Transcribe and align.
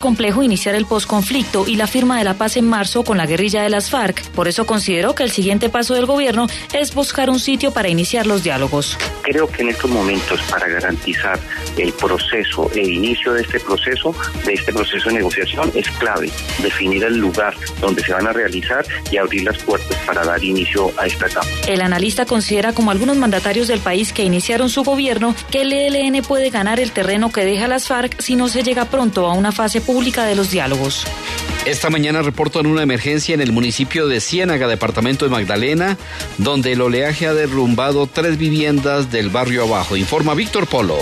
complejo 0.00 0.44
iniciar 0.44 0.76
el 0.76 0.86
posconflicto 0.86 1.66
y 1.66 1.74
la 1.74 1.88
firma 1.88 2.18
de 2.18 2.24
la 2.24 2.34
paz 2.34 2.56
en 2.56 2.68
marzo 2.68 3.02
con 3.02 3.18
la 3.18 3.26
guerrilla 3.26 3.64
de 3.64 3.68
las 3.68 3.90
FARC. 3.90 4.30
Por 4.30 4.46
eso 4.46 4.64
consideró 4.64 5.12
que 5.16 5.24
el 5.24 5.32
siguiente 5.32 5.70
paso 5.70 5.94
del 5.94 6.06
gobierno 6.06 6.46
es 6.72 6.94
buscar 6.94 7.30
un 7.30 7.40
sitio 7.40 7.72
para 7.72 7.88
iniciar 7.88 8.24
los 8.24 8.44
diálogos. 8.44 8.96
Creo 9.22 9.48
que 9.48 9.62
en 9.62 9.70
estos 9.70 9.90
momentos 9.90 10.40
para 10.42 10.68
garantizar 10.68 11.40
el 11.76 11.92
proceso, 11.94 12.70
el 12.76 12.92
inicio 12.92 13.32
de 13.32 13.42
este 13.42 13.58
proceso, 13.58 14.14
de 14.46 14.52
este 14.52 14.72
proceso 14.72 15.08
de 15.08 15.16
negociación, 15.16 15.72
es 15.74 15.90
clave 15.90 16.30
definir 16.62 17.02
el 17.02 17.16
lugar 17.16 17.56
donde 17.80 18.00
se 18.04 18.12
van 18.12 18.28
a 18.28 18.32
realizar 18.32 18.86
y 19.10 19.16
abrir 19.16 19.42
las 19.42 19.58
puertas 19.64 19.98
para 20.06 20.24
dar 20.24 20.44
inicio 20.44 20.92
a 20.96 21.08
esta 21.08 21.26
etapa. 21.26 21.48
El 21.66 21.80
analista 21.80 22.24
considera 22.24 22.72
como 22.72 22.92
algunos 22.92 23.16
mandatarios 23.16 23.66
del 23.66 23.80
país 23.80 24.12
que 24.12 24.22
iniciaron 24.22 24.70
su 24.70 24.84
gobierno 24.84 25.34
que 25.50 25.62
el 25.62 25.72
ELN 25.72 26.22
puede 26.22 26.50
ganar 26.50 26.78
el 26.78 26.92
terreno 26.92 27.32
que 27.32 27.44
deja 27.44 27.66
las 27.66 27.88
FARC 27.88 28.20
si 28.20 28.36
no 28.36 28.46
se 28.46 28.62
llega 28.62 28.84
pronto 28.84 29.26
a 29.26 29.32
una 29.32 29.50
fase 29.50 29.87
pública 29.88 30.26
de 30.26 30.34
los 30.34 30.50
diálogos. 30.50 31.06
Esta 31.64 31.88
mañana 31.88 32.20
reportan 32.20 32.66
una 32.66 32.82
emergencia 32.82 33.34
en 33.34 33.40
el 33.40 33.52
municipio 33.52 34.06
de 34.06 34.20
Ciénaga, 34.20 34.68
departamento 34.68 35.24
de 35.24 35.30
Magdalena, 35.30 35.96
donde 36.36 36.72
el 36.72 36.82
oleaje 36.82 37.26
ha 37.26 37.32
derrumbado 37.32 38.06
tres 38.06 38.36
viviendas 38.36 39.10
del 39.10 39.30
barrio 39.30 39.64
abajo, 39.64 39.96
informa 39.96 40.34
Víctor 40.34 40.66
Polo. 40.66 40.98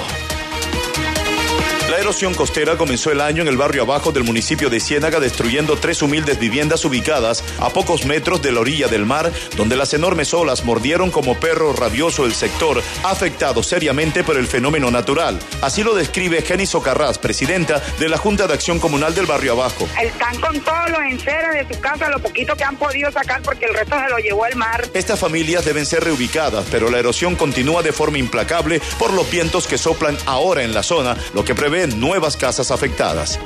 La 1.90 1.98
erosión 1.98 2.34
costera 2.34 2.76
comenzó 2.76 3.12
el 3.12 3.20
año 3.20 3.42
en 3.42 3.48
el 3.48 3.56
barrio 3.56 3.82
abajo 3.82 4.10
del 4.10 4.24
municipio 4.24 4.68
de 4.68 4.80
Ciénaga, 4.80 5.20
destruyendo 5.20 5.76
tres 5.76 6.02
humildes 6.02 6.36
viviendas 6.36 6.84
ubicadas 6.84 7.44
a 7.60 7.70
pocos 7.70 8.06
metros 8.06 8.42
de 8.42 8.50
la 8.50 8.58
orilla 8.58 8.88
del 8.88 9.06
mar, 9.06 9.30
donde 9.56 9.76
las 9.76 9.94
enormes 9.94 10.34
olas 10.34 10.64
mordieron 10.64 11.12
como 11.12 11.38
perro 11.38 11.72
rabioso 11.74 12.26
el 12.26 12.34
sector, 12.34 12.82
afectado 13.04 13.62
seriamente 13.62 14.24
por 14.24 14.36
el 14.36 14.48
fenómeno 14.48 14.90
natural. 14.90 15.38
Así 15.62 15.84
lo 15.84 15.94
describe 15.94 16.42
Jenny 16.42 16.66
Socarrás, 16.66 17.18
presidenta 17.18 17.80
de 18.00 18.08
la 18.08 18.18
Junta 18.18 18.48
de 18.48 18.54
Acción 18.54 18.80
Comunal 18.80 19.14
del 19.14 19.26
barrio 19.26 19.52
abajo. 19.52 19.88
Están 20.02 20.40
con 20.40 20.58
todos 20.58 20.90
los 20.90 21.00
enseres 21.08 21.68
de 21.68 21.72
su 21.72 21.80
casa, 21.80 22.08
lo 22.08 22.18
poquito 22.18 22.56
que 22.56 22.64
han 22.64 22.76
podido 22.76 23.12
sacar 23.12 23.42
porque 23.42 23.66
el 23.66 23.74
resto 23.74 23.94
se 23.96 24.10
lo 24.10 24.18
llevó 24.18 24.44
el 24.46 24.56
mar. 24.56 24.88
Estas 24.92 25.20
familias 25.20 25.64
deben 25.64 25.86
ser 25.86 26.02
reubicadas, 26.02 26.66
pero 26.68 26.90
la 26.90 26.98
erosión 26.98 27.36
continúa 27.36 27.84
de 27.84 27.92
forma 27.92 28.18
implacable 28.18 28.80
por 28.98 29.12
los 29.12 29.30
vientos 29.30 29.68
que 29.68 29.78
soplan 29.78 30.18
ahora 30.26 30.64
en 30.64 30.74
la 30.74 30.82
zona, 30.82 31.16
lo 31.32 31.44
que 31.44 31.54
prevé 31.54 31.75
nuevas 31.84 32.36
casas 32.36 32.70
afectadas. 32.70 33.38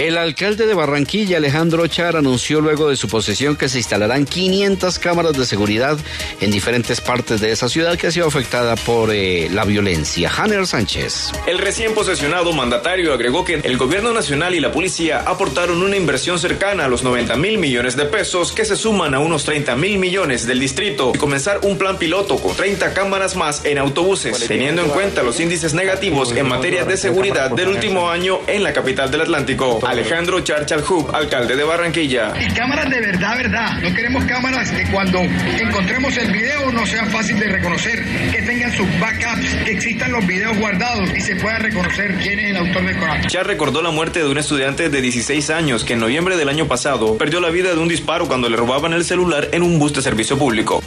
El 0.00 0.16
alcalde 0.16 0.66
de 0.66 0.72
Barranquilla, 0.72 1.36
Alejandro 1.36 1.86
Char, 1.86 2.16
anunció 2.16 2.62
luego 2.62 2.88
de 2.88 2.96
su 2.96 3.06
posesión 3.06 3.54
que 3.56 3.68
se 3.68 3.76
instalarán 3.76 4.24
500 4.24 4.98
cámaras 4.98 5.34
de 5.34 5.44
seguridad 5.44 5.98
en 6.40 6.50
diferentes 6.50 7.02
partes 7.02 7.42
de 7.42 7.52
esa 7.52 7.68
ciudad 7.68 7.98
que 7.98 8.06
ha 8.06 8.10
sido 8.10 8.26
afectada 8.26 8.76
por 8.76 9.10
eh, 9.12 9.50
la 9.50 9.66
violencia. 9.66 10.32
Hanner 10.34 10.66
Sánchez. 10.66 11.32
El 11.46 11.58
recién 11.58 11.92
posesionado 11.92 12.54
mandatario 12.54 13.12
agregó 13.12 13.44
que 13.44 13.56
el 13.62 13.76
gobierno 13.76 14.14
nacional 14.14 14.54
y 14.54 14.60
la 14.60 14.72
policía 14.72 15.22
aportaron 15.26 15.82
una 15.82 15.96
inversión 15.96 16.38
cercana 16.38 16.86
a 16.86 16.88
los 16.88 17.02
90 17.02 17.36
mil 17.36 17.58
millones 17.58 17.94
de 17.94 18.06
pesos 18.06 18.52
que 18.52 18.64
se 18.64 18.76
suman 18.76 19.12
a 19.12 19.20
unos 19.20 19.44
30 19.44 19.76
mil 19.76 19.98
millones 19.98 20.46
del 20.46 20.60
distrito 20.60 21.12
y 21.14 21.18
comenzar 21.18 21.60
un 21.62 21.76
plan 21.76 21.98
piloto 21.98 22.36
con 22.36 22.56
30 22.56 22.94
cámaras 22.94 23.36
más 23.36 23.66
en 23.66 23.76
autobuses, 23.76 24.46
teniendo 24.48 24.80
en 24.80 24.88
cuenta 24.88 25.22
los 25.22 25.38
índices 25.40 25.74
negativos 25.74 26.32
en 26.32 26.48
materia 26.48 26.86
de 26.86 26.96
seguridad 26.96 27.50
del 27.50 27.69
último 27.70 28.10
año 28.10 28.40
en 28.46 28.62
la 28.62 28.72
capital 28.72 29.10
del 29.10 29.22
Atlántico. 29.22 29.80
Alejandro 29.86 30.40
Charchalhub, 30.40 31.14
alcalde 31.14 31.56
de 31.56 31.64
Barranquilla. 31.64 32.32
Y 32.40 32.52
cámaras 32.52 32.90
de 32.90 33.00
verdad, 33.00 33.36
verdad. 33.36 33.78
No 33.82 33.94
queremos 33.94 34.24
cámaras 34.24 34.70
que 34.70 34.84
cuando 34.90 35.20
encontremos 35.20 36.16
el 36.16 36.32
video 36.32 36.72
no 36.72 36.84
sean 36.86 37.10
fáciles 37.10 37.40
de 37.40 37.48
reconocer, 37.48 38.04
que 38.30 38.42
tengan 38.42 38.72
sus 38.72 38.86
backups, 38.98 39.54
que 39.64 39.72
existan 39.72 40.12
los 40.12 40.26
videos 40.26 40.56
guardados 40.58 41.10
y 41.16 41.20
se 41.20 41.36
pueda 41.36 41.58
reconocer 41.58 42.16
quién 42.22 42.38
es 42.38 42.50
el 42.50 42.56
autor 42.56 42.84
del 42.86 42.98
coraje. 42.98 43.28
Char 43.28 43.46
recordó 43.46 43.82
la 43.82 43.90
muerte 43.90 44.20
de 44.20 44.28
un 44.28 44.38
estudiante 44.38 44.88
de 44.88 45.00
16 45.00 45.50
años 45.50 45.84
que 45.84 45.94
en 45.94 46.00
noviembre 46.00 46.36
del 46.36 46.48
año 46.48 46.66
pasado 46.66 47.16
perdió 47.16 47.40
la 47.40 47.50
vida 47.50 47.74
de 47.74 47.78
un 47.78 47.88
disparo 47.88 48.26
cuando 48.26 48.48
le 48.48 48.56
robaban 48.56 48.92
el 48.92 49.04
celular 49.04 49.48
en 49.52 49.62
un 49.62 49.78
bus 49.78 49.92
de 49.94 50.02
servicio 50.02 50.36
público. 50.38 50.82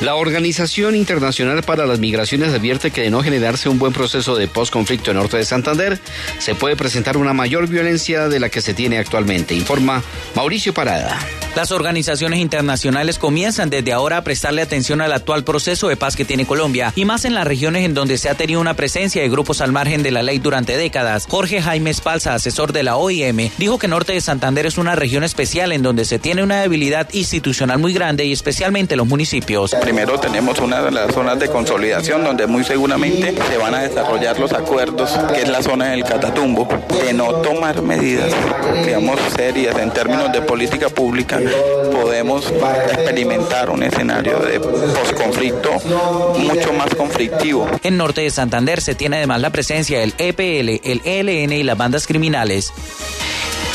La 0.00 0.14
Organización 0.14 0.94
Internacional 0.94 1.62
para 1.62 1.86
las 1.86 1.98
Migraciones 1.98 2.52
advierte 2.52 2.90
que 2.90 3.02
de 3.02 3.10
no 3.10 3.22
generarse 3.22 3.70
un 3.70 3.78
buen 3.78 3.94
proceso 3.94 4.36
de 4.36 4.46
postconflicto 4.46 5.10
en 5.10 5.16
norte 5.16 5.38
de 5.38 5.44
Santander, 5.46 5.98
se 6.38 6.54
puede 6.54 6.76
presentar 6.76 7.16
una 7.16 7.32
mayor 7.32 7.66
violencia 7.66 8.28
de 8.28 8.38
la 8.38 8.50
que 8.50 8.60
se 8.60 8.74
tiene 8.74 8.98
actualmente, 8.98 9.54
informa 9.54 10.02
Mauricio 10.34 10.74
Parada. 10.74 11.18
Las 11.56 11.72
organizaciones 11.72 12.40
internacionales 12.40 13.18
comienzan 13.18 13.70
desde 13.70 13.94
ahora 13.94 14.18
a 14.18 14.24
prestarle 14.24 14.60
atención 14.60 15.00
al 15.00 15.10
actual 15.10 15.42
proceso 15.42 15.88
de 15.88 15.96
paz 15.96 16.14
que 16.14 16.26
tiene 16.26 16.44
Colombia 16.44 16.92
y 16.94 17.06
más 17.06 17.24
en 17.24 17.32
las 17.32 17.46
regiones 17.46 17.86
en 17.86 17.94
donde 17.94 18.18
se 18.18 18.28
ha 18.28 18.34
tenido 18.34 18.60
una 18.60 18.74
presencia 18.74 19.22
de 19.22 19.30
grupos 19.30 19.62
al 19.62 19.72
margen 19.72 20.02
de 20.02 20.10
la 20.10 20.22
ley 20.22 20.38
durante 20.38 20.76
décadas. 20.76 21.26
Jorge 21.26 21.62
Jaime 21.62 21.88
Espalza, 21.88 22.34
asesor 22.34 22.74
de 22.74 22.82
la 22.82 22.98
OIM, 22.98 23.48
dijo 23.56 23.78
que 23.78 23.88
Norte 23.88 24.12
de 24.12 24.20
Santander 24.20 24.66
es 24.66 24.76
una 24.76 24.96
región 24.96 25.24
especial 25.24 25.72
en 25.72 25.82
donde 25.82 26.04
se 26.04 26.18
tiene 26.18 26.42
una 26.42 26.60
debilidad 26.60 27.08
institucional 27.14 27.78
muy 27.78 27.94
grande 27.94 28.26
y 28.26 28.32
especialmente 28.32 28.94
los 28.94 29.06
municipios. 29.06 29.74
Primero 29.80 30.20
tenemos 30.20 30.58
una 30.58 30.82
de 30.82 30.90
las 30.90 31.14
zonas 31.14 31.38
de 31.38 31.48
consolidación 31.48 32.22
donde 32.22 32.46
muy 32.46 32.64
seguramente 32.64 33.34
se 33.48 33.56
van 33.56 33.74
a 33.74 33.80
desarrollar 33.80 34.38
los 34.38 34.52
acuerdos, 34.52 35.10
que 35.32 35.40
es 35.40 35.48
la 35.48 35.62
zona 35.62 35.86
del 35.86 36.04
Catatumbo, 36.04 36.68
de 37.02 37.14
no 37.14 37.36
tomar 37.36 37.80
medidas, 37.80 38.30
digamos, 38.84 39.18
serias 39.34 39.78
en 39.78 39.90
términos 39.90 40.30
de 40.34 40.42
política 40.42 40.90
pública, 40.90 41.40
podemos 41.92 42.50
experimentar 42.50 43.70
un 43.70 43.82
escenario 43.82 44.38
de 44.38 44.60
posconflicto 44.60 45.72
mucho 46.38 46.72
más 46.72 46.94
conflictivo. 46.94 47.68
En 47.82 47.96
norte 47.96 48.22
de 48.22 48.30
Santander 48.30 48.80
se 48.80 48.94
tiene 48.94 49.16
además 49.16 49.40
la 49.40 49.50
presencia 49.50 49.98
del 49.98 50.14
EPL, 50.18 50.80
el 50.82 51.00
ELN 51.04 51.52
y 51.52 51.62
las 51.62 51.76
bandas 51.76 52.06
criminales. 52.06 52.72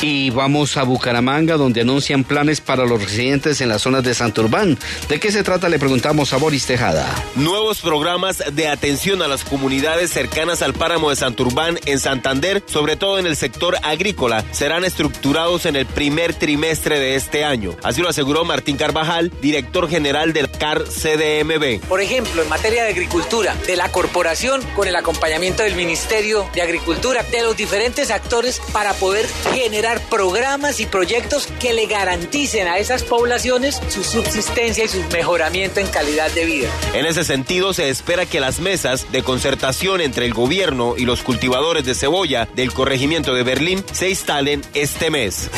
Y 0.01 0.31
vamos 0.31 0.78
a 0.78 0.84
Bucaramanga, 0.84 1.57
donde 1.57 1.81
anuncian 1.81 2.23
planes 2.23 2.59
para 2.59 2.85
los 2.85 3.03
residentes 3.03 3.62
en 3.62 3.69
las 3.69 3.84
zonas 3.84 4.03
de 4.03 4.16
Santurbán. 4.16 4.79
¿De 5.07 5.19
qué 5.19 5.31
se 5.31 5.44
trata? 5.44 5.69
Le 5.69 5.78
preguntamos 5.78 6.34
a 6.34 6.38
Boris 6.38 6.66
Tejada. 6.66 7.07
Nuevos 7.35 7.81
programas 7.81 8.44
de 8.51 8.67
atención 8.67 9.22
a 9.22 9.28
las 9.28 9.44
comunidades 9.44 10.09
cercanas 10.09 10.63
al 10.63 10.73
páramo 10.73 11.12
de 11.12 11.17
Santurbán 11.17 11.78
en 11.85 12.00
Santander, 12.00 12.63
sobre 12.66 12.95
todo 12.95 13.19
en 13.19 13.28
el 13.28 13.35
sector 13.35 13.78
agrícola, 13.84 14.44
serán 14.51 14.85
estructurados 14.85 15.67
en 15.67 15.75
el 15.75 15.85
primer 15.85 16.33
trimestre 16.33 17.00
de 17.00 17.13
este 17.13 17.45
año. 17.45 17.75
Así 17.83 18.01
lo 18.01 18.09
aseguró 18.09 18.44
Martín 18.44 18.78
Carvajal, 18.78 19.31
director 19.39 19.88
general 19.88 20.33
del 20.33 20.50
CAR 20.50 20.83
CDMB. 20.83 21.79
Por 21.88 22.01
ejemplo, 22.01 22.41
en 22.41 22.50
materia 22.50 22.85
de 22.85 22.89
agricultura, 22.89 23.56
de 23.68 23.75
la 23.75 23.91
corporación, 23.91 24.63
con 24.75 24.88
el 24.88 24.95
acompañamiento 24.95 25.62
del 25.62 25.75
Ministerio 25.75 26.50
de 26.56 26.63
Agricultura, 26.63 27.22
de 27.22 27.44
los 27.44 27.56
diferentes 27.56 28.09
actores 28.09 28.59
para 28.73 28.94
poder 28.95 29.28
generar 29.53 29.91
programas 30.00 30.79
y 30.79 30.85
proyectos 30.85 31.47
que 31.59 31.74
le 31.74 31.88
garanticen 31.88 32.68
a 32.68 32.78
esas 32.78 33.03
poblaciones 33.03 33.81
su 33.90 34.03
subsistencia 34.03 34.85
y 34.85 34.88
su 34.88 35.03
mejoramiento 35.12 35.79
en 35.79 35.88
calidad 35.88 36.31
de 36.31 36.46
vida. 36.46 36.69
En 36.94 37.06
ese 37.06 37.24
sentido, 37.24 37.74
se 37.74 37.90
espera 37.90 38.25
que 38.25 38.40
las 38.40 38.59
mesas 38.59 39.12
de 39.12 39.24
concertación 39.24 40.01
entre 40.01 40.25
el 40.25 40.34
gobierno 40.34 40.96
y 40.97 41.06
los 41.06 41.24
cultivadores 41.24 41.84
de 41.85 41.96
cebolla 41.96 42.47
del 42.56 42.74
corregimiento 42.74 43.34
de 43.34 43.44
Berlín 43.44 43.84
se 43.91 44.09
instalen 44.09 44.62
este 44.74 45.09
mes. 45.09 45.50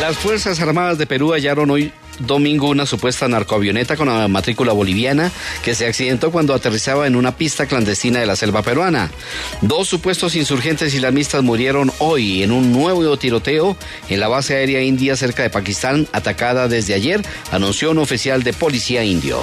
Las 0.00 0.16
Fuerzas 0.16 0.60
Armadas 0.60 0.98
de 0.98 1.06
Perú 1.06 1.32
hallaron 1.32 1.70
hoy 1.70 1.92
domingo 2.20 2.68
una 2.68 2.86
supuesta 2.86 3.28
narcoavioneta 3.28 3.96
con 3.96 4.08
la 4.08 4.28
matrícula 4.28 4.72
boliviana 4.72 5.30
que 5.62 5.74
se 5.74 5.86
accidentó 5.86 6.30
cuando 6.30 6.54
aterrizaba 6.54 7.06
en 7.06 7.16
una 7.16 7.36
pista 7.36 7.66
clandestina 7.66 8.20
de 8.20 8.26
la 8.26 8.36
selva 8.36 8.62
peruana. 8.62 9.10
Dos 9.60 9.88
supuestos 9.88 10.36
insurgentes 10.36 10.94
islamistas 10.94 11.42
murieron 11.42 11.92
hoy 11.98 12.42
en 12.42 12.52
un 12.52 12.72
nuevo 12.72 13.16
tiroteo 13.16 13.76
en 14.08 14.20
la 14.20 14.28
base 14.28 14.54
aérea 14.56 14.82
india 14.82 15.16
cerca 15.16 15.42
de 15.42 15.50
Pakistán, 15.50 16.08
atacada 16.12 16.68
desde 16.68 16.94
ayer, 16.94 17.22
anunció 17.50 17.90
un 17.90 17.98
oficial 17.98 18.42
de 18.42 18.52
policía 18.52 19.04
indio. 19.04 19.40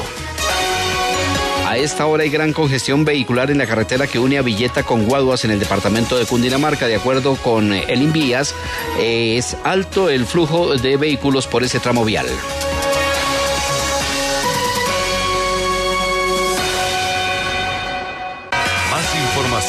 A 1.72 1.78
esta 1.78 2.06
hora 2.06 2.24
hay 2.24 2.30
gran 2.30 2.52
congestión 2.52 3.06
vehicular 3.06 3.50
en 3.50 3.58
la 3.58 3.66
carretera 3.66 4.06
que 4.06 4.20
une 4.20 4.38
a 4.38 4.42
Villeta 4.42 4.84
con 4.84 5.06
Guaduas 5.06 5.46
en 5.46 5.52
el 5.52 5.60
departamento 5.60 6.18
de 6.18 6.26
Cundinamarca. 6.26 6.86
De 6.86 6.96
acuerdo 6.96 7.36
con 7.38 7.72
el 7.72 8.02
Invías, 8.02 8.54
es 9.00 9.56
alto 9.64 10.10
el 10.10 10.25
flujo 10.25 10.75
de 10.75 10.98
vehículos 10.98 11.48
por 11.48 11.63
ese 11.63 11.80
tramo 11.80 12.04
vial. 12.04 12.28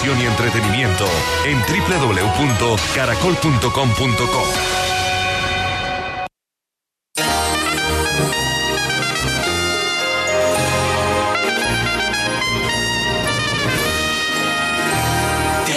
Y 0.04 0.26
entretenimiento 0.26 1.06
en 1.44 1.60
www.caracol.com.co. 1.60 4.42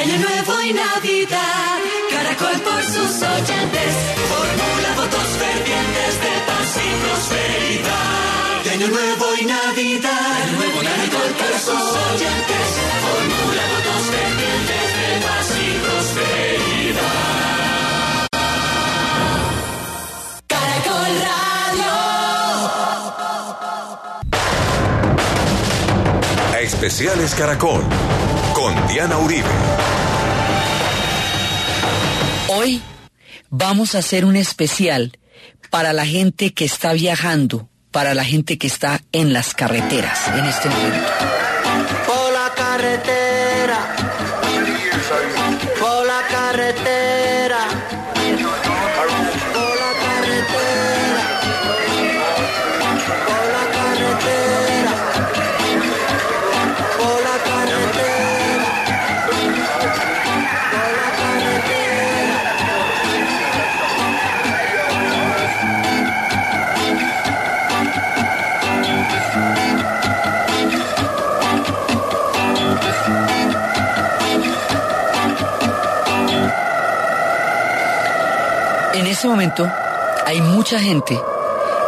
Año 0.01 0.17
Nuevo 0.17 0.59
y 0.61 0.73
Navidad, 0.73 1.77
Caracol 2.09 2.59
por 2.61 2.81
sus 2.81 3.21
oyentes, 3.21 3.95
formula 4.27 4.95
votos 4.95 5.27
fervientes 5.37 6.19
de 6.21 6.31
paz 6.47 6.77
y 6.77 6.95
prosperidad. 7.05 8.67
Año 8.73 8.87
Nuevo 8.87 9.35
y 9.39 9.45
Navidad, 9.45 9.74
Especiales 26.75 27.33
Caracol 27.35 27.81
con 28.53 28.87
Diana 28.89 29.17
Uribe. 29.17 29.47
Hoy 32.49 32.81
vamos 33.49 33.95
a 33.95 33.99
hacer 33.99 34.25
un 34.25 34.35
especial 34.35 35.17
para 35.69 35.93
la 35.93 36.05
gente 36.05 36.53
que 36.53 36.65
está 36.65 36.91
viajando, 36.91 37.69
para 37.91 38.13
la 38.13 38.25
gente 38.25 38.57
que 38.57 38.67
está 38.67 38.99
en 39.13 39.31
las 39.31 39.53
carreteras 39.53 40.27
en 40.37 40.43
este 40.43 40.67
momento. 40.67 41.11
Por 42.05 42.33
la 42.33 42.53
carretera, 42.53 43.95
este 79.25 79.33
momento 79.33 79.71
hay 80.27 80.39
mucha 80.39 80.79
gente 80.79 81.19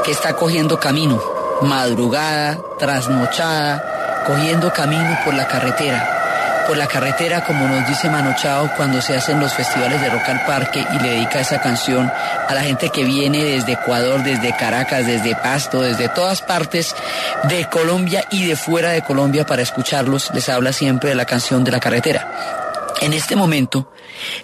que 0.04 0.10
está 0.10 0.34
cogiendo 0.34 0.80
camino, 0.80 1.22
madrugada, 1.62 2.58
trasnochada, 2.80 4.24
cogiendo 4.26 4.74
camino 4.74 5.20
por 5.24 5.36
la 5.36 5.48
carretera. 5.48 6.66
Por 6.66 6.78
la 6.78 6.88
carretera, 6.88 7.44
como 7.44 7.68
nos 7.68 7.88
dice 7.88 8.10
Mano 8.10 8.36
Chao 8.42 8.72
cuando 8.76 9.04
se 9.04 9.16
hacen 9.16 9.40
los 9.40 9.54
festivales 9.54 10.02
de 10.02 10.10
Rock 10.10 10.30
al 10.30 10.46
Parque 10.46 10.84
y 10.96 11.00
le 11.00 11.12
dedica 11.12 11.40
esa 11.40 11.62
canción 11.62 12.12
a 12.48 12.54
la 12.56 12.62
gente 12.62 12.90
que 12.90 13.04
viene 13.04 13.44
desde 13.44 13.74
Ecuador, 13.74 14.24
desde 14.24 14.58
Caracas, 14.58 15.06
desde 15.06 15.36
Pasto, 15.36 15.84
desde 15.84 16.10
todas 16.10 16.42
partes 16.42 16.96
de 17.44 17.70
Colombia 17.70 18.26
y 18.32 18.48
de 18.48 18.56
fuera 18.56 18.90
de 18.90 19.04
Colombia 19.04 19.46
para 19.46 19.62
escucharlos. 19.62 20.32
Les 20.34 20.50
habla 20.50 20.74
siempre 20.74 21.12
de 21.12 21.16
la 21.16 21.26
canción 21.26 21.64
de 21.64 21.70
la 21.70 21.80
carretera. 21.80 22.96
En 23.00 23.14
este 23.14 23.36
momento, 23.36 23.92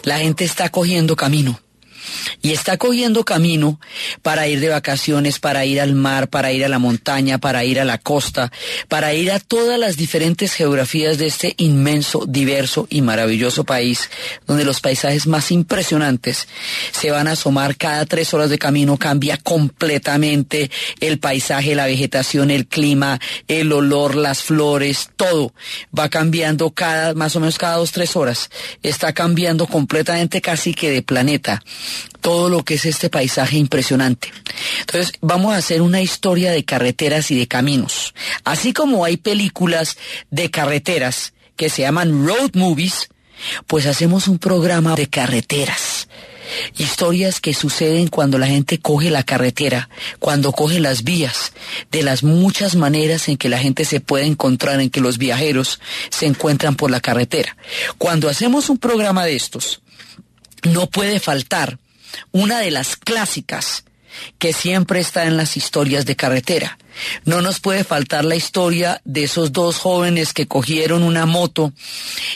la 0.03 0.19
gente 0.19 0.45
está 0.45 0.69
cogiendo 0.69 1.15
camino 1.15 1.59
y 2.41 2.51
está 2.51 2.77
cogiendo 2.77 3.23
camino 3.23 3.79
para 4.21 4.47
ir 4.47 4.59
de 4.59 4.69
vacaciones, 4.69 5.39
para 5.39 5.65
ir 5.65 5.79
al 5.81 5.93
mar, 5.93 6.29
para 6.29 6.51
ir 6.51 6.65
a 6.65 6.69
la 6.69 6.79
montaña, 6.79 7.37
para 7.37 7.63
ir 7.63 7.79
a 7.79 7.85
la 7.85 7.97
costa, 7.97 8.51
para 8.87 9.13
ir 9.13 9.31
a 9.31 9.39
todas 9.39 9.79
las 9.79 9.97
diferentes 9.97 10.53
geografías 10.53 11.17
de 11.17 11.27
este 11.27 11.53
inmenso, 11.57 12.25
diverso 12.27 12.87
y 12.89 13.01
maravilloso 13.01 13.63
país, 13.63 14.09
donde 14.47 14.65
los 14.65 14.81
paisajes 14.81 15.27
más 15.27 15.51
impresionantes 15.51 16.47
se 16.91 17.11
van 17.11 17.27
a 17.27 17.31
asomar 17.31 17.77
cada 17.77 18.05
tres 18.05 18.33
horas 18.33 18.49
de 18.49 18.57
camino, 18.57 18.97
cambia 18.97 19.37
completamente 19.37 20.71
el 20.99 21.19
paisaje, 21.19 21.75
la 21.75 21.85
vegetación, 21.85 22.51
el 22.51 22.67
clima, 22.67 23.19
el 23.47 23.71
olor, 23.71 24.15
las 24.15 24.43
flores, 24.43 25.09
todo 25.15 25.53
va 25.97 26.09
cambiando 26.09 26.71
cada, 26.71 27.13
más 27.13 27.35
o 27.35 27.39
menos 27.39 27.57
cada 27.57 27.77
dos, 27.77 27.91
tres 27.91 28.15
horas, 28.15 28.49
está 28.81 29.13
cambiando 29.13 29.67
completamente 29.67 30.41
casi 30.41 30.73
que 30.73 30.91
de 30.91 31.01
planeta 31.01 31.61
todo 32.23 32.49
lo 32.49 32.63
que 32.63 32.75
es 32.75 32.85
este 32.85 33.09
paisaje 33.09 33.57
impresionante. 33.57 34.31
Entonces, 34.79 35.11
vamos 35.19 35.53
a 35.53 35.57
hacer 35.57 35.81
una 35.81 36.01
historia 36.01 36.51
de 36.51 36.63
carreteras 36.63 37.29
y 37.31 37.37
de 37.37 37.49
caminos. 37.49 38.15
Así 38.45 38.71
como 38.71 39.03
hay 39.03 39.17
películas 39.17 39.97
de 40.31 40.49
carreteras 40.49 41.33
que 41.57 41.69
se 41.69 41.81
llaman 41.81 42.25
road 42.25 42.51
movies, 42.53 43.09
pues 43.67 43.85
hacemos 43.85 44.29
un 44.29 44.39
programa 44.39 44.95
de 44.95 45.07
carreteras. 45.07 46.07
Historias 46.77 47.41
que 47.41 47.53
suceden 47.53 48.07
cuando 48.07 48.37
la 48.37 48.47
gente 48.47 48.79
coge 48.79 49.11
la 49.11 49.23
carretera, 49.23 49.89
cuando 50.19 50.53
coge 50.53 50.79
las 50.79 51.03
vías, 51.03 51.51
de 51.91 52.03
las 52.03 52.23
muchas 52.23 52.75
maneras 52.75 53.27
en 53.27 53.35
que 53.35 53.49
la 53.49 53.59
gente 53.59 53.83
se 53.83 53.99
puede 53.99 54.27
encontrar, 54.27 54.79
en 54.79 54.89
que 54.89 55.01
los 55.01 55.17
viajeros 55.17 55.81
se 56.09 56.25
encuentran 56.25 56.75
por 56.75 56.89
la 56.89 57.01
carretera. 57.01 57.57
Cuando 57.97 58.29
hacemos 58.29 58.69
un 58.69 58.77
programa 58.77 59.25
de 59.25 59.35
estos, 59.35 59.81
no 60.63 60.87
puede 60.87 61.19
faltar 61.19 61.79
una 62.31 62.59
de 62.59 62.71
las 62.71 62.95
clásicas 62.95 63.85
que 64.37 64.53
siempre 64.53 64.99
está 64.99 65.25
en 65.25 65.37
las 65.37 65.57
historias 65.57 66.05
de 66.05 66.15
carretera. 66.15 66.77
No 67.25 67.41
nos 67.41 67.59
puede 67.59 67.83
faltar 67.83 68.25
la 68.25 68.35
historia 68.35 69.01
de 69.05 69.23
esos 69.23 69.51
dos 69.51 69.77
jóvenes 69.77 70.33
que 70.33 70.47
cogieron 70.47 71.03
una 71.03 71.25
moto 71.25 71.73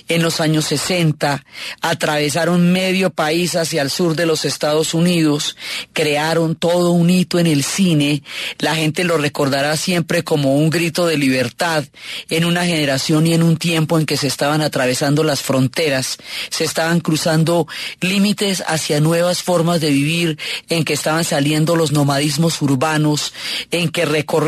en 0.08 0.22
los 0.22 0.40
años 0.40 0.66
60, 0.66 1.44
atravesaron 1.82 2.72
medio 2.72 3.10
país 3.10 3.56
hacia 3.56 3.82
el 3.82 3.90
sur 3.90 4.16
de 4.16 4.26
los 4.26 4.46
Estados 4.46 4.94
Unidos, 4.94 5.56
crearon 5.94 6.56
todo 6.56 6.92
un 6.92 7.10
hito 7.10 7.40
en 7.40 7.48
el 7.48 7.64
cine, 7.64 8.24
la 8.60 8.76
gente 8.76 9.04
lo 9.04 9.18
recordará 9.18 9.78
siempre 9.78 10.24
como 10.24 10.56
un 10.56 10.70
grito 10.70 11.06
de 11.06 11.18
libertad 11.18 11.86
en 12.30 12.46
una 12.46 12.66
generación 12.66 13.28
y 13.28 13.34
en 13.34 13.44
un 13.44 13.58
tiempo 13.58 13.98
en 13.98 14.06
que 14.06 14.18
se 14.18 14.28
estaban 14.28 14.62
atravesando 14.62 15.24
las 15.24 15.42
fronteras, 15.42 16.18
se 16.50 16.64
estaban 16.64 17.00
cruzando 17.00 17.68
límites 18.02 18.64
hacia 18.68 19.00
nuevas 19.00 19.44
formas 19.44 19.82
de 19.82 19.90
vivir, 19.90 20.38
en 20.70 20.84
que 20.84 20.94
estaban 20.94 21.24
saliendo 21.24 21.76
los 21.76 21.92
nomadismos 21.92 22.62
urbanos, 22.62 23.34
en 23.72 23.90
que 23.90 24.06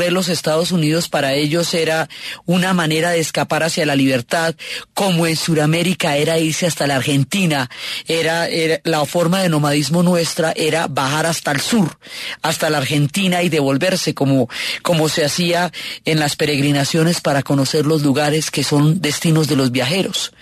los 0.09 0.29
Estados 0.29 0.71
Unidos 0.71 1.09
para 1.09 1.33
ellos 1.33 1.73
era 1.73 2.09
una 2.45 2.73
manera 2.73 3.11
de 3.11 3.19
escapar 3.19 3.63
hacia 3.63 3.85
la 3.85 3.95
libertad, 3.95 4.55
como 4.93 5.27
en 5.27 5.35
Sudamérica 5.35 6.15
era 6.15 6.39
irse 6.39 6.65
hasta 6.65 6.87
la 6.87 6.95
Argentina, 6.95 7.69
era, 8.07 8.47
era 8.47 8.79
la 8.83 9.05
forma 9.05 9.41
de 9.41 9.49
nomadismo 9.49 10.03
nuestra 10.03 10.53
era 10.55 10.87
bajar 10.87 11.25
hasta 11.25 11.51
el 11.51 11.61
sur, 11.61 11.99
hasta 12.41 12.69
la 12.69 12.77
Argentina 12.77 13.43
y 13.43 13.49
devolverse 13.49 14.13
como, 14.13 14.49
como 14.81 15.09
se 15.09 15.25
hacía 15.25 15.71
en 16.05 16.19
las 16.19 16.35
peregrinaciones 16.35 17.21
para 17.21 17.43
conocer 17.43 17.85
los 17.85 18.01
lugares 18.01 18.51
que 18.51 18.63
son 18.63 19.01
destinos 19.01 19.47
de 19.47 19.55
los 19.55 19.71
viajeros. 19.71 20.33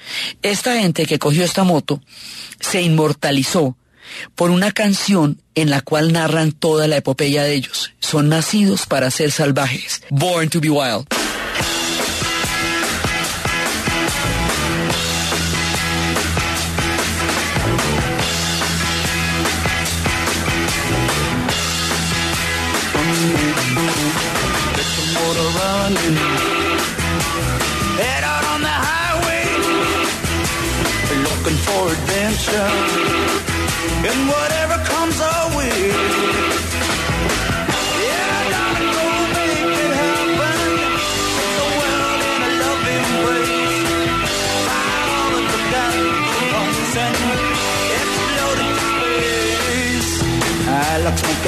Esta 0.42 0.80
gente 0.80 1.06
que 1.06 1.20
cogió 1.20 1.44
esta 1.44 1.64
moto 1.64 2.02
se 2.60 2.82
inmortalizó 2.82 3.76
por 4.36 4.52
una 4.52 4.72
canción 4.72 5.42
en 5.56 5.70
la 5.70 5.82
cual 5.82 6.14
narran 6.14 6.52
toda 6.52 6.88
la 6.88 6.98
epopeya 6.98 7.44
de 7.44 7.54
ellos. 7.54 7.94
Son 8.00 8.30
nacidos 8.30 8.86
para 8.86 9.12
ser 9.12 9.32
salvajes. 9.32 10.04
Born 10.10 10.50
to 10.50 10.60
be 10.60 10.70
wild. 10.70 11.08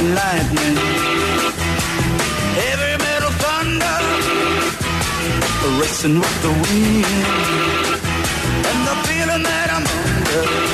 Lightning. 0.03 0.77
Heavy 2.59 2.93
metal 3.03 3.33
thunder. 3.43 3.97
Racing 5.79 6.17
with 6.19 6.37
the 6.41 6.51
wind. 6.61 7.05
And 8.69 8.79
the 8.87 8.95
feeling 9.07 9.43
that 9.43 9.69
I'm 9.75 9.85
under. 9.85 10.68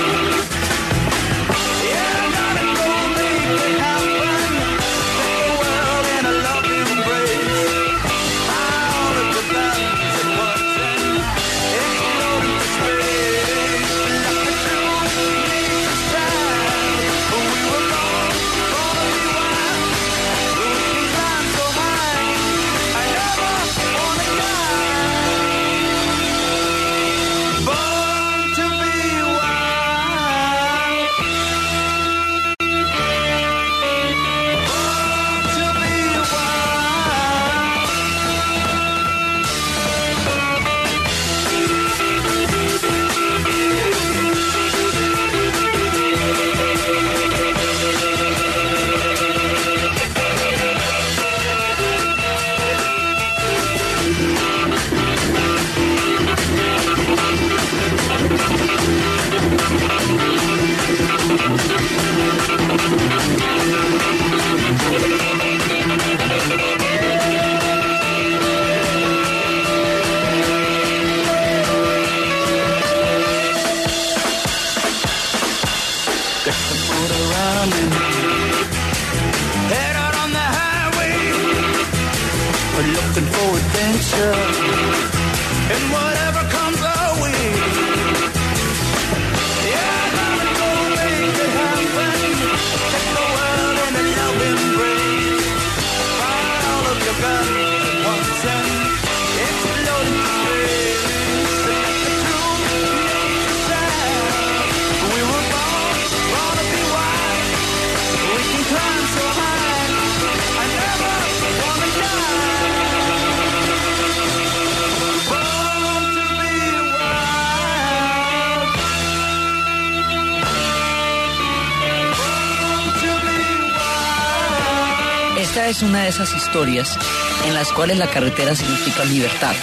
Es 125.75 125.84
una 125.84 126.03
de 126.03 126.08
esas 126.08 126.34
historias 126.34 126.98
en 127.46 127.53
las 127.53 127.74
cuales 127.74 127.98
la 127.98 128.08
carretera 128.08 128.55
significa 128.55 129.03
libertad, 129.03 129.53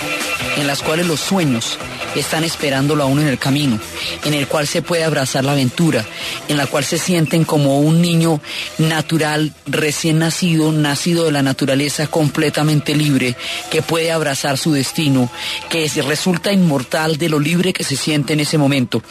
en 0.58 0.66
las 0.66 0.82
cuales 0.82 1.06
los 1.06 1.20
sueños 1.20 1.78
están 2.20 2.44
esperándolo 2.44 3.02
a 3.02 3.06
uno 3.06 3.22
en 3.22 3.28
el 3.28 3.38
camino, 3.38 3.78
en 4.24 4.34
el 4.34 4.46
cual 4.46 4.66
se 4.66 4.82
puede 4.82 5.04
abrazar 5.04 5.44
la 5.44 5.52
aventura, 5.52 6.04
en 6.48 6.56
la 6.56 6.66
cual 6.66 6.84
se 6.84 6.98
sienten 6.98 7.44
como 7.44 7.80
un 7.80 8.02
niño 8.02 8.40
natural, 8.78 9.54
recién 9.66 10.18
nacido, 10.18 10.72
nacido 10.72 11.24
de 11.24 11.32
la 11.32 11.42
naturaleza, 11.42 12.06
completamente 12.06 12.94
libre, 12.94 13.36
que 13.70 13.82
puede 13.82 14.12
abrazar 14.12 14.58
su 14.58 14.72
destino, 14.72 15.30
que 15.68 15.88
resulta 16.02 16.52
inmortal 16.52 17.16
de 17.16 17.28
lo 17.28 17.38
libre 17.38 17.72
que 17.72 17.84
se 17.84 17.96
siente 17.96 18.32
en 18.32 18.40
ese 18.40 18.58
momento, 18.58 19.02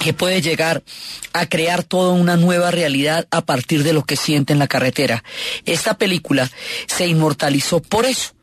que 0.00 0.12
puede 0.12 0.40
llegar 0.40 0.82
a 1.32 1.46
crear 1.46 1.82
toda 1.82 2.12
una 2.12 2.36
nueva 2.36 2.70
realidad 2.70 3.26
a 3.30 3.44
partir 3.44 3.82
de 3.82 3.92
lo 3.92 4.04
que 4.04 4.16
siente 4.16 4.52
en 4.52 4.58
la 4.58 4.68
carretera. 4.68 5.22
Esta 5.64 5.98
película 5.98 6.50
se 6.86 7.06
inmortalizó 7.06 7.80
por 7.80 8.06
eso 8.06 8.35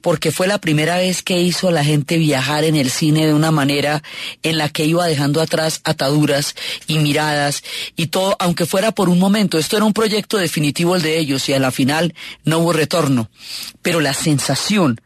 porque 0.00 0.32
fue 0.32 0.46
la 0.46 0.58
primera 0.58 0.96
vez 0.96 1.22
que 1.22 1.40
hizo 1.40 1.68
a 1.68 1.72
la 1.72 1.84
gente 1.84 2.18
viajar 2.18 2.64
en 2.64 2.76
el 2.76 2.90
cine 2.90 3.26
de 3.26 3.34
una 3.34 3.50
manera 3.50 4.02
en 4.42 4.58
la 4.58 4.68
que 4.68 4.84
iba 4.84 5.06
dejando 5.06 5.40
atrás 5.40 5.80
ataduras 5.84 6.54
y 6.86 6.98
miradas 6.98 7.62
y 7.96 8.08
todo, 8.08 8.36
aunque 8.38 8.66
fuera 8.66 8.92
por 8.92 9.08
un 9.08 9.18
momento. 9.18 9.58
Esto 9.58 9.76
era 9.76 9.86
un 9.86 9.92
proyecto 9.92 10.38
definitivo 10.38 10.96
el 10.96 11.02
de 11.02 11.18
ellos 11.18 11.48
y 11.48 11.52
a 11.52 11.58
la 11.58 11.70
final 11.70 12.14
no 12.44 12.58
hubo 12.58 12.72
retorno. 12.72 13.30
Pero 13.82 14.00
la 14.00 14.14
sensación 14.14 15.00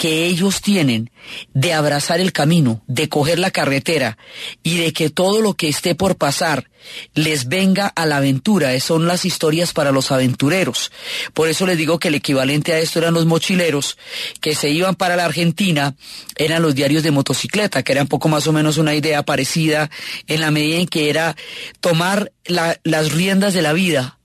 que 0.00 0.24
ellos 0.24 0.62
tienen 0.62 1.10
de 1.52 1.74
abrazar 1.74 2.20
el 2.20 2.32
camino, 2.32 2.82
de 2.86 3.10
coger 3.10 3.38
la 3.38 3.50
carretera 3.50 4.16
y 4.62 4.78
de 4.78 4.94
que 4.94 5.10
todo 5.10 5.42
lo 5.42 5.52
que 5.52 5.68
esté 5.68 5.94
por 5.94 6.16
pasar 6.16 6.70
les 7.12 7.48
venga 7.48 7.86
a 7.86 8.06
la 8.06 8.16
aventura. 8.16 8.80
Son 8.80 9.06
las 9.06 9.26
historias 9.26 9.74
para 9.74 9.92
los 9.92 10.10
aventureros. 10.10 10.90
Por 11.34 11.48
eso 11.48 11.66
les 11.66 11.76
digo 11.76 11.98
que 11.98 12.08
el 12.08 12.14
equivalente 12.14 12.72
a 12.72 12.78
esto 12.78 12.98
eran 12.98 13.12
los 13.12 13.26
mochileros 13.26 13.98
que 14.40 14.54
se 14.54 14.70
iban 14.70 14.94
para 14.94 15.16
la 15.16 15.26
Argentina, 15.26 15.94
eran 16.36 16.62
los 16.62 16.74
diarios 16.74 17.02
de 17.02 17.10
motocicleta, 17.10 17.82
que 17.82 17.92
eran 17.92 18.08
poco 18.08 18.30
más 18.30 18.46
o 18.46 18.54
menos 18.54 18.78
una 18.78 18.94
idea 18.94 19.22
parecida 19.22 19.90
en 20.28 20.40
la 20.40 20.50
medida 20.50 20.78
en 20.78 20.86
que 20.86 21.10
era 21.10 21.36
tomar 21.80 22.32
la- 22.46 22.80
las 22.84 23.12
riendas 23.12 23.52
de 23.52 23.60
la 23.60 23.74
vida 23.74 24.16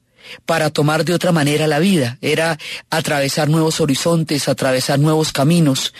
para 0.46 0.70
tomar 0.70 1.06
de 1.06 1.14
otra 1.14 1.32
manera 1.32 1.68
la 1.68 1.80
vida, 1.80 2.18
era 2.22 2.58
atravesar 2.90 3.50
nuevos 3.50 3.80
horizontes, 3.80 4.48
atravesar 4.48 5.00
nuevos 5.00 5.32
caminos. 5.32 5.94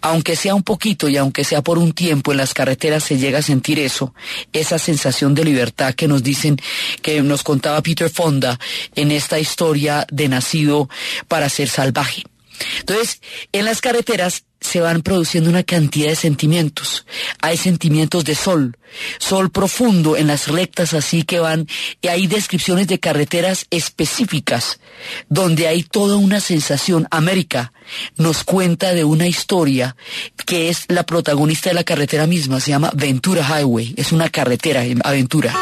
Aunque 0.00 0.36
sea 0.36 0.54
un 0.54 0.62
poquito 0.62 1.08
y 1.08 1.16
aunque 1.16 1.44
sea 1.44 1.62
por 1.62 1.78
un 1.78 1.92
tiempo 1.92 2.32
en 2.32 2.38
las 2.38 2.54
carreteras 2.54 3.04
se 3.04 3.18
llega 3.18 3.38
a 3.38 3.42
sentir 3.42 3.78
eso, 3.78 4.14
esa 4.52 4.78
sensación 4.78 5.34
de 5.34 5.44
libertad 5.44 5.94
que 5.94 6.08
nos 6.08 6.22
dicen, 6.22 6.60
que 7.02 7.22
nos 7.22 7.42
contaba 7.42 7.82
Peter 7.82 8.10
Fonda 8.10 8.58
en 8.94 9.10
esta 9.10 9.38
historia 9.38 10.06
de 10.10 10.28
nacido 10.28 10.88
para 11.28 11.48
ser 11.48 11.68
salvaje. 11.68 12.24
Entonces, 12.80 13.20
en 13.52 13.64
las 13.64 13.80
carreteras 13.80 14.44
se 14.60 14.80
van 14.80 15.02
produciendo 15.02 15.50
una 15.50 15.62
cantidad 15.62 16.08
de 16.08 16.16
sentimientos. 16.16 17.06
Hay 17.40 17.56
sentimientos 17.56 18.24
de 18.24 18.34
sol, 18.34 18.76
sol 19.18 19.50
profundo 19.50 20.16
en 20.16 20.26
las 20.26 20.48
rectas 20.48 20.94
así 20.94 21.22
que 21.22 21.40
van, 21.40 21.66
y 22.02 22.08
hay 22.08 22.26
descripciones 22.26 22.86
de 22.86 23.00
carreteras 23.00 23.66
específicas, 23.70 24.80
donde 25.28 25.66
hay 25.66 25.82
toda 25.82 26.16
una 26.16 26.40
sensación. 26.40 27.08
América 27.10 27.72
nos 28.16 28.44
cuenta 28.44 28.92
de 28.94 29.04
una 29.04 29.26
historia 29.26 29.96
que 30.46 30.68
es 30.68 30.84
la 30.88 31.04
protagonista 31.04 31.70
de 31.70 31.74
la 31.74 31.84
carretera 31.84 32.26
misma, 32.26 32.60
se 32.60 32.70
llama 32.70 32.92
Ventura 32.94 33.46
Highway, 33.46 33.94
es 33.96 34.12
una 34.12 34.28
carretera, 34.28 34.84
en 34.84 35.00
aventura. 35.04 35.54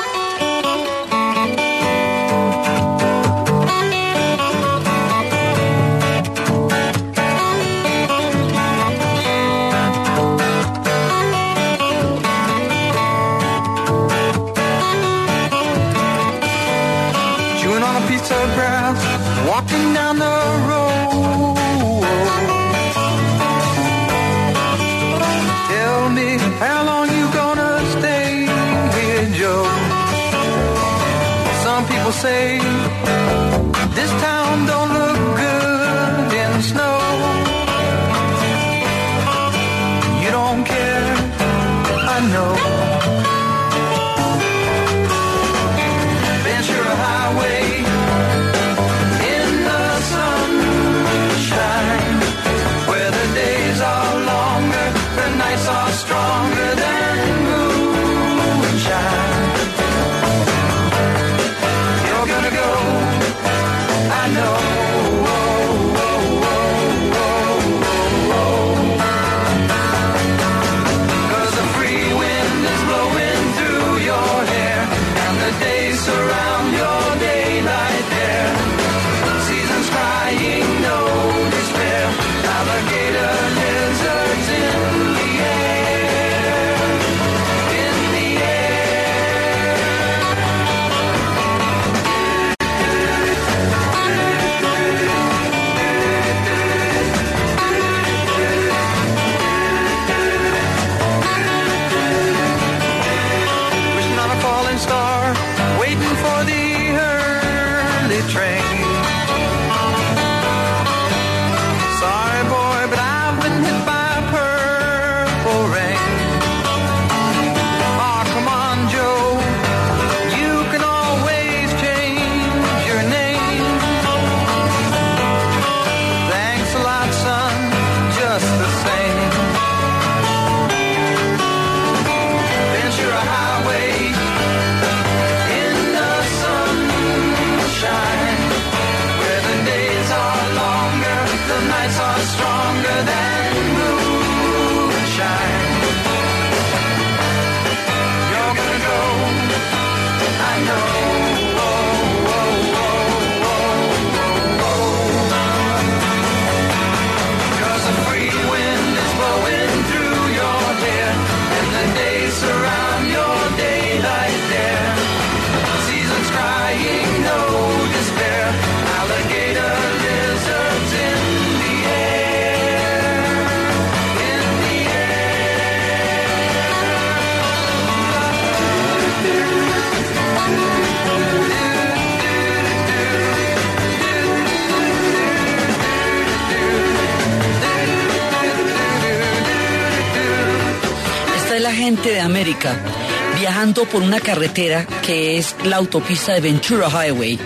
Por 193.85 194.03
una 194.03 194.21
carretera 194.21 194.87
que 195.03 195.39
es 195.39 195.55
la 195.65 195.77
autopista 195.77 196.33
de 196.33 196.41
Ventura 196.41 196.89
Highway. 196.89 197.39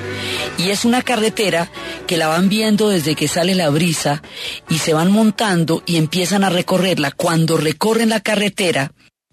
Y 0.58 0.70
es 0.70 0.84
una 0.84 1.02
carretera 1.02 1.70
que 2.06 2.16
la 2.16 2.28
van 2.28 2.48
viendo 2.48 2.88
desde 2.88 3.14
que 3.14 3.28
sale 3.28 3.54
la 3.54 3.68
brisa 3.70 4.22
y 4.68 4.78
se 4.78 4.94
van 4.94 5.10
montando 5.10 5.82
y 5.86 5.96
empiezan 5.96 6.44
a 6.44 6.50
recorrerla. 6.50 7.10
Cuando 7.10 7.56
recorren 7.56 8.08
la 8.08 8.20
carretera, 8.20 8.92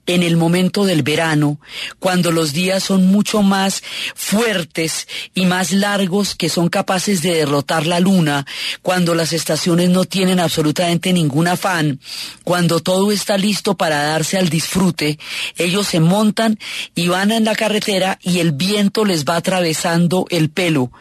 en 0.09 0.23
el 0.23 0.37
momento 0.37 0.85
del 0.85 1.03
verano, 1.03 1.59
cuando 1.99 2.31
los 2.31 2.51
días 2.51 2.83
son 2.83 3.05
mucho 3.05 3.43
más 3.43 3.83
fuertes 4.15 5.07
y 5.35 5.45
más 5.45 5.71
largos 5.71 6.33
que 6.33 6.49
son 6.49 6.67
capaces 6.67 7.21
de 7.21 7.35
derrotar 7.35 7.85
la 7.85 7.99
luna, 7.99 8.47
cuando 8.81 9.13
las 9.13 9.33
estaciones 9.33 9.91
no 9.91 10.05
tienen 10.05 10.39
absolutamente 10.39 11.13
ningún 11.13 11.47
afán, 11.47 11.99
cuando 12.43 12.79
todo 12.79 13.11
está 13.11 13.37
listo 13.37 13.77
para 13.77 14.01
darse 14.01 14.39
al 14.39 14.49
disfrute, 14.49 15.19
ellos 15.57 15.85
se 15.85 15.99
montan 15.99 16.57
y 16.95 17.07
van 17.09 17.31
en 17.31 17.45
la 17.45 17.53
carretera 17.53 18.17
y 18.23 18.39
el 18.39 18.51
viento 18.51 19.05
les 19.05 19.25
va 19.25 19.35
atravesando 19.35 20.25
el 20.31 20.49
pelo 20.49 20.91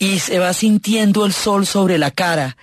y 0.00 0.18
se 0.18 0.40
va 0.40 0.52
sintiendo 0.52 1.24
el 1.24 1.32
sol 1.32 1.64
sobre 1.64 1.96
la 1.96 2.10
cara 2.10 2.56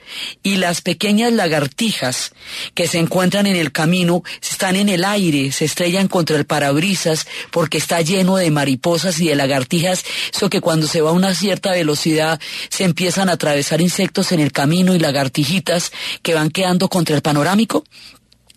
y 0.44 0.58
las 0.58 0.82
pequeñas 0.82 1.32
lagartijas 1.32 2.34
que 2.74 2.90
se 2.90 3.00
encuentran 3.00 3.48
en 3.48 3.56
el 3.56 3.72
camino 3.72 4.24
están 4.42 4.76
en 4.76 4.90
el 4.90 5.06
aire, 5.06 5.54
se 5.54 5.64
estrellan 5.86 6.08
contra 6.08 6.36
el 6.36 6.46
parabrisas 6.46 7.28
porque 7.52 7.78
está 7.78 8.02
lleno 8.02 8.38
de 8.38 8.50
mariposas 8.50 9.20
y 9.20 9.28
de 9.28 9.36
lagartijas, 9.36 10.04
eso 10.34 10.50
que 10.50 10.60
cuando 10.60 10.88
se 10.88 11.02
va 11.02 11.12
a 11.12 11.14
una 11.14 11.36
cierta 11.36 11.74
velocidad 11.74 12.40
se 12.70 12.86
empiezan 12.86 13.30
a 13.30 13.34
atravesar 13.34 13.82
insectos 13.82 14.32
en 14.32 14.40
el 14.40 14.52
camino 14.52 14.96
y 14.96 15.00
lagartijitas 15.00 15.92
que 16.24 16.34
van 16.34 16.50
quedando 16.50 16.90
contra 16.90 17.16
el 17.16 17.22
panorámico. 17.22 17.84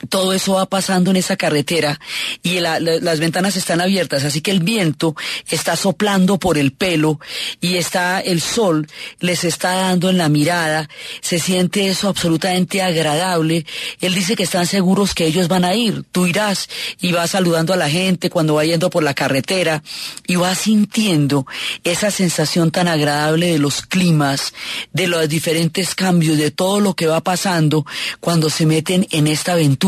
Todo 0.09 0.33
eso 0.33 0.55
va 0.55 0.67
pasando 0.67 1.11
en 1.11 1.17
esa 1.17 1.37
carretera 1.37 1.99
y 2.43 2.61
la- 2.61 2.79
la- 2.81 2.99
las 3.01 3.19
ventanas 3.21 3.57
están 3.57 3.81
abiertas, 3.81 4.25
así 4.25 4.41
que 4.41 4.51
el 4.53 4.61
viento 4.61 5.17
está 5.51 5.77
soplando 5.77 6.39
por 6.39 6.57
el 6.59 6.73
pelo 6.73 7.19
y 7.61 7.77
está 7.77 8.21
el 8.21 8.41
sol 8.41 8.87
les 9.21 9.45
está 9.45 9.75
dando 9.75 10.09
en 10.11 10.19
la 10.19 10.29
mirada, 10.29 10.89
se 11.21 11.39
siente 11.39 11.89
eso 11.89 12.09
absolutamente 12.09 12.83
agradable. 12.83 13.67
Él 14.01 14.15
dice 14.15 14.37
que 14.37 14.45
están 14.45 14.67
seguros 14.67 15.15
que 15.15 15.27
ellos 15.27 15.49
van 15.49 15.65
a 15.65 15.75
ir, 15.75 16.05
tú 16.13 16.27
irás 16.27 16.69
y 17.01 17.13
vas 17.13 17.31
saludando 17.31 17.73
a 17.73 17.77
la 17.77 17.91
gente 17.91 18.31
cuando 18.31 18.55
va 18.55 18.65
yendo 18.65 18.91
por 18.91 19.03
la 19.03 19.15
carretera 19.15 19.83
y 20.27 20.37
vas 20.37 20.59
sintiendo 20.59 21.47
esa 21.85 22.11
sensación 22.11 22.71
tan 22.71 22.87
agradable 22.89 23.47
de 23.53 23.59
los 23.59 23.83
climas, 23.83 24.53
de 24.93 25.09
los 25.09 25.29
diferentes 25.29 25.95
cambios, 25.95 26.39
de 26.39 26.51
todo 26.51 26.81
lo 26.81 26.95
que 26.95 27.07
va 27.09 27.21
pasando 27.23 27.85
cuando 28.21 28.49
se 28.51 28.65
meten 28.67 29.07
en 29.11 29.27
esta 29.27 29.53
aventura 29.53 29.88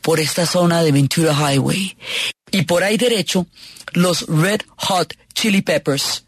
por 0.00 0.20
esta 0.20 0.46
zona 0.46 0.82
de 0.82 0.92
Ventura 0.92 1.34
Highway. 1.34 1.96
Y 2.50 2.62
por 2.62 2.84
ahí 2.84 2.96
derecho, 2.96 3.46
los 3.92 4.26
Red 4.28 4.62
Hot 4.76 5.14
Chili 5.34 5.62
Peppers 5.62 6.24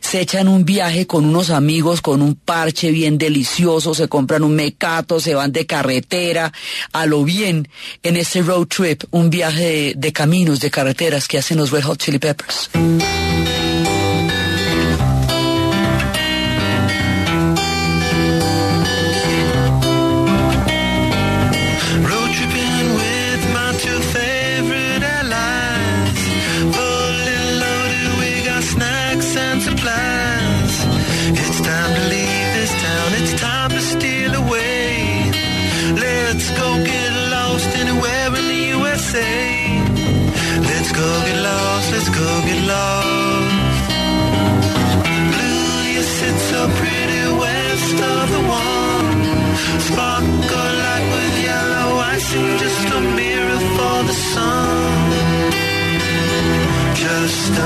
se 0.00 0.20
echan 0.20 0.48
un 0.48 0.64
viaje 0.64 1.06
con 1.06 1.24
unos 1.24 1.50
amigos, 1.50 2.00
con 2.00 2.22
un 2.22 2.34
parche 2.34 2.90
bien 2.90 3.18
delicioso, 3.18 3.94
se 3.94 4.08
compran 4.08 4.42
un 4.42 4.54
mecato, 4.54 5.20
se 5.20 5.34
van 5.34 5.52
de 5.52 5.66
carretera, 5.66 6.52
a 6.92 7.06
lo 7.06 7.24
bien, 7.24 7.68
en 8.02 8.16
este 8.16 8.42
road 8.42 8.66
trip, 8.66 9.04
un 9.10 9.30
viaje 9.30 9.94
de 9.96 10.12
caminos, 10.12 10.60
de 10.60 10.70
carreteras 10.70 11.28
que 11.28 11.38
hacen 11.38 11.58
los 11.58 11.70
Red 11.70 11.84
Hot 11.84 11.98
Chili 11.98 12.18
Peppers. 12.18 12.70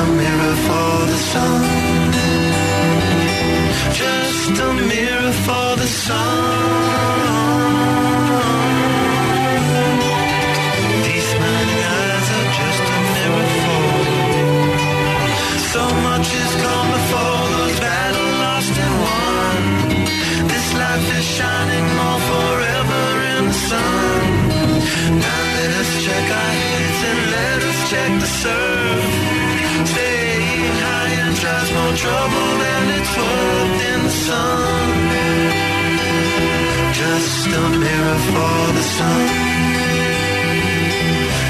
Mirror 0.07 0.57
for 0.67 1.07
the 1.07 1.17
sun. 1.17 1.74
A 37.57 37.69
mirror 37.79 38.19
for 38.31 38.73
the 38.77 38.83
sun. 38.97 39.27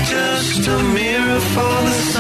Just 0.05 0.69
a 0.69 0.83
mirror 0.99 1.41
for 1.41 1.75
the 1.89 1.91
sun. 1.91 2.14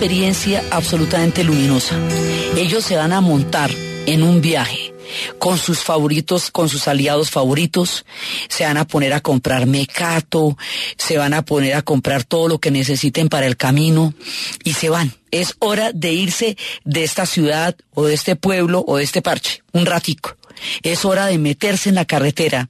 Experiencia 0.00 0.64
absolutamente 0.70 1.44
luminosa. 1.44 1.94
Ellos 2.56 2.84
se 2.84 2.96
van 2.96 3.12
a 3.12 3.20
montar 3.20 3.70
en 4.06 4.22
un 4.22 4.40
viaje 4.40 4.94
con 5.38 5.58
sus 5.58 5.80
favoritos, 5.80 6.50
con 6.50 6.70
sus 6.70 6.88
aliados 6.88 7.30
favoritos, 7.30 8.06
se 8.50 8.64
van 8.64 8.76
a 8.76 8.86
poner 8.86 9.14
a 9.14 9.20
comprar 9.20 9.66
mecato, 9.66 10.58
se 10.98 11.16
van 11.16 11.32
a 11.32 11.42
poner 11.42 11.74
a 11.74 11.82
comprar 11.82 12.24
todo 12.24 12.48
lo 12.48 12.58
que 12.58 12.70
necesiten 12.70 13.28
para 13.28 13.46
el 13.46 13.56
camino 13.56 14.12
y 14.64 14.74
se 14.74 14.90
van. 14.90 15.14
Es 15.30 15.54
hora 15.60 15.92
de 15.92 16.12
irse 16.12 16.56
de 16.84 17.04
esta 17.04 17.24
ciudad 17.24 17.76
o 17.94 18.04
de 18.04 18.14
este 18.14 18.34
pueblo 18.34 18.84
o 18.86 18.96
de 18.96 19.04
este 19.04 19.22
parche, 19.22 19.62
un 19.72 19.86
ratico. 19.86 20.36
Es 20.82 21.04
hora 21.04 21.26
de 21.26 21.38
meterse 21.38 21.88
en 21.88 21.94
la 21.94 22.04
carretera. 22.04 22.68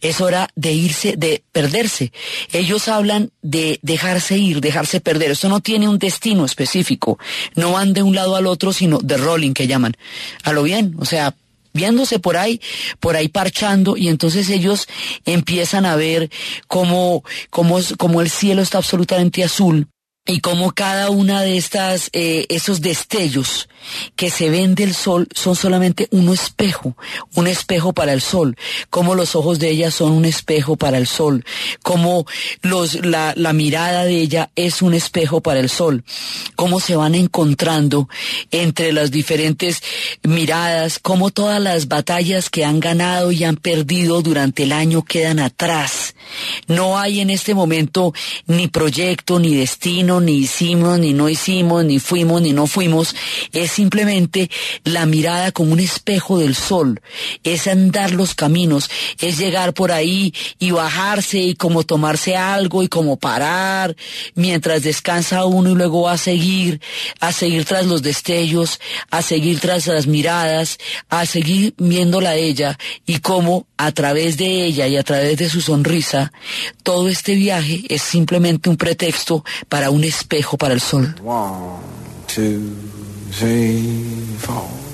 Es 0.00 0.20
hora 0.20 0.48
de 0.54 0.72
irse, 0.72 1.16
de 1.16 1.42
perderse. 1.50 2.12
Ellos 2.52 2.86
hablan 2.86 3.32
de 3.42 3.80
dejarse 3.82 4.38
ir, 4.38 4.60
dejarse 4.60 5.00
perder. 5.00 5.32
Esto 5.32 5.48
no 5.48 5.60
tiene 5.60 5.88
un 5.88 5.98
destino 5.98 6.44
específico. 6.44 7.18
No 7.56 7.72
van 7.72 7.94
de 7.94 8.02
un 8.02 8.14
lado 8.14 8.36
al 8.36 8.46
otro, 8.46 8.72
sino 8.72 8.98
de 8.98 9.16
rolling 9.16 9.54
que 9.54 9.66
llaman. 9.66 9.96
A 10.44 10.52
lo 10.52 10.62
bien, 10.62 10.94
o 10.98 11.04
sea, 11.04 11.34
viéndose 11.72 12.18
por 12.18 12.36
ahí, 12.36 12.60
por 13.00 13.16
ahí 13.16 13.28
parchando, 13.28 13.96
y 13.96 14.08
entonces 14.08 14.48
ellos 14.50 14.88
empiezan 15.24 15.86
a 15.86 15.96
ver 15.96 16.30
cómo, 16.66 17.22
cómo, 17.50 17.78
cómo 17.98 18.20
el 18.20 18.30
cielo 18.30 18.62
está 18.62 18.78
absolutamente 18.78 19.44
azul, 19.44 19.88
y 20.24 20.40
cómo 20.40 20.70
cada 20.70 21.10
una 21.10 21.42
de 21.42 21.56
estas, 21.56 22.08
eh, 22.12 22.46
esos 22.48 22.80
destellos 22.80 23.68
que 24.14 24.30
se 24.30 24.50
ven 24.50 24.76
del 24.76 24.94
sol 24.94 25.26
son 25.34 25.56
solamente 25.56 26.06
un 26.12 26.32
espejo, 26.32 26.96
un 27.34 27.48
espejo 27.48 27.92
para 27.92 28.12
el 28.12 28.20
sol, 28.20 28.56
como 28.88 29.16
los 29.16 29.34
ojos 29.34 29.58
de 29.58 29.70
ella 29.70 29.90
son 29.90 30.12
un 30.12 30.24
espejo 30.24 30.76
para 30.76 30.98
el 30.98 31.08
sol, 31.08 31.44
como 31.82 32.24
la, 33.02 33.32
la 33.36 33.52
mirada 33.52 34.04
de 34.04 34.20
ella 34.20 34.50
es 34.54 34.80
un 34.80 34.94
espejo 34.94 35.40
para 35.40 35.58
el 35.58 35.68
sol, 35.68 36.04
cómo 36.54 36.78
se 36.78 36.94
van 36.94 37.16
encontrando 37.16 38.08
entre 38.52 38.92
las 38.92 39.10
diferentes 39.10 39.82
miradas, 40.22 41.00
cómo 41.00 41.30
todas 41.30 41.60
las 41.60 41.88
batallas 41.88 42.48
que 42.48 42.64
han 42.64 42.78
ganado 42.78 43.32
y 43.32 43.42
han 43.42 43.56
perdido 43.56 44.22
durante 44.22 44.62
el 44.62 44.72
año 44.72 45.02
quedan 45.02 45.40
atrás. 45.40 46.14
No 46.68 46.96
hay 46.96 47.18
en 47.18 47.30
este 47.30 47.54
momento 47.54 48.12
ni 48.46 48.68
proyecto, 48.68 49.40
ni 49.40 49.56
destino, 49.56 50.11
ni 50.20 50.32
hicimos, 50.32 50.98
ni 50.98 51.12
no 51.12 51.28
hicimos, 51.28 51.84
ni 51.84 51.98
fuimos, 51.98 52.42
ni 52.42 52.52
no 52.52 52.66
fuimos. 52.66 53.14
Es 53.52 53.72
simplemente 53.72 54.50
la 54.84 55.06
mirada 55.06 55.52
como 55.52 55.72
un 55.72 55.80
espejo 55.80 56.38
del 56.38 56.54
sol. 56.54 57.00
Es 57.44 57.66
andar 57.66 58.12
los 58.12 58.34
caminos, 58.34 58.90
es 59.18 59.38
llegar 59.38 59.74
por 59.74 59.92
ahí 59.92 60.34
y 60.58 60.70
bajarse 60.70 61.38
y 61.38 61.54
como 61.54 61.84
tomarse 61.84 62.36
algo 62.36 62.82
y 62.82 62.88
como 62.88 63.16
parar 63.16 63.96
mientras 64.34 64.82
descansa 64.82 65.44
uno 65.44 65.70
y 65.70 65.74
luego 65.74 66.02
va 66.02 66.12
a 66.12 66.18
seguir, 66.18 66.80
a 67.20 67.32
seguir 67.32 67.64
tras 67.64 67.86
los 67.86 68.02
destellos, 68.02 68.80
a 69.10 69.22
seguir 69.22 69.60
tras 69.60 69.86
las 69.86 70.06
miradas, 70.06 70.78
a 71.08 71.26
seguir 71.26 71.74
viéndola 71.78 72.30
a 72.30 72.36
ella 72.36 72.78
y 73.06 73.18
cómo 73.18 73.66
a 73.76 73.92
través 73.92 74.36
de 74.36 74.64
ella 74.64 74.86
y 74.86 74.96
a 74.96 75.02
través 75.02 75.36
de 75.36 75.48
su 75.48 75.60
sonrisa, 75.60 76.32
todo 76.82 77.08
este 77.08 77.34
viaje 77.34 77.82
es 77.88 78.02
simplemente 78.02 78.70
un 78.70 78.76
pretexto 78.76 79.44
para 79.68 79.90
un 79.90 80.01
espejo 80.08 80.56
para 80.56 80.74
el 80.74 80.80
sol. 80.80 81.14
One, 81.24 81.80
two, 82.26 82.60
three, 83.38 84.36
four. 84.38 84.91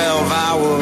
12 0.00 0.32
hour 0.32 0.79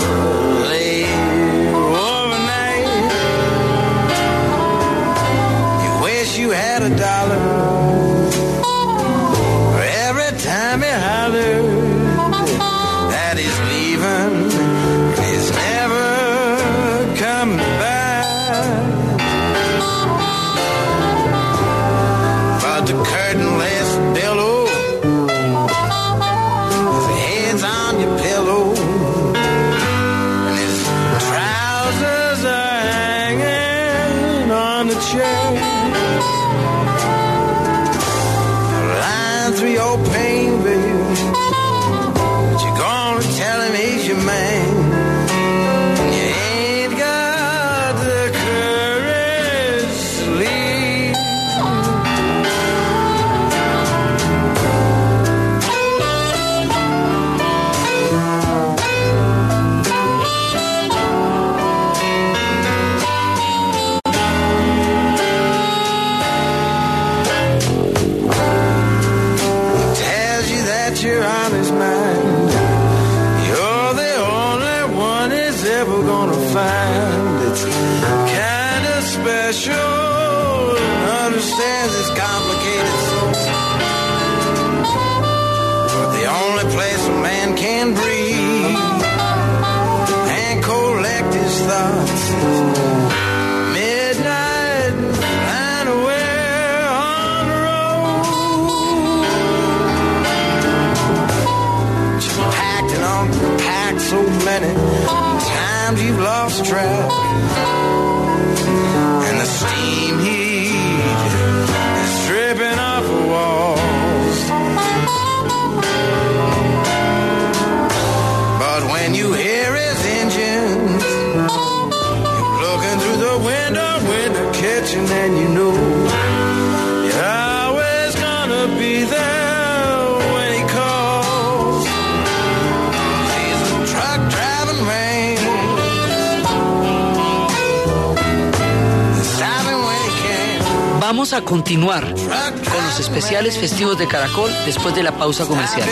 Vamos 141.09 141.33
a 141.33 141.41
continuar 141.41 142.05
con 142.05 142.85
los 142.85 143.01
especiales 143.01 143.57
festivos 143.57 143.99
de 143.99 144.07
Caracol 144.07 144.51
después 144.67 144.95
de 144.95 145.03
la 145.03 145.17
pausa 145.17 145.47
comercial. 145.47 145.89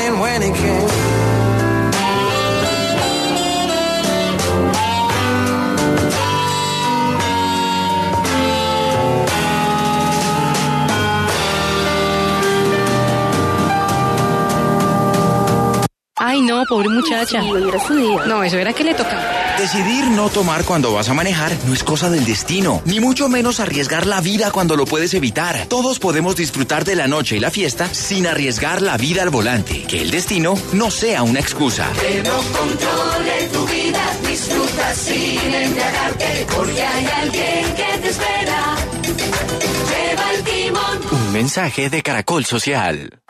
Ay, 16.36 16.42
no, 16.42 16.66
pobre 16.66 16.90
muchacha. 16.90 17.40
Sí, 17.40 17.50
hoy 17.50 17.66
era 17.66 17.80
su 17.80 17.94
día. 17.94 18.26
No, 18.26 18.42
eso 18.42 18.58
era 18.58 18.74
que 18.74 18.84
le 18.84 18.92
tocaba. 18.92 19.56
Decidir 19.58 20.04
no 20.08 20.28
tomar 20.28 20.64
cuando 20.64 20.92
vas 20.92 21.08
a 21.08 21.14
manejar 21.14 21.50
no 21.66 21.72
es 21.72 21.82
cosa 21.82 22.10
del 22.10 22.26
destino, 22.26 22.82
ni 22.84 23.00
mucho 23.00 23.30
menos 23.30 23.58
arriesgar 23.58 24.04
la 24.04 24.20
vida 24.20 24.50
cuando 24.50 24.76
lo 24.76 24.84
puedes 24.84 25.14
evitar. 25.14 25.64
Todos 25.66 25.98
podemos 25.98 26.36
disfrutar 26.36 26.84
de 26.84 26.94
la 26.94 27.08
noche 27.08 27.38
y 27.38 27.40
la 27.40 27.50
fiesta 27.50 27.88
sin 27.90 28.26
arriesgar 28.26 28.82
la 28.82 28.98
vida 28.98 29.22
al 29.22 29.30
volante. 29.30 29.84
Que 29.84 30.02
el 30.02 30.10
destino 30.10 30.58
no 30.74 30.90
sea 30.90 31.22
una 31.22 31.40
excusa. 31.40 31.88
Que 31.98 32.22
no 32.22 32.36
controle 32.58 33.48
tu 33.50 33.66
vida, 33.68 34.04
disfruta 34.28 34.94
sin 34.94 35.54
embriagarte, 35.54 36.46
porque 36.54 36.82
hay 36.82 37.06
alguien 37.22 37.74
que 37.76 37.98
te 38.02 38.08
espera. 38.10 38.76
Lleva 39.02 40.32
el 40.34 40.44
timón. 40.44 41.00
Un 41.12 41.32
mensaje 41.32 41.88
de 41.88 42.02
Caracol 42.02 42.44
Social. 42.44 43.20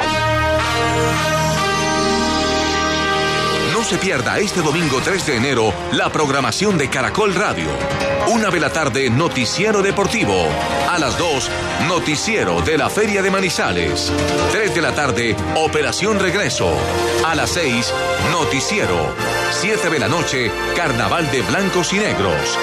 Se 3.86 3.98
pierda 3.98 4.40
este 4.40 4.62
domingo 4.62 5.00
3 5.00 5.26
de 5.26 5.36
enero 5.36 5.72
la 5.92 6.10
programación 6.10 6.76
de 6.76 6.90
Caracol 6.90 7.36
Radio. 7.36 7.68
Una 8.26 8.50
de 8.50 8.58
la 8.58 8.72
tarde, 8.72 9.10
Noticiero 9.10 9.80
Deportivo. 9.80 10.48
A 10.90 10.98
las 10.98 11.16
2, 11.16 11.48
Noticiero 11.86 12.62
de 12.62 12.78
la 12.78 12.90
Feria 12.90 13.22
de 13.22 13.30
Manizales. 13.30 14.12
3 14.50 14.74
de 14.74 14.82
la 14.82 14.92
tarde, 14.92 15.36
Operación 15.54 16.18
Regreso. 16.18 16.76
A 17.24 17.36
las 17.36 17.50
6, 17.50 17.94
Noticiero. 18.32 19.14
7 19.52 19.88
de 19.88 19.98
la 20.00 20.08
noche, 20.08 20.50
Carnaval 20.74 21.30
de 21.30 21.42
Blancos 21.42 21.92
y 21.92 21.98
Negros. 21.98 22.58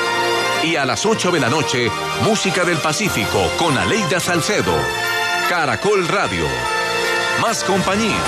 Y 0.63 0.75
a 0.75 0.83
las 0.83 1.05
8 1.05 1.31
de 1.31 1.39
la 1.39 1.49
noche, 1.49 1.89
Música 2.23 2.65
del 2.65 2.79
Pacífico 2.79 3.49
con 3.57 3.77
Aleida 3.77 4.19
Salcedo. 4.19 4.75
Caracol 5.47 6.05
Radio. 6.05 6.43
Más 7.39 7.63
compañía. 7.63 8.19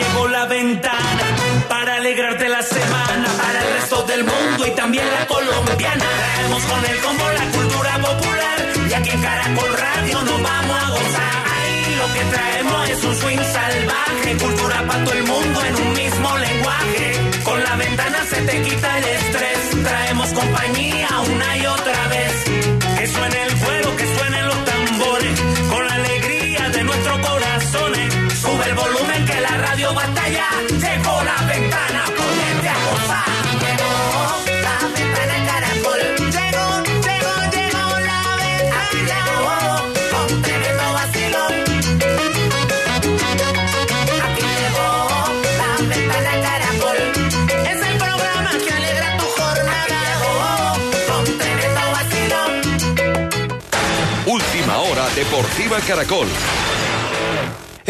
Llegó 0.00 0.28
la 0.28 0.46
ventana 0.46 1.26
para 1.68 1.96
alegrarte 1.96 2.48
la 2.48 2.62
semana, 2.62 3.26
para 3.36 3.58
el 3.62 3.74
resto 3.74 4.02
del 4.04 4.24
mundo 4.24 4.66
y 4.66 4.70
también 4.70 5.04
la 5.12 5.26
colombiana. 5.26 6.04
Traemos 6.18 6.62
con 6.64 6.84
el 6.86 6.98
combo 7.00 7.24
la 7.40 7.44
cultura 7.56 7.92
popular 7.98 8.58
y 8.88 8.92
aquí 8.94 9.10
en 9.10 9.22
Caracol 9.22 9.72
Radio 9.76 10.22
nos 10.22 10.42
vamos 10.42 10.82
a 10.82 10.88
gozar. 10.88 11.36
Ahí 11.54 11.96
lo 12.00 12.06
que 12.14 12.24
traemos 12.34 12.88
es 12.88 13.04
un 13.04 13.14
swing 13.14 13.44
salvaje, 13.52 14.36
cultura 14.38 14.86
para 14.86 15.04
todo 15.04 15.14
el 15.14 15.24
mundo 15.24 15.64
en 15.66 15.76
un 15.76 15.92
mismo 15.92 16.38
lenguaje. 16.38 17.20
Con 17.44 17.62
la 17.62 17.76
ventana 17.76 18.18
se 18.30 18.40
te 18.40 18.62
quita 18.62 18.98
el 18.98 19.04
estrés, 19.04 19.49
el 28.70 28.76
volumen 28.76 29.24
que 29.26 29.40
la 29.40 29.56
radio 29.56 29.94
batalla. 29.94 30.46
Llegó 30.68 31.22
la 31.24 31.36
ventana, 31.52 32.04
ponete 32.16 32.68
a 32.68 32.76
gozar. 32.86 33.24
Llegó 33.62 33.94
la 34.66 34.74
ventana 34.96 35.32
en 35.38 35.44
caracol. 35.50 36.00
Llegó, 36.36 36.68
llegó, 37.06 37.34
llegó 37.56 37.86
la 38.10 38.20
ventana. 38.42 39.00
Llegó 39.10 39.54
con 40.12 40.28
tremendo 40.42 40.86
vacilón. 40.98 41.54
Aquí 44.26 44.46
llegó 44.60 44.88
la 45.60 45.70
ventana 45.92 46.30
en 46.34 46.40
caracol. 46.48 46.98
Es 47.72 47.78
el 47.88 47.96
programa 48.04 48.50
que 48.64 48.70
alegra 48.78 49.08
tu 49.18 49.26
jornada. 49.38 49.96
Llegó 50.06 50.34
con 51.08 51.24
tremendo 51.38 51.82
vacilón. 51.96 52.52
Última 54.26 54.74
hora 54.78 55.04
Deportiva 55.16 55.78
Caracol. 55.80 56.28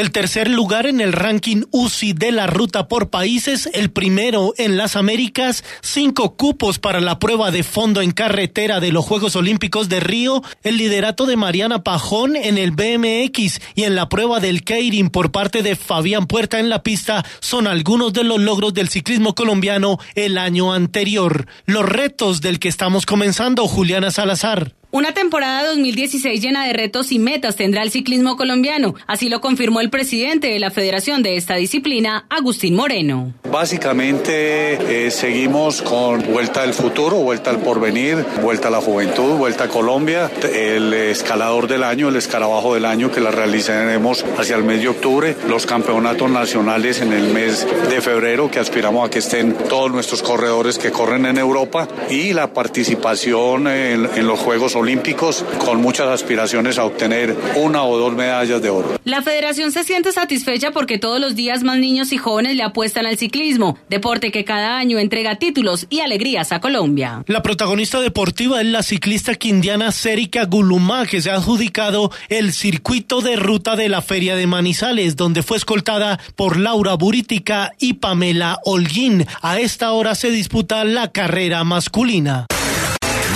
El 0.01 0.13
tercer 0.13 0.49
lugar 0.49 0.87
en 0.87 1.03
el 1.03 1.13
ranking 1.13 1.65
UCI 1.73 2.15
de 2.15 2.33
la 2.33 2.47
ruta 2.47 2.89
por 2.89 3.11
países, 3.11 3.69
el 3.75 3.91
primero 3.91 4.55
en 4.57 4.79
las 4.79 4.97
Américas, 4.97 5.63
cinco 5.83 6.37
cupos 6.37 6.79
para 6.79 7.03
la 7.03 7.19
prueba 7.19 7.51
de 7.51 7.63
fondo 7.63 8.01
en 8.01 8.13
carretera 8.13 8.81
de 8.81 8.93
los 8.93 9.05
Juegos 9.05 9.37
Olímpicos 9.37 9.91
de 9.91 10.01
Río, 10.01 10.43
el 10.63 10.79
liderato 10.79 11.27
de 11.27 11.37
Mariana 11.37 11.85
Pajón 11.85 12.35
en 12.35 12.57
el 12.57 12.71
BMX 12.71 13.61
y 13.75 13.83
en 13.83 13.95
la 13.95 14.09
prueba 14.09 14.41
del 14.41 14.65
Keirin 14.65 15.11
por 15.11 15.33
parte 15.33 15.63
de 15.63 15.77
Fabián 15.77 16.27
Puerta 16.27 16.59
en 16.59 16.71
la 16.71 16.83
pista 16.83 17.23
son 17.41 17.67
algunos 17.67 18.15
de 18.15 18.25
los 18.25 18.41
logros 18.41 18.73
del 18.73 18.89
ciclismo 18.89 19.35
colombiano 19.35 19.99
el 20.15 20.39
año 20.39 20.73
anterior. 20.73 21.47
Los 21.67 21.85
retos 21.85 22.41
del 22.41 22.59
que 22.59 22.69
estamos 22.69 23.05
comenzando, 23.05 23.69
Juliana 23.69 24.11
Salazar. 24.11 24.80
Una 24.93 25.13
temporada 25.13 25.69
2016 25.69 26.43
llena 26.43 26.67
de 26.67 26.73
retos 26.73 27.13
y 27.13 27.21
metas 27.21 27.55
tendrá 27.55 27.85
el 27.85 27.93
ciclismo 27.93 28.37
colombiano, 28.37 28.97
así 29.07 29.29
lo 29.29 29.41
confirmó 29.41 29.81
el 29.81 29.89
presidente 29.89 30.49
de 30.49 30.59
la 30.59 30.73
federación 30.73 31.23
de 31.23 31.37
esta 31.37 31.55
disciplina, 31.55 32.27
Agustín 32.29 32.75
Moreno. 32.75 33.33
Básicamente 33.53 35.07
eh, 35.07 35.13
seguimos 35.13 35.81
con 35.81 36.33
Vuelta 36.33 36.65
al 36.65 36.75
Futuro, 36.75 37.19
Vuelta 37.19 37.51
al 37.51 37.61
Porvenir, 37.61 38.25
Vuelta 38.43 38.67
a 38.67 38.73
la 38.73 38.81
Juventud, 38.81 39.37
Vuelta 39.37 39.65
a 39.65 39.69
Colombia, 39.69 40.29
el 40.53 40.93
escalador 40.93 41.69
del 41.69 41.85
año, 41.85 42.09
el 42.09 42.17
escarabajo 42.17 42.75
del 42.75 42.85
año 42.85 43.13
que 43.13 43.21
la 43.21 43.31
realizaremos 43.31 44.25
hacia 44.39 44.57
el 44.57 44.65
mes 44.65 44.83
de 44.83 44.89
octubre, 44.89 45.37
los 45.49 45.67
campeonatos 45.67 46.29
nacionales 46.29 47.01
en 47.01 47.13
el 47.13 47.33
mes 47.33 47.65
de 47.89 48.01
febrero 48.01 48.51
que 48.51 48.59
aspiramos 48.59 49.07
a 49.07 49.11
que 49.11 49.21
estén 49.21 49.55
todos 49.69 49.93
nuestros 49.93 50.21
corredores 50.21 50.79
que 50.79 50.91
corren 50.91 51.27
en 51.27 51.39
Europa. 51.39 51.87
Y 52.09 52.33
la 52.33 52.53
participación 52.53 53.69
en, 53.69 54.09
en 54.17 54.27
los 54.27 54.41
Juegos 54.41 54.75
Olímpicos 54.81 55.45
con 55.59 55.81
muchas 55.83 56.09
aspiraciones 56.09 56.79
a 56.79 56.85
obtener 56.85 57.37
una 57.57 57.85
o 57.85 57.99
dos 57.99 58.15
medallas 58.15 58.63
de 58.63 58.71
oro. 58.71 58.99
La 59.05 59.21
federación 59.21 59.73
se 59.73 59.85
siente 59.85 60.11
satisfecha 60.11 60.71
porque 60.71 60.99
todos 60.99 61.21
los 61.21 61.37
días 61.37 61.63
más 61.63 61.79
niños 61.79 62.13
y 62.13 62.17
jóvenes 62.17 62.57
le 62.57 62.63
apuestan 62.63 63.05
al 63.05 63.19
ciclismo, 63.19 63.79
deporte 63.91 64.33
que 64.33 64.45
cada 64.45 64.79
año 64.79 64.99
entrega 64.99 65.37
títulos 65.37 65.87
y 65.91 66.01
alegrías 66.01 66.53
a 66.53 66.61
Colombia. 66.61 67.23
La 67.27 67.43
protagonista 67.43 68.01
deportiva 68.01 68.61
es 68.61 68.67
la 68.69 68.83
ciclista 68.83 69.35
quindiana 69.35 69.93
Cérica 69.93 70.45
Gulumá, 70.47 71.07
que 71.07 71.21
se 71.21 71.31
ha 71.31 71.35
adjudicado 71.35 72.11
el 72.29 72.53
circuito 72.53 73.21
de 73.21 73.37
ruta 73.37 73.77
de 73.77 73.89
la 73.91 74.01
Feria 74.01 74.35
de 74.37 74.47
Manizales, 74.47 75.17
donde 75.17 75.43
fue 75.43 75.59
escoltada 75.59 76.19
por 76.37 76.57
Laura 76.57 76.95
Burítica 76.95 77.73
y 77.79 77.95
Pamela 77.95 78.59
Holguín. 78.65 79.27
A 79.43 79.61
esta 79.61 79.93
hora 79.93 80.15
se 80.15 80.31
disputa 80.31 80.85
la 80.85 81.13
carrera 81.13 81.65
masculina. 81.65 82.47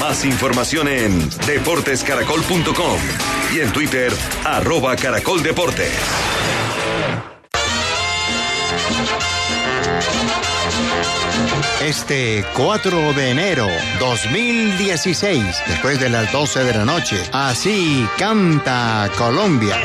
Más 0.07 0.23
información 0.27 0.87
en 0.87 1.31
deportescaracol.com 1.47 2.99
y 3.55 3.61
en 3.61 3.73
Twitter, 3.73 4.13
arroba 4.45 4.95
caracoldeportes. 4.97 5.95
Este 11.81 12.45
4 12.55 13.15
de 13.15 13.31
enero 13.31 13.67
2016, 13.99 15.43
después 15.69 15.99
de 15.99 16.11
las 16.11 16.31
12 16.31 16.65
de 16.65 16.75
la 16.75 16.85
noche, 16.85 17.17
así 17.33 18.07
canta 18.19 19.11
Colombia. 19.17 19.79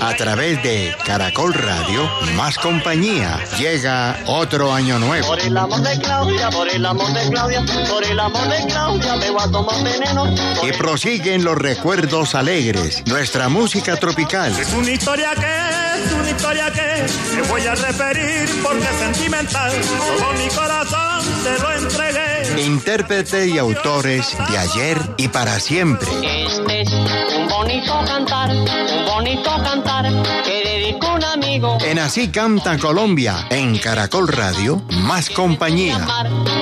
A 0.00 0.14
través 0.14 0.62
de 0.62 0.94
Caracol 1.04 1.54
Radio, 1.54 2.08
más 2.36 2.58
compañía, 2.58 3.40
llega 3.58 4.18
otro 4.26 4.72
año 4.72 4.98
nuevo. 4.98 5.26
Por 5.26 5.40
el 5.40 5.56
amor 5.56 5.80
de 5.80 5.98
Claudia, 6.00 6.50
por 6.50 6.68
el 6.68 6.84
amor 6.84 7.12
de 7.12 7.30
Claudia, 7.30 7.64
por 7.88 8.04
el 8.04 8.20
amor 8.20 8.48
de 8.48 8.66
Claudia, 8.66 9.16
me 9.16 9.30
voy 9.30 9.42
a 9.42 9.50
tomar 9.50 9.82
veneno. 9.82 10.34
Y 10.62 10.72
prosiguen 10.72 11.44
los 11.44 11.56
recuerdos 11.56 12.34
alegres, 12.34 13.02
nuestra 13.06 13.48
música 13.48 13.96
tropical. 13.96 14.52
Es 14.58 14.72
una 14.74 14.90
historia 14.90 15.30
que, 15.34 16.04
es 16.04 16.12
una 16.12 16.30
historia 16.30 16.72
que 16.72 17.06
te 17.34 17.42
voy 17.48 17.66
a 17.66 17.74
referir 17.74 18.62
porque 18.62 18.84
es 18.84 18.96
sentimental. 18.96 19.72
Todo 19.72 20.32
mi 20.34 20.48
corazón 20.48 21.24
te 21.42 21.58
lo 21.58 21.72
entregué. 21.72 22.62
Intérprete 22.62 23.48
y 23.48 23.58
autores 23.58 24.36
de 24.50 24.58
ayer 24.58 24.98
y 25.16 25.28
para 25.28 25.58
siempre. 25.58 26.08
Este 26.22 26.82
es 26.82 26.92
un 26.92 27.48
bonito 27.48 28.04
cantar, 28.06 28.50
un 28.50 29.06
bonito 29.06 29.50
cantar 29.62 29.85
que 30.44 30.98
un 31.14 31.24
amigo. 31.24 31.78
En 31.84 31.98
Así 31.98 32.28
Canta 32.28 32.76
Colombia, 32.78 33.46
en 33.50 33.78
Caracol 33.78 34.28
Radio, 34.28 34.82
más 35.02 35.30
compañía. 35.30 36.04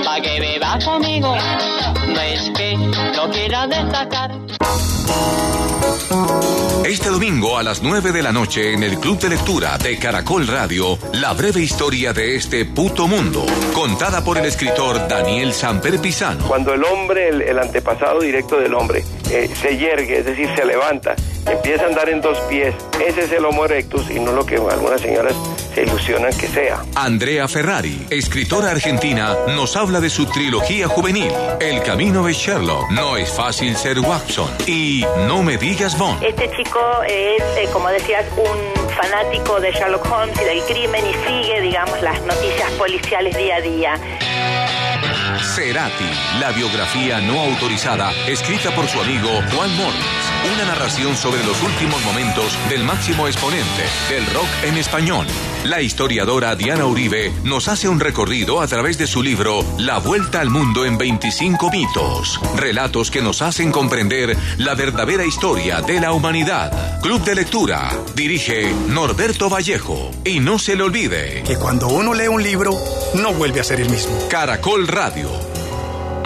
Pa' 0.04 0.20
que 0.20 0.40
beba 0.40 0.78
conmigo, 0.84 1.34
no 2.06 2.20
es 2.20 2.50
que 2.50 2.76
no 2.76 3.30
quiera 3.30 3.66
destacar. 3.66 4.32
Este 6.84 7.08
domingo 7.08 7.56
a 7.56 7.62
las 7.62 7.82
9 7.82 8.12
de 8.12 8.22
la 8.22 8.30
noche 8.30 8.74
en 8.74 8.82
el 8.82 8.98
Club 8.98 9.18
de 9.18 9.30
Lectura 9.30 9.78
de 9.78 9.98
Caracol 9.98 10.46
Radio, 10.46 10.98
la 11.14 11.32
breve 11.32 11.62
historia 11.62 12.12
de 12.12 12.36
este 12.36 12.66
puto 12.66 13.08
mundo, 13.08 13.46
contada 13.72 14.22
por 14.22 14.36
el 14.36 14.44
escritor 14.44 15.08
Daniel 15.08 15.54
Samper 15.54 15.98
Pisano. 15.98 16.46
Cuando 16.46 16.74
el 16.74 16.84
hombre, 16.84 17.30
el, 17.30 17.42
el 17.42 17.58
antepasado 17.58 18.20
directo 18.20 18.58
del 18.60 18.74
hombre, 18.74 19.02
eh, 19.30 19.48
se 19.60 19.76
yergue, 19.76 20.18
es 20.18 20.24
decir, 20.24 20.48
se 20.54 20.64
levanta, 20.64 21.14
empieza 21.50 21.84
a 21.84 21.88
andar 21.88 22.08
en 22.08 22.20
dos 22.20 22.38
pies, 22.48 22.74
ese 23.04 23.22
es 23.22 23.32
el 23.32 23.44
Homo 23.44 23.64
erectus 23.64 24.10
y 24.10 24.20
no 24.20 24.32
lo 24.32 24.44
que 24.44 24.56
algunas 24.56 25.00
señoras 25.00 25.34
se 25.74 25.82
ilusionan 25.82 26.32
que 26.36 26.46
sea. 26.48 26.82
Andrea 26.94 27.48
Ferrari, 27.48 28.06
escritora 28.10 28.70
argentina, 28.70 29.36
nos 29.48 29.76
habla 29.76 30.00
de 30.00 30.10
su 30.10 30.26
trilogía 30.26 30.88
juvenil, 30.88 31.32
El 31.60 31.82
camino 31.82 32.24
de 32.24 32.32
Sherlock, 32.32 32.90
No 32.90 33.16
es 33.16 33.30
fácil 33.30 33.76
ser 33.76 33.98
Watson 34.00 34.48
y 34.66 35.04
No 35.26 35.42
me 35.42 35.56
digas 35.56 35.98
Bond. 35.98 36.22
Este 36.22 36.50
chico 36.56 36.80
es, 37.08 37.42
eh, 37.58 37.68
como 37.72 37.88
decías, 37.88 38.24
un 38.36 38.94
fanático 38.94 39.60
de 39.60 39.72
Sherlock 39.72 40.10
Holmes 40.10 40.40
y 40.40 40.44
del 40.44 40.62
crimen 40.62 41.04
y 41.06 41.12
sigue, 41.26 41.60
digamos, 41.60 42.00
las 42.02 42.20
noticias 42.22 42.70
policiales 42.72 43.36
día 43.36 43.56
a 43.56 43.60
día. 43.60 43.94
Cerati, 45.54 46.10
la 46.40 46.50
biografía 46.50 47.20
no 47.20 47.40
autorizada, 47.40 48.10
escrita 48.26 48.74
por 48.74 48.88
su 48.88 49.00
amigo 49.00 49.28
Juan 49.54 49.76
Morris. 49.76 50.52
Una 50.52 50.64
narración 50.64 51.16
sobre 51.16 51.44
los 51.44 51.62
últimos 51.62 52.04
momentos 52.04 52.58
del 52.68 52.82
máximo 52.82 53.28
exponente 53.28 53.84
del 54.10 54.26
rock 54.34 54.48
en 54.64 54.76
español. 54.76 55.26
La 55.64 55.80
historiadora 55.80 56.56
Diana 56.56 56.86
Uribe 56.86 57.32
nos 57.44 57.68
hace 57.68 57.88
un 57.88 58.00
recorrido 58.00 58.60
a 58.60 58.66
través 58.66 58.98
de 58.98 59.06
su 59.06 59.22
libro 59.22 59.64
La 59.78 59.98
Vuelta 59.98 60.40
al 60.40 60.50
Mundo 60.50 60.84
en 60.84 60.98
25 60.98 61.70
mitos. 61.70 62.40
Relatos 62.56 63.12
que 63.12 63.22
nos 63.22 63.40
hacen 63.40 63.70
comprender 63.70 64.36
la 64.58 64.74
verdadera 64.74 65.24
historia 65.24 65.80
de 65.82 66.00
la 66.00 66.12
humanidad. 66.12 67.00
Club 67.00 67.22
de 67.24 67.36
Lectura. 67.36 67.90
Dirige 68.16 68.74
Norberto 68.88 69.48
Vallejo. 69.48 70.10
Y 70.24 70.40
no 70.40 70.58
se 70.58 70.74
le 70.74 70.82
olvide. 70.82 71.44
Que 71.46 71.56
cuando 71.56 71.88
uno 71.88 72.12
lee 72.12 72.28
un 72.28 72.42
libro, 72.42 72.76
no 73.14 73.32
vuelve 73.32 73.60
a 73.60 73.64
ser 73.64 73.80
el 73.80 73.88
mismo. 73.88 74.16
Caracol 74.28 74.88
Radio. 74.88 75.30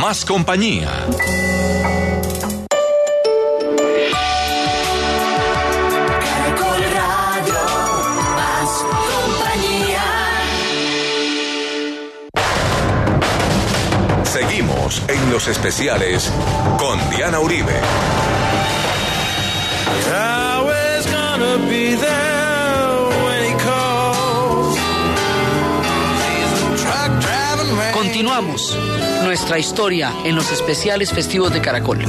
Más 0.01 0.25
compañía. 0.25 0.91
Caracol 6.21 6.83
Radio, 6.95 7.55
más 8.35 8.85
compañía. 9.11 10.05
Seguimos 14.25 15.03
en 15.09 15.31
los 15.31 15.49
especiales 15.49 16.33
con 16.79 16.99
Diana 17.11 17.41
Uribe. 17.41 17.75
Continuamos 28.19 28.77
nuestra 29.23 29.61
historia 29.61 30.13
en 30.25 30.35
los 30.35 30.51
especiales 30.51 31.13
festivos 31.13 31.53
de 31.53 31.61
Caracol. 31.61 32.05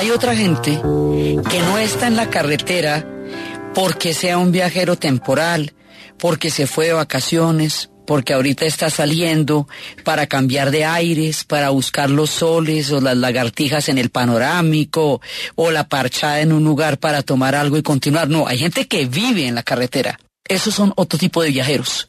Hay 0.00 0.10
otra 0.10 0.34
gente 0.34 0.80
que 0.80 1.60
no 1.60 1.76
está 1.76 2.06
en 2.06 2.16
la 2.16 2.30
carretera 2.30 3.04
porque 3.74 4.14
sea 4.14 4.38
un 4.38 4.50
viajero 4.50 4.96
temporal, 4.96 5.74
porque 6.18 6.48
se 6.48 6.66
fue 6.66 6.86
de 6.86 6.94
vacaciones, 6.94 7.90
porque 8.06 8.32
ahorita 8.32 8.64
está 8.64 8.88
saliendo 8.88 9.68
para 10.02 10.26
cambiar 10.26 10.70
de 10.70 10.86
aires, 10.86 11.44
para 11.44 11.68
buscar 11.68 12.08
los 12.08 12.30
soles 12.30 12.90
o 12.92 13.02
las 13.02 13.18
lagartijas 13.18 13.90
en 13.90 13.98
el 13.98 14.08
panorámico 14.08 15.20
o 15.54 15.70
la 15.70 15.86
parchada 15.86 16.40
en 16.40 16.52
un 16.52 16.64
lugar 16.64 16.96
para 16.96 17.22
tomar 17.22 17.54
algo 17.54 17.76
y 17.76 17.82
continuar. 17.82 18.30
No, 18.30 18.48
hay 18.48 18.56
gente 18.56 18.88
que 18.88 19.04
vive 19.04 19.48
en 19.48 19.54
la 19.54 19.62
carretera. 19.62 20.18
Esos 20.48 20.74
son 20.74 20.94
otro 20.96 21.18
tipo 21.18 21.42
de 21.42 21.50
viajeros. 21.50 22.08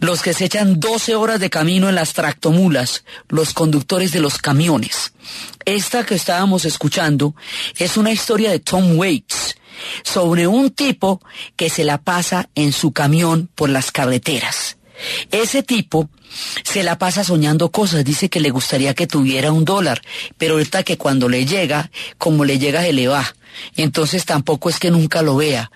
Los 0.00 0.22
que 0.22 0.34
se 0.34 0.46
echan 0.46 0.80
12 0.80 1.14
horas 1.14 1.40
de 1.40 1.50
camino 1.50 1.88
en 1.88 1.94
las 1.94 2.12
tractomulas, 2.12 3.04
los 3.28 3.52
conductores 3.54 4.12
de 4.12 4.20
los 4.20 4.38
camiones. 4.38 5.12
Esta 5.64 6.04
que 6.04 6.14
estábamos 6.14 6.64
escuchando 6.64 7.34
es 7.78 7.96
una 7.96 8.12
historia 8.12 8.50
de 8.50 8.60
Tom 8.60 8.96
Waits 8.98 9.56
sobre 10.02 10.46
un 10.46 10.70
tipo 10.70 11.20
que 11.56 11.70
se 11.70 11.84
la 11.84 11.98
pasa 11.98 12.48
en 12.54 12.72
su 12.72 12.92
camión 12.92 13.48
por 13.54 13.70
las 13.70 13.90
carreteras. 13.90 14.76
Ese 15.30 15.62
tipo 15.62 16.08
se 16.62 16.82
la 16.82 16.98
pasa 16.98 17.24
soñando 17.24 17.70
cosas, 17.70 18.04
dice 18.04 18.28
que 18.28 18.40
le 18.40 18.50
gustaría 18.50 18.94
que 18.94 19.06
tuviera 19.06 19.52
un 19.52 19.64
dólar, 19.64 20.02
pero 20.38 20.54
ahorita 20.54 20.82
que 20.82 20.96
cuando 20.98 21.28
le 21.28 21.44
llega, 21.44 21.90
como 22.18 22.44
le 22.44 22.58
llega 22.58 22.82
se 22.82 22.92
le 22.92 23.08
va. 23.08 23.34
Entonces 23.76 24.24
tampoco 24.24 24.70
es 24.70 24.78
que 24.78 24.90
nunca 24.90 25.22
lo 25.22 25.36
vea. 25.36 25.70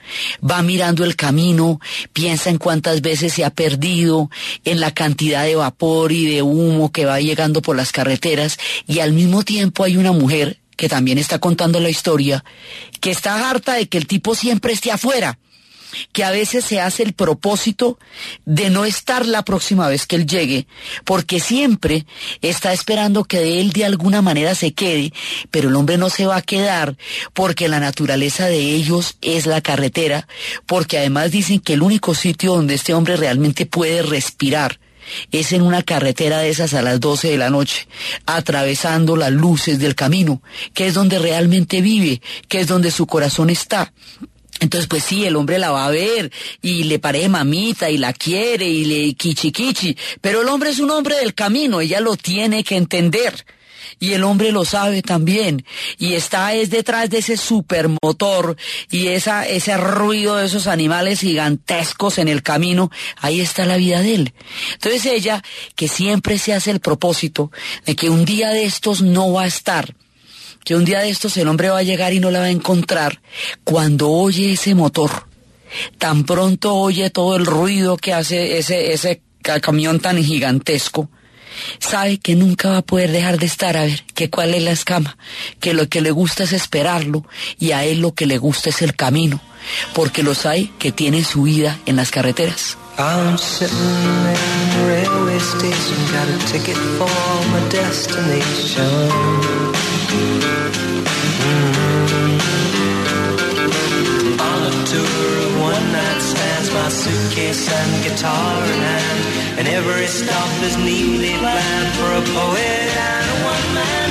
Va 0.49 0.63
mirando 0.63 1.05
el 1.05 1.15
camino, 1.15 1.79
piensa 2.13 2.51
en 2.51 2.59
cuántas 2.59 3.03
veces 3.03 3.35
se 3.35 3.45
ha 3.45 3.51
perdido, 3.51 4.31
en 4.65 4.81
la 4.81 4.93
cantidad 4.93 5.45
de 5.45 5.57
vapor 5.57 6.13
y 6.13 6.27
de 6.27 6.43
humo 6.43 6.91
que 6.91 7.05
va 7.05 7.21
llegando 7.21 7.63
por 7.63 7.77
las 7.77 7.93
carreteras 7.93 8.59
y 8.87 9.01
al 9.01 9.13
mismo 9.13 9.43
tiempo 9.43 9.85
hay 9.85 9.97
una 9.97 10.13
mujer 10.13 10.59
que 10.77 10.89
también 10.89 11.19
está 11.19 11.39
contando 11.39 11.81
la 11.81 11.89
historia, 11.89 12.45
que 13.01 13.11
está 13.11 13.49
harta 13.49 13.75
de 13.75 13.89
que 13.89 13.99
el 13.99 14.07
tipo 14.07 14.35
siempre 14.35 14.73
esté 14.73 14.91
afuera 14.91 15.39
que 16.13 16.25
a 16.25 16.31
veces 16.31 16.65
se 16.65 16.81
hace 16.81 17.03
el 17.03 17.13
propósito 17.13 17.99
de 18.45 18.71
no 18.71 18.85
estar 18.85 19.27
la 19.27 19.45
próxima 19.45 19.89
vez 19.89 20.07
que 20.07 20.17
él 20.17 20.27
llegue, 20.27 20.67
porque 21.05 21.41
siempre 21.41 22.07
está 22.43 22.73
esperando 22.73 23.25
que 23.25 23.61
él 23.61 23.73
de 23.73 23.85
alguna 23.85 24.23
manera 24.23 24.55
se 24.55 24.73
quede, 24.73 25.13
pero 25.51 25.69
el 25.69 25.77
hombre 25.77 25.99
no 25.99 26.11
se 26.11 26.27
va 26.27 26.37
a 26.37 26.43
quedar 26.43 26.97
porque 27.33 27.69
la 27.69 27.81
naturaleza 27.81 28.47
de 28.47 28.59
ellos 28.59 29.17
es 29.21 29.47
la 29.47 29.61
carretera, 29.61 30.27
porque 30.67 30.99
además 30.99 31.31
dicen 31.31 31.61
que 31.61 31.75
el 31.75 31.83
único 31.83 32.15
sitio 32.15 32.55
donde 32.55 32.75
este 32.75 32.95
hombre 32.95 33.17
realmente 33.17 33.67
puede 33.67 34.03
respirar 34.03 34.79
es 35.31 35.53
en 35.53 35.63
una 35.63 35.83
carretera 35.83 36.39
de 36.39 36.51
esas 36.51 36.75
a 36.75 36.83
las 36.83 37.01
12 37.01 37.31
de 37.31 37.39
la 37.39 37.51
noche, 37.51 37.87
atravesando 38.27 39.17
las 39.17 39.33
luces 39.33 39.79
del 39.79 39.95
camino, 39.95 40.43
que 40.75 40.87
es 40.87 40.95
donde 40.95 41.19
realmente 41.19 41.81
vive, 41.81 42.21
que 42.49 42.61
es 42.61 42.67
donde 42.67 42.91
su 42.91 43.07
corazón 43.07 43.51
está. 43.51 43.93
Entonces, 44.61 44.89
pues 44.89 45.05
sí, 45.05 45.25
el 45.25 45.37
hombre 45.37 45.59
la 45.59 45.71
va 45.71 45.87
a 45.87 45.91
ver 45.91 46.33
y 46.63 46.85
le 46.85 46.99
parece 46.99 47.29
mamita 47.29 47.91
y 47.91 47.99
la 47.99 48.13
quiere 48.13 48.67
y 48.67 48.85
le 48.85 49.15
kichi 49.15 49.53
kichi, 49.53 49.97
pero 50.21 50.43
el 50.43 50.49
hombre 50.49 50.71
es 50.71 50.79
un 50.79 50.91
hombre 50.91 51.17
del 51.17 51.35
camino, 51.35 51.81
ella 51.81 52.01
lo 52.01 52.17
tiene 52.17 52.65
que 52.65 52.77
entender. 52.77 53.45
Y 53.99 54.13
el 54.13 54.25
hombre 54.25 54.53
lo 54.53 54.65
sabe 54.65 55.01
también. 55.01 55.65
Y 55.97 56.15
está 56.15 56.53
es 56.55 56.69
detrás 56.69 57.09
de 57.09 57.19
ese 57.19 57.37
supermotor 57.37 58.57
y 58.91 59.09
esa, 59.09 59.47
ese 59.47 59.77
ruido 59.79 60.37
de 60.37 60.47
esos 60.47 60.67
animales 60.67 61.21
gigantescos 61.21 62.19
en 62.19 62.29
el 62.29 62.43
camino. 62.43 62.91
Ahí 63.17 63.41
está 63.41 63.65
la 63.65 63.77
vida 63.77 64.03
de 64.03 64.15
él. 64.15 64.35
Entonces 64.75 65.07
ella, 65.07 65.43
que 65.77 65.89
siempre 65.89 66.39
se 66.39 66.53
hace 66.53 66.73
el 66.73 66.81
propósito 66.81 67.51
de 67.87 67.97
que 67.97 68.11
un 68.11 68.25
día 68.27 68.51
de 68.51 68.65
estos 68.65 69.01
no 69.01 69.33
va 69.33 69.45
a 69.45 69.47
estar, 69.47 69.95
que 70.67 70.75
un 70.75 70.85
día 70.85 70.99
de 70.99 71.11
estos 71.11 71.37
el 71.37 71.47
hombre 71.47 71.71
va 71.71 71.79
a 71.79 71.83
llegar 71.85 72.13
y 72.13 72.19
no 72.19 72.33
la 72.33 72.41
va 72.41 72.47
a 72.47 72.51
encontrar, 72.51 73.21
cuando 73.63 74.11
oye 74.11 74.53
ese 74.55 74.75
motor, 74.75 75.29
tan 75.97 76.25
pronto 76.25 76.75
oye 76.75 77.09
todo 77.11 77.37
el 77.37 77.47
ruido 77.47 77.97
que 77.97 78.13
hace 78.13 78.59
ese, 78.59 78.93
ese 78.93 79.23
ca- 79.43 79.61
camión 79.61 80.01
tan 80.01 80.21
gigantesco, 80.23 81.09
sabe 81.79 82.19
que 82.19 82.35
nunca 82.35 82.71
va 82.71 82.79
a 82.79 82.83
poder 82.83 83.13
dejar 83.13 83.39
de 83.39 83.47
estar 83.47 83.77
a 83.77 83.85
ver 83.85 84.03
que 84.13 84.29
cuál 84.29 84.55
es 84.55 84.63
la 84.65 84.73
escama, 84.73 85.17
que 85.61 85.73
lo 85.73 85.89
que 85.89 86.01
le 86.01 86.11
gusta 86.11 86.43
es 86.43 86.53
esperarlo 86.53 87.25
y 87.61 87.71
a 87.71 87.85
él 87.85 88.01
lo 88.01 88.13
que 88.15 88.27
le 88.27 88.39
gusta 88.39 88.71
es 88.71 88.83
el 88.83 88.97
camino, 88.97 89.41
porque 89.95 90.25
los 90.25 90.47
hay 90.47 90.73
que 90.81 90.91
tienen 90.91 91.25
su 91.25 91.45
vida 91.45 91.79
en 91.87 91.95
las 91.95 92.11
carreteras. 92.11 92.77
I'm 92.99 93.37
sitting 93.37 93.77
in 93.77 94.41
the 94.73 94.87
railway 94.89 95.39
station, 95.39 95.99
got 96.17 96.29
a 96.31 96.39
ticket 96.49 96.79
for 96.97 97.05
my 97.53 97.61
destination. 97.69 98.85
Mm. 98.87 100.41
On 104.41 104.63
a 104.65 104.73
tour 104.87 105.29
of 105.45 105.61
one 105.61 105.93
night 105.93 106.21
stands, 106.23 106.73
my 106.73 106.89
suitcase 106.89 107.71
and 107.71 108.03
guitar 108.03 108.65
in 108.65 108.81
hand, 108.81 109.59
and 109.59 109.69
every 109.69 110.07
stop 110.07 110.63
is 110.63 110.79
neatly 110.79 111.37
planned 111.37 111.95
for 111.97 112.11
a 112.13 112.23
poet 112.33 112.97
and 112.97 113.29
a 113.29 113.45
one-man 113.45 113.97
band. 113.97 114.06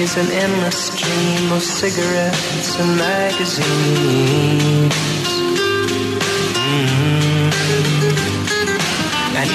Is 0.00 0.16
an 0.16 0.30
endless 0.30 0.86
stream 0.86 1.52
of 1.52 1.62
cigarettes 1.62 2.78
and 2.78 2.96
magazines. 2.96 4.94
Mm. 6.56 7.50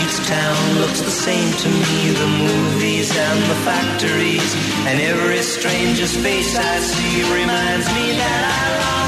Each 0.03 0.17
town 0.27 0.79
looks 0.81 1.01
the 1.01 1.09
same 1.09 1.51
to 1.63 1.67
me, 1.67 2.11
the 2.11 2.27
movies 2.27 3.09
and 3.17 3.39
the 3.49 3.55
factories. 3.65 4.55
And 4.85 5.01
every 5.01 5.41
stranger's 5.41 6.15
face 6.15 6.55
I 6.55 6.79
see 6.79 7.23
reminds 7.33 7.87
me 7.95 8.11
that 8.21 8.41
I 8.61 9.04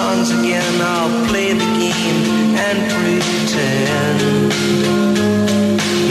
songs 0.00 0.30
again, 0.38 0.74
I'll 0.80 1.12
play 1.28 1.52
the 1.62 1.70
game 1.82 2.20
and 2.66 2.78
pretend. 2.92 4.20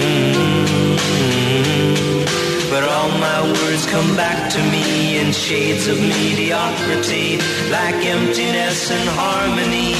Mm. 0.02 0.66
But 2.72 2.84
all 2.94 3.10
my 3.28 3.40
words 3.56 3.84
come 3.96 4.12
back 4.16 4.40
to 4.56 4.60
me 4.74 4.86
in 5.20 5.28
shades 5.32 5.88
of 5.88 5.98
mediocrity, 6.00 7.30
like 7.78 8.00
emptiness 8.18 8.80
and 8.98 9.08
harmony. 9.22 9.92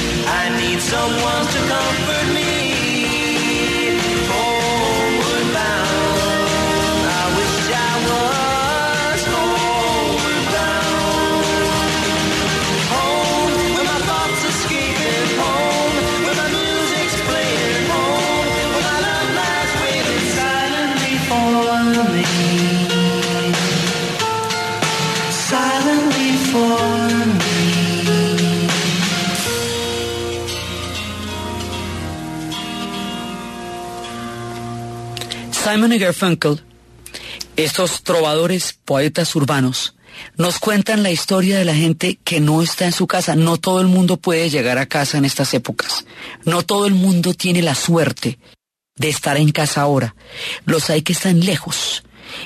I 0.42 0.44
need 0.62 0.80
someone 0.94 1.44
to 1.54 1.60
comfort 1.74 2.28
me. 2.38 2.59
Estos 37.56 38.04
trovadores, 38.04 38.78
poetas 38.86 39.36
urbanos, 39.36 39.96
nos 40.38 40.60
cuentan 40.60 41.04
la 41.04 41.12
historia 41.12 41.58
de 41.58 41.66
la 41.66 41.76
gente 41.76 42.20
que 42.24 42.40
no 42.40 42.62
está 42.62 42.86
en 42.86 42.92
su 42.92 43.08
casa. 43.08 43.36
No 43.36 43.58
todo 43.58 43.82
el 43.82 43.88
mundo 43.88 44.18
puede 44.18 44.50
llegar 44.50 44.78
a 44.78 44.86
casa 44.86 45.18
en 45.18 45.26
estas 45.26 45.54
épocas. 45.54 46.06
No 46.46 46.64
todo 46.64 46.86
el 46.86 46.94
mundo 46.94 47.34
tiene 47.34 47.62
la 47.62 47.76
suerte 47.76 48.40
de 48.96 49.10
estar 49.10 49.38
en 49.38 49.52
casa 49.52 49.82
ahora. 49.82 50.16
Los 50.66 50.90
hay 50.90 51.02
que 51.02 51.14
están 51.14 51.40
lejos, 51.40 52.04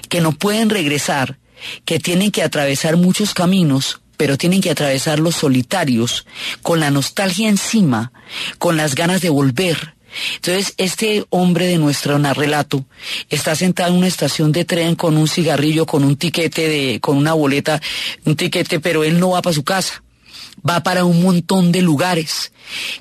que 0.10 0.22
no 0.22 0.32
pueden 0.32 0.70
regresar, 0.70 1.40
que 1.86 2.00
tienen 2.00 2.32
que 2.32 2.44
atravesar 2.44 2.98
muchos 2.98 3.34
caminos, 3.34 4.02
pero 4.18 4.38
tienen 4.38 4.62
que 4.62 4.70
atravesarlos 4.70 5.36
solitarios, 5.36 6.26
con 6.62 6.80
la 6.80 6.92
nostalgia 6.92 7.50
encima, 7.50 8.12
con 8.60 8.78
las 8.78 8.96
ganas 8.96 9.22
de 9.22 9.30
volver. 9.30 9.93
Entonces, 10.36 10.74
este 10.78 11.26
hombre 11.30 11.68
de 11.68 11.78
nuestro 11.78 12.18
relato 12.18 12.86
está 13.30 13.56
sentado 13.56 13.92
en 13.92 13.98
una 13.98 14.08
estación 14.08 14.52
de 14.52 14.66
tren 14.66 14.96
con 14.96 15.18
un 15.18 15.28
cigarrillo, 15.28 15.86
con 15.86 16.04
un 16.04 16.16
tiquete 16.16 16.68
de, 16.68 17.00
con 17.00 17.18
una 17.18 17.34
boleta, 17.34 17.82
un 18.26 18.36
tiquete, 18.36 18.80
pero 18.80 19.04
él 19.04 19.20
no 19.20 19.32
va 19.32 19.42
para 19.42 19.54
su 19.54 19.64
casa. 19.64 20.04
Va 20.68 20.84
para 20.84 21.04
un 21.04 21.22
montón 21.22 21.72
de 21.72 21.82
lugares. 21.82 22.54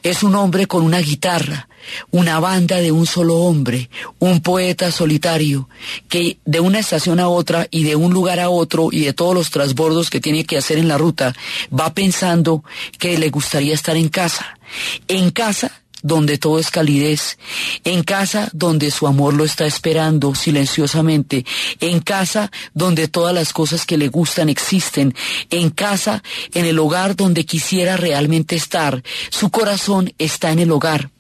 Es 0.02 0.22
un 0.22 0.34
hombre 0.34 0.66
con 0.66 0.82
una 0.82 0.98
guitarra, 0.98 1.68
una 2.10 2.40
banda 2.40 2.78
de 2.78 2.90
un 2.90 3.06
solo 3.06 3.36
hombre, 3.36 3.90
un 4.18 4.40
poeta 4.40 4.90
solitario, 4.90 5.68
que 6.08 6.38
de 6.44 6.60
una 6.60 6.78
estación 6.78 7.20
a 7.20 7.28
otra 7.28 7.68
y 7.70 7.84
de 7.84 7.94
un 7.94 8.12
lugar 8.12 8.40
a 8.40 8.48
otro 8.48 8.88
y 8.90 9.00
de 9.00 9.12
todos 9.12 9.34
los 9.34 9.50
transbordos 9.50 10.10
que 10.10 10.20
tiene 10.20 10.44
que 10.44 10.56
hacer 10.56 10.78
en 10.78 10.88
la 10.88 10.98
ruta, 10.98 11.34
va 11.78 11.94
pensando 11.94 12.64
que 12.98 13.18
le 13.18 13.30
gustaría 13.30 13.74
estar 13.74 13.96
en 13.96 14.08
casa. 14.08 14.58
En 15.06 15.30
casa 15.30 15.81
donde 16.02 16.36
todo 16.36 16.58
es 16.58 16.70
calidez, 16.70 17.38
en 17.84 18.02
casa 18.02 18.50
donde 18.52 18.90
su 18.90 19.06
amor 19.06 19.34
lo 19.34 19.44
está 19.44 19.66
esperando 19.66 20.34
silenciosamente, 20.34 21.46
en 21.80 22.00
casa 22.00 22.50
donde 22.74 23.08
todas 23.08 23.34
las 23.34 23.52
cosas 23.52 23.86
que 23.86 23.96
le 23.96 24.08
gustan 24.08 24.48
existen, 24.48 25.14
en 25.50 25.70
casa, 25.70 26.22
en 26.52 26.66
el 26.66 26.78
hogar 26.78 27.16
donde 27.16 27.46
quisiera 27.46 27.96
realmente 27.96 28.56
estar, 28.56 29.02
su 29.30 29.50
corazón 29.50 30.12
está 30.18 30.50
en 30.50 30.58
el 30.58 30.72
hogar. 30.72 31.10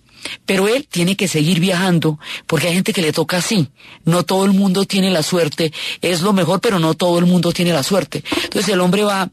Pero 0.46 0.68
él 0.68 0.86
tiene 0.88 1.16
que 1.16 1.26
seguir 1.26 1.58
viajando 1.58 2.18
porque 2.46 2.68
hay 2.68 2.74
gente 2.74 2.92
que 2.92 3.02
le 3.02 3.12
toca 3.12 3.38
así. 3.38 3.68
No 4.04 4.22
todo 4.22 4.44
el 4.44 4.52
mundo 4.52 4.84
tiene 4.84 5.10
la 5.10 5.24
suerte. 5.24 5.72
Es 6.00 6.20
lo 6.20 6.32
mejor, 6.32 6.60
pero 6.60 6.78
no 6.78 6.94
todo 6.94 7.18
el 7.18 7.26
mundo 7.26 7.50
tiene 7.50 7.72
la 7.72 7.82
suerte. 7.82 8.22
Entonces 8.44 8.72
el 8.72 8.80
hombre 8.80 9.02
va 9.02 9.32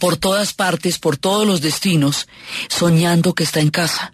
por 0.00 0.16
todas 0.16 0.52
partes, 0.52 0.98
por 0.98 1.16
todos 1.16 1.46
los 1.46 1.60
destinos, 1.60 2.26
soñando 2.68 3.34
que 3.34 3.44
está 3.44 3.60
en 3.60 3.70
casa 3.70 4.12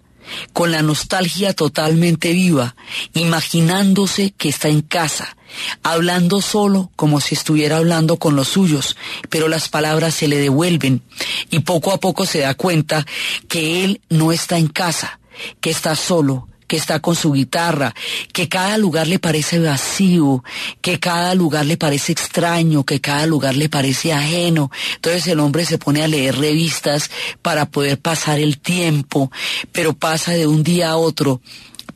con 0.52 0.70
la 0.70 0.82
nostalgia 0.82 1.54
totalmente 1.54 2.32
viva, 2.32 2.76
imaginándose 3.14 4.32
que 4.36 4.48
está 4.48 4.68
en 4.68 4.82
casa, 4.82 5.36
hablando 5.82 6.40
solo 6.40 6.90
como 6.96 7.20
si 7.20 7.34
estuviera 7.34 7.76
hablando 7.76 8.18
con 8.18 8.36
los 8.36 8.48
suyos, 8.48 8.96
pero 9.28 9.48
las 9.48 9.68
palabras 9.68 10.14
se 10.14 10.28
le 10.28 10.38
devuelven 10.38 11.02
y 11.50 11.60
poco 11.60 11.92
a 11.92 12.00
poco 12.00 12.26
se 12.26 12.40
da 12.40 12.54
cuenta 12.54 13.06
que 13.48 13.84
él 13.84 14.00
no 14.08 14.32
está 14.32 14.58
en 14.58 14.68
casa, 14.68 15.20
que 15.60 15.70
está 15.70 15.94
solo, 15.96 16.48
que 16.66 16.76
está 16.76 17.00
con 17.00 17.14
su 17.14 17.32
guitarra, 17.32 17.94
que 18.32 18.48
cada 18.48 18.78
lugar 18.78 19.06
le 19.06 19.18
parece 19.18 19.58
vacío, 19.58 20.42
que 20.80 20.98
cada 20.98 21.34
lugar 21.34 21.66
le 21.66 21.76
parece 21.76 22.12
extraño, 22.12 22.84
que 22.84 23.00
cada 23.00 23.26
lugar 23.26 23.54
le 23.56 23.68
parece 23.68 24.12
ajeno. 24.12 24.70
Entonces 24.96 25.26
el 25.28 25.40
hombre 25.40 25.64
se 25.64 25.78
pone 25.78 26.02
a 26.02 26.08
leer 26.08 26.36
revistas 26.38 27.10
para 27.42 27.66
poder 27.66 27.98
pasar 27.98 28.38
el 28.38 28.58
tiempo, 28.58 29.30
pero 29.72 29.92
pasa 29.92 30.32
de 30.32 30.46
un 30.46 30.62
día 30.62 30.90
a 30.90 30.96
otro 30.96 31.40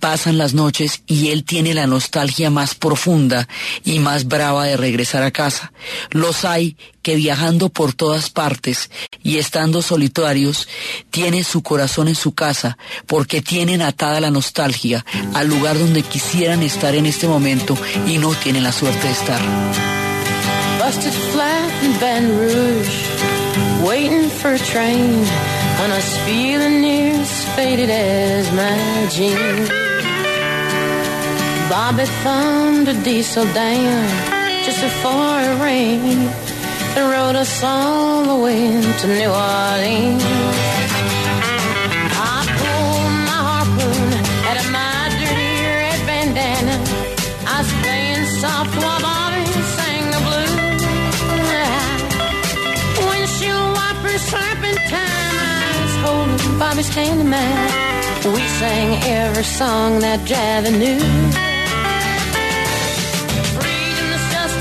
pasan 0.01 0.39
las 0.39 0.55
noches 0.55 1.03
y 1.07 1.29
él 1.29 1.45
tiene 1.45 1.75
la 1.75 1.87
nostalgia 1.87 2.51
más 2.51 2.75
profunda 2.75 3.47
y 3.85 4.01
más 4.01 4.27
brava 4.27 4.65
de 4.65 4.77
regresar 4.77 5.23
a 5.23 5.31
casa. 5.31 5.73
Los 6.11 6.45
hay 6.45 6.77
que 7.03 7.15
viajando 7.15 7.69
por 7.69 7.93
todas 7.93 8.31
partes 8.31 8.91
y 9.23 9.39
estando 9.39 9.83
solitarios, 9.83 10.69
tienen 11.11 11.45
su 11.45 11.63
corazón 11.63 12.09
en 12.09 12.15
su 12.15 12.33
casa 12.33 12.77
porque 13.07 13.43
tienen 13.43 13.83
atada 13.83 14.21
la 14.21 14.31
nostalgia 14.31 15.05
al 15.35 15.49
lugar 15.49 15.79
donde 15.79 16.03
quisieran 16.03 16.63
estar 16.63 16.95
en 16.95 17.07
este 17.07 17.29
momento 17.29 17.77
y 18.07 18.19
no 18.19 18.35
tienen 18.35 18.65
la 18.65 18.73
suerte 18.73 19.07
de 19.07 19.13
estar. 19.13 19.41
Busted 20.83 21.13
flat 21.33 21.83
in 21.85 22.39
Rouge, 22.39 23.85
waiting 23.85 24.29
for 24.31 24.55
a 24.55 24.59
train. 24.59 25.25
When 25.81 25.93
I 25.93 26.01
feeling 26.27 26.83
near 26.83 27.15
as 27.15 27.45
faded 27.55 27.89
as 27.89 28.53
my 28.53 29.09
jeans. 29.09 29.90
Bobby 31.71 32.05
thumbed 32.25 32.89
a 32.89 32.95
diesel 33.05 33.45
down 33.55 34.09
just 34.65 34.81
before 34.83 35.39
it 35.39 35.63
rained 35.63 36.29
and 36.97 37.13
rode 37.13 37.37
us 37.37 37.63
all 37.63 38.25
the 38.25 38.45
way 38.45 38.67
to 39.01 39.07
New 39.07 39.31
Orleans. 39.31 40.25
I 42.11 42.43
pulled 42.59 43.13
my 43.31 43.41
harpoon 43.51 44.09
out 44.49 44.57
of 44.63 44.67
my 44.79 45.15
dirty 45.21 45.53
red 45.79 46.01
bandana. 46.09 46.77
I 47.47 47.63
was 47.63 47.73
playing 47.83 48.27
soft 48.43 48.75
while 48.83 49.01
Bobby 49.07 49.47
sang 49.79 50.07
the 50.15 50.21
blues. 50.27 50.83
Windshield 53.07 53.71
wipers 53.79 54.23
slapping 54.31 54.81
time. 54.91 55.37
I 55.47 55.71
was 55.85 55.97
holding 56.03 56.59
Bobby's 56.59 56.91
hand 56.93 57.21
in 57.21 57.29
mine. 57.31 58.35
We 58.35 58.43
sang 58.59 58.91
every 59.05 59.45
song 59.45 60.01
that 60.01 60.19
Javi 60.27 60.73
knew. 60.77 61.50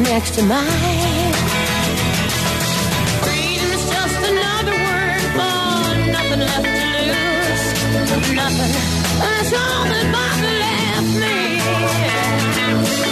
Next 0.00 0.34
to 0.36 0.42
mine. 0.42 1.34
Freedom 3.24 3.68
is 3.76 3.84
just 3.94 4.18
another 4.32 4.76
word 4.86 5.22
for 5.36 5.78
nothing 6.16 6.40
left 6.48 6.68
to 6.80 6.90
lose. 7.14 7.64
Nothing. 8.40 8.72
That's 9.22 9.52
all 9.62 9.82
that 9.92 10.06
Bobby 10.14 10.52
left 10.64 11.12
me. 11.22 11.36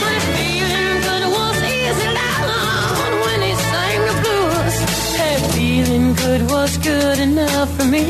But 0.02 0.20
feeling 0.36 0.94
good 1.08 1.24
was 1.36 1.58
easy 1.76 2.08
down 2.20 3.10
when 3.24 3.38
he 3.46 3.52
sang 3.70 4.00
the 4.10 4.16
blues. 4.22 4.76
Hey, 5.18 5.36
feeling 5.54 6.06
good 6.14 6.42
was 6.50 6.72
good 6.78 7.18
enough 7.18 7.70
for 7.76 7.84
me. 7.94 8.04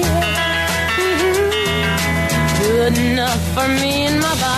Mhm. 0.98 1.50
Good 2.62 2.94
enough 3.08 3.42
for 3.54 3.68
me 3.80 3.92
and 4.08 4.20
my 4.20 4.34
Bobby. 4.42 4.55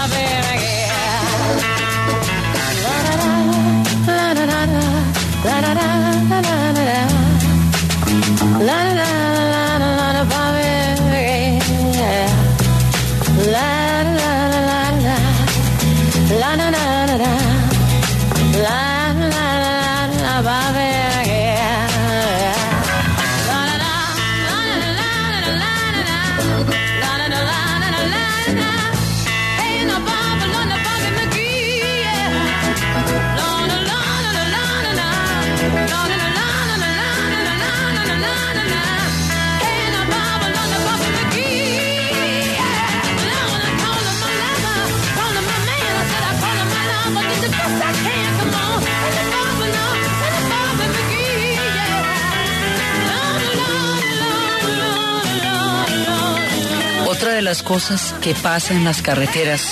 Las 57.48 57.62
cosas 57.62 58.14
que 58.20 58.34
pasa 58.34 58.74
en 58.74 58.84
las 58.84 59.00
carreteras 59.00 59.62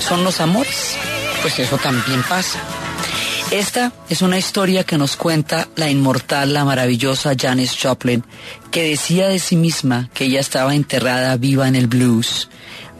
son 0.00 0.24
los 0.24 0.40
amores. 0.40 0.96
Pues 1.42 1.58
eso 1.58 1.76
también 1.76 2.22
pasa. 2.22 2.58
Esta 3.50 3.92
es 4.08 4.22
una 4.22 4.38
historia 4.38 4.84
que 4.84 4.96
nos 4.96 5.16
cuenta 5.16 5.68
la 5.76 5.90
inmortal, 5.90 6.54
la 6.54 6.64
maravillosa 6.64 7.34
Janis 7.38 7.76
Joplin, 7.78 8.24
que 8.70 8.88
decía 8.88 9.28
de 9.28 9.40
sí 9.40 9.56
misma 9.56 10.08
que 10.14 10.24
ella 10.24 10.40
estaba 10.40 10.74
enterrada 10.74 11.36
viva 11.36 11.68
en 11.68 11.76
el 11.76 11.86
blues. 11.86 12.48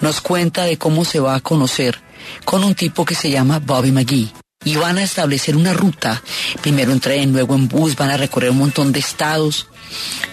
Nos 0.03 0.21
cuenta 0.21 0.65
de 0.65 0.77
cómo 0.77 1.07
se 1.07 1.19
va 1.19 1.35
a 1.35 1.41
conocer 1.41 1.99
con 2.45 2.65
un 2.65 2.75
tipo 2.75 3.07
que 3.07 3.15
se 3.15 3.31
llama 3.31 3.61
Bobby 3.61 3.93
McGee. 3.93 4.31
Y 4.63 4.77
van 4.77 4.99
a 4.99 5.05
establecer 5.05 5.57
una 5.57 5.73
ruta, 5.73 6.23
primero 6.61 6.93
en 6.93 7.01
tren, 7.01 7.33
luego 7.33 7.55
en 7.55 7.67
bus, 7.67 7.97
van 7.97 8.11
a 8.11 8.19
recorrer 8.19 8.51
un 8.51 8.59
montón 8.59 8.93
de 8.93 9.01
estados. 9.01 9.69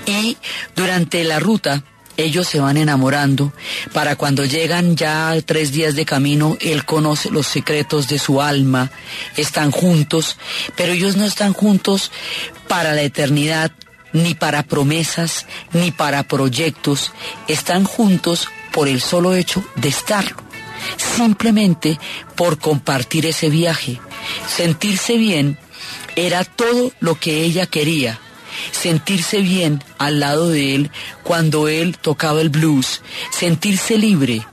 Y 0.06 0.36
durante 0.76 1.24
la 1.24 1.40
ruta 1.40 1.82
ellos 2.20 2.48
se 2.48 2.60
van 2.60 2.78
enamorando. 2.78 3.54
Para 3.94 4.16
cuando 4.16 4.46
llegan 4.46 4.96
ya 4.96 5.36
tres 5.46 5.72
días 5.72 5.96
de 5.96 6.06
camino, 6.06 6.58
él 6.60 6.86
conoce 6.86 7.32
los 7.32 7.48
secretos 7.48 8.08
de 8.08 8.20
su 8.20 8.42
alma, 8.42 8.92
están 9.38 9.72
juntos, 9.72 10.38
pero 10.76 10.94
ellos 10.94 11.16
no 11.16 11.26
están 11.26 11.54
juntos 11.54 12.12
para 12.68 12.94
la 12.94 13.02
eternidad, 13.02 13.72
ni 14.12 14.34
para 14.36 14.64
promesas, 14.64 15.46
ni 15.72 15.92
para 15.92 16.24
proyectos, 16.24 17.12
están 17.48 17.84
juntos 17.84 18.48
por 18.72 18.88
el 18.88 19.02
solo 19.02 19.36
hecho 19.36 19.64
de 19.76 19.90
estarlo, 19.90 20.38
simplemente 21.16 22.00
por 22.36 22.60
compartir 22.60 23.26
ese 23.26 23.50
viaje, 23.50 24.00
sentirse 24.48 25.18
bien 25.18 25.58
era 26.16 26.44
todo 26.44 26.92
lo 27.00 27.16
que 27.16 27.44
ella 27.44 27.66
quería 27.68 28.20
sentirse 28.72 29.42
bien 29.42 29.84
al 29.98 30.20
lado 30.20 30.50
de 30.50 30.76
él 30.76 30.92
cuando 31.24 31.68
él 31.68 31.98
tocaba 31.98 32.42
el 32.42 32.50
blues, 32.50 33.02
sentirse 33.32 33.98
libre 33.98 34.46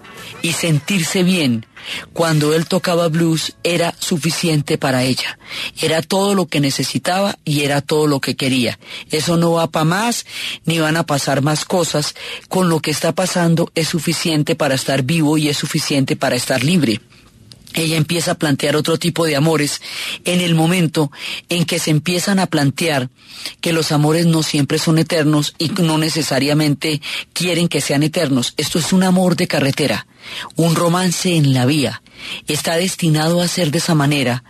y 0.42 0.52
sentirse 0.52 1.22
bien 1.22 1.66
cuando 2.12 2.54
él 2.54 2.66
tocaba 2.66 3.08
blues 3.08 3.54
era 3.62 3.94
suficiente 3.98 4.78
para 4.78 5.04
ella. 5.04 5.38
Era 5.80 6.02
todo 6.02 6.34
lo 6.34 6.46
que 6.46 6.60
necesitaba 6.60 7.38
y 7.44 7.62
era 7.62 7.80
todo 7.80 8.06
lo 8.06 8.20
que 8.20 8.36
quería. 8.36 8.78
Eso 9.10 9.36
no 9.36 9.52
va 9.52 9.70
para 9.70 9.84
más, 9.84 10.26
ni 10.64 10.78
van 10.78 10.96
a 10.96 11.06
pasar 11.06 11.42
más 11.42 11.64
cosas. 11.64 12.14
Con 12.48 12.68
lo 12.68 12.80
que 12.80 12.90
está 12.90 13.12
pasando 13.12 13.70
es 13.74 13.88
suficiente 13.88 14.56
para 14.56 14.74
estar 14.74 15.02
vivo 15.02 15.38
y 15.38 15.48
es 15.48 15.56
suficiente 15.56 16.16
para 16.16 16.36
estar 16.36 16.64
libre 16.64 17.00
ella 17.74 17.96
empieza 17.96 18.32
a 18.32 18.38
plantear 18.38 18.76
otro 18.76 18.98
tipo 18.98 19.26
de 19.26 19.36
amores 19.36 19.80
en 20.24 20.40
el 20.40 20.54
momento 20.54 21.10
en 21.48 21.64
que 21.64 21.78
se 21.78 21.90
empiezan 21.90 22.38
a 22.38 22.46
plantear 22.46 23.10
que 23.60 23.72
los 23.72 23.92
amores 23.92 24.26
no 24.26 24.42
siempre 24.42 24.78
son 24.78 24.98
eternos 24.98 25.54
y 25.58 25.68
no 25.68 25.98
necesariamente 25.98 27.00
quieren 27.32 27.68
que 27.68 27.80
sean 27.80 28.02
eternos. 28.02 28.54
Esto 28.56 28.78
es 28.78 28.92
un 28.92 29.02
amor 29.02 29.36
de 29.36 29.46
carretera, 29.46 30.06
un 30.56 30.74
romance 30.74 31.36
en 31.36 31.52
la 31.52 31.66
vía. 31.66 32.02
Está 32.46 32.76
destinado 32.76 33.42
a 33.42 33.48
ser 33.48 33.70
de 33.70 33.78
esa 33.78 33.94
manera. 33.94 34.42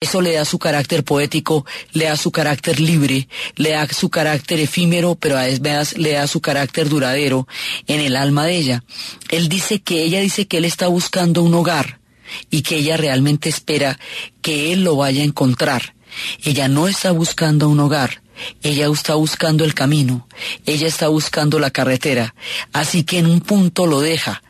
Eso 0.00 0.20
le 0.20 0.32
da 0.32 0.44
su 0.44 0.58
carácter 0.58 1.04
poético, 1.04 1.64
le 1.92 2.06
da 2.06 2.16
su 2.16 2.32
carácter 2.32 2.80
libre, 2.80 3.28
le 3.54 3.70
da 3.70 3.86
su 3.88 4.10
carácter 4.10 4.58
efímero, 4.58 5.14
pero 5.14 5.38
a 5.38 5.44
veces 5.44 5.96
le 5.96 6.12
da 6.12 6.26
su 6.26 6.40
carácter 6.40 6.88
duradero 6.88 7.46
en 7.86 8.00
el 8.00 8.16
alma 8.16 8.44
de 8.44 8.56
ella. 8.56 8.84
Él 9.28 9.48
dice 9.48 9.80
que 9.80 10.02
ella 10.02 10.20
dice 10.20 10.48
que 10.48 10.56
él 10.56 10.64
está 10.64 10.88
buscando 10.88 11.42
un 11.42 11.54
hogar 11.54 12.01
y 12.50 12.62
que 12.62 12.76
ella 12.76 12.96
realmente 12.96 13.48
espera 13.48 13.98
que 14.40 14.72
él 14.72 14.84
lo 14.84 14.96
vaya 14.96 15.22
a 15.22 15.26
encontrar. 15.26 15.94
Ella 16.42 16.68
no 16.68 16.88
está 16.88 17.10
buscando 17.10 17.68
un 17.68 17.80
hogar, 17.80 18.22
ella 18.62 18.86
está 18.86 19.14
buscando 19.14 19.64
el 19.64 19.74
camino, 19.74 20.28
ella 20.66 20.86
está 20.86 21.08
buscando 21.08 21.58
la 21.58 21.70
carretera, 21.70 22.34
así 22.72 23.04
que 23.04 23.18
en 23.18 23.26
un 23.26 23.40
punto 23.40 23.86
lo 23.86 24.00
deja, 24.00 24.42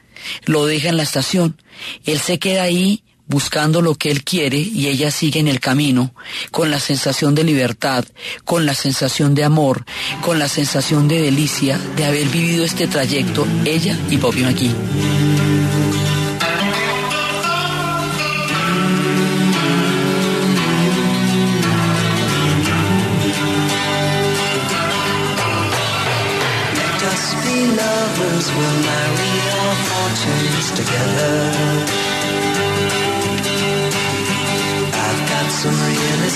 lo 0.45 0.67
deja 0.67 0.89
en 0.89 0.97
la 0.97 1.05
estación, 1.05 1.61
él 2.05 2.19
se 2.19 2.39
queda 2.39 2.65
ahí 2.65 3.05
buscando 3.27 3.81
lo 3.81 3.95
que 3.95 4.11
él 4.11 4.25
quiere 4.25 4.59
y 4.59 4.89
ella 4.89 5.11
sigue 5.11 5.41
en 5.41 5.49
el 5.49 5.61
camino, 5.61 6.15
con 6.51 6.71
la 6.71 6.79
sensación 6.79 7.35
de 7.35 7.45
libertad, 7.45 8.05
con 8.45 8.67
la 8.67 8.75
sensación 8.75 9.35
de 9.35 9.45
amor, 9.45 9.85
con 10.21 10.39
la 10.39 10.49
sensación 10.49 11.09
de 11.09 11.23
delicia 11.23 11.79
de 11.97 12.05
haber 12.05 12.29
vivido 12.29 12.65
este 12.65 12.87
trayecto, 12.87 13.47
ella 13.65 13.99
y 14.11 14.17
Bobby 14.17 14.43
McGee. 14.43 15.42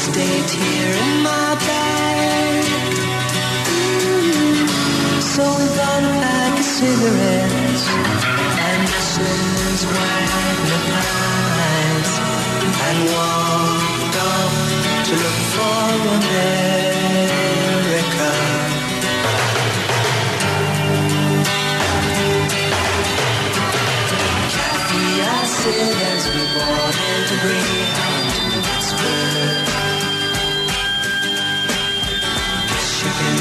stayed 0.06 0.50
here 0.50 0.94
in 1.04 1.22
my 1.22 1.48
bed. 1.66 2.64
Mm-hmm. 4.06 5.20
So 5.32 5.42
we 5.58 5.66
bought 5.76 6.04
a 6.04 6.12
pack 6.22 6.54
of 6.58 6.68
cigarettes 6.78 7.84
and 8.66 8.80
Michelin's 8.86 9.82
magnifies 9.96 11.12
and 12.86 12.98
walked 13.14 14.16
off 14.30 14.54
to 15.06 15.12
look 15.22 15.40
for 15.54 15.86
a 16.06 16.18
bed. 16.30 16.85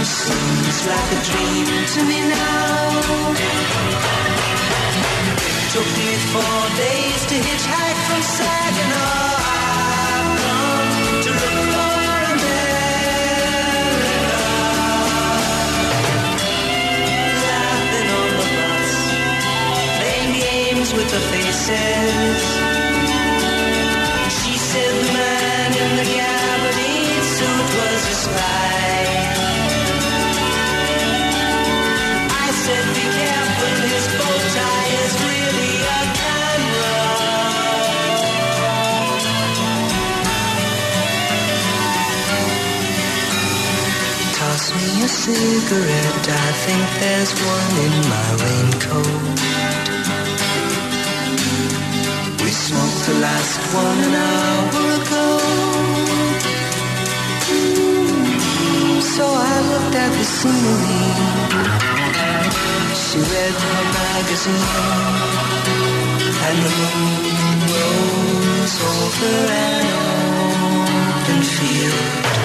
Like 0.06 1.12
a 1.18 1.22
dream 1.26 1.66
to 1.94 2.00
me 2.06 2.20
now. 2.30 3.34
Took 5.74 5.90
me 5.98 6.10
four 6.32 6.62
days 6.78 7.22
to 7.26 7.36
hitchhike 7.48 8.02
from 8.08 8.22
Saginaw. 8.22 9.34
I've 9.50 10.30
to 11.24 11.32
look 11.42 11.58
for 11.74 12.06
America. 12.36 12.62
Laughing 17.46 18.10
on 18.20 18.30
the 18.40 18.48
bus, 18.56 18.94
playing 19.98 20.34
games 20.46 20.90
with 20.94 21.10
the 21.10 21.22
faces. 21.34 22.44
She 24.38 24.54
said 24.70 24.92
the 25.02 25.14
man 25.18 25.70
in 25.82 25.92
the 25.98 26.06
gabardine 26.14 27.24
suit 27.36 27.68
was 27.80 28.02
a 28.06 28.16
spy. 28.24 28.65
A 45.06 45.08
cigarette, 45.08 46.28
I 46.28 46.52
think 46.66 46.86
there's 47.02 47.32
one 47.54 47.74
in 47.86 47.96
my 48.14 48.28
raincoat. 48.42 49.38
We 52.42 52.50
smoked 52.66 53.02
the 53.10 53.18
last 53.26 53.60
one 53.84 54.00
an 54.08 54.14
hour 54.26 54.86
ago. 55.00 55.28
So 59.16 59.26
I 59.52 59.56
looked 59.72 59.96
at 60.04 60.12
the 60.18 60.26
scenery. 60.38 61.04
She 63.04 63.20
read 63.32 63.56
her 63.66 63.84
magazine, 64.02 64.70
and 66.48 66.58
the 66.66 66.72
moon 66.82 67.58
rose 67.74 68.78
over 68.90 69.36
an 69.70 69.86
open 71.22 71.42
field. 71.56 72.45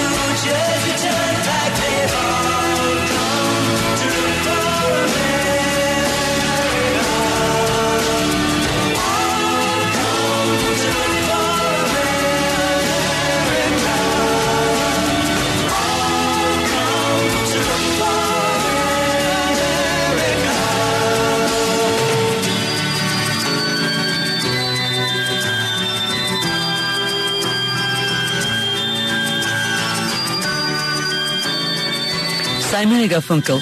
Simon 32.81 33.01
y 33.01 33.07
Garfunkel, 33.07 33.61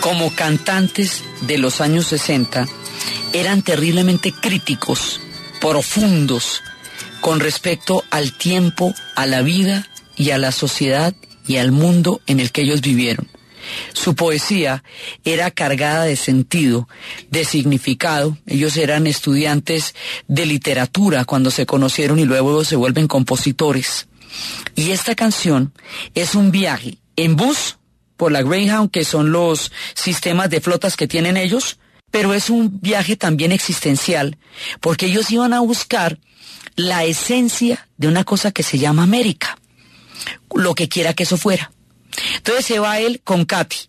como 0.00 0.34
cantantes 0.34 1.22
de 1.42 1.58
los 1.58 1.82
años 1.82 2.06
60, 2.06 2.66
eran 3.34 3.60
terriblemente 3.60 4.32
críticos, 4.32 5.20
profundos, 5.60 6.62
con 7.20 7.40
respecto 7.40 8.02
al 8.10 8.32
tiempo, 8.32 8.94
a 9.14 9.26
la 9.26 9.42
vida 9.42 9.90
y 10.16 10.30
a 10.30 10.38
la 10.38 10.52
sociedad 10.52 11.14
y 11.46 11.58
al 11.58 11.70
mundo 11.70 12.22
en 12.26 12.40
el 12.40 12.50
que 12.50 12.62
ellos 12.62 12.80
vivieron. 12.80 13.28
Su 13.92 14.14
poesía 14.14 14.84
era 15.22 15.50
cargada 15.50 16.04
de 16.04 16.16
sentido, 16.16 16.88
de 17.30 17.44
significado. 17.44 18.38
Ellos 18.46 18.78
eran 18.78 19.06
estudiantes 19.06 19.94
de 20.28 20.46
literatura 20.46 21.26
cuando 21.26 21.50
se 21.50 21.66
conocieron 21.66 22.18
y 22.18 22.24
luego 22.24 22.64
se 22.64 22.76
vuelven 22.76 23.06
compositores. 23.06 24.08
Y 24.76 24.92
esta 24.92 25.14
canción 25.14 25.74
es 26.14 26.34
un 26.34 26.50
viaje 26.50 26.96
en 27.16 27.36
bus 27.36 27.76
por 28.20 28.32
la 28.32 28.42
Greyhound, 28.42 28.90
que 28.90 29.06
son 29.06 29.32
los 29.32 29.72
sistemas 29.94 30.50
de 30.50 30.60
flotas 30.60 30.98
que 30.98 31.08
tienen 31.08 31.38
ellos, 31.38 31.78
pero 32.10 32.34
es 32.34 32.50
un 32.50 32.78
viaje 32.82 33.16
también 33.16 33.50
existencial, 33.50 34.36
porque 34.82 35.06
ellos 35.06 35.30
iban 35.30 35.54
a 35.54 35.60
buscar 35.60 36.18
la 36.76 37.04
esencia 37.04 37.88
de 37.96 38.08
una 38.08 38.24
cosa 38.24 38.52
que 38.52 38.62
se 38.62 38.78
llama 38.78 39.04
América, 39.04 39.58
lo 40.54 40.74
que 40.74 40.90
quiera 40.90 41.14
que 41.14 41.22
eso 41.22 41.38
fuera. 41.38 41.72
Entonces 42.36 42.66
se 42.66 42.78
va 42.78 42.98
él 43.00 43.22
con 43.24 43.46
Katy. 43.46 43.88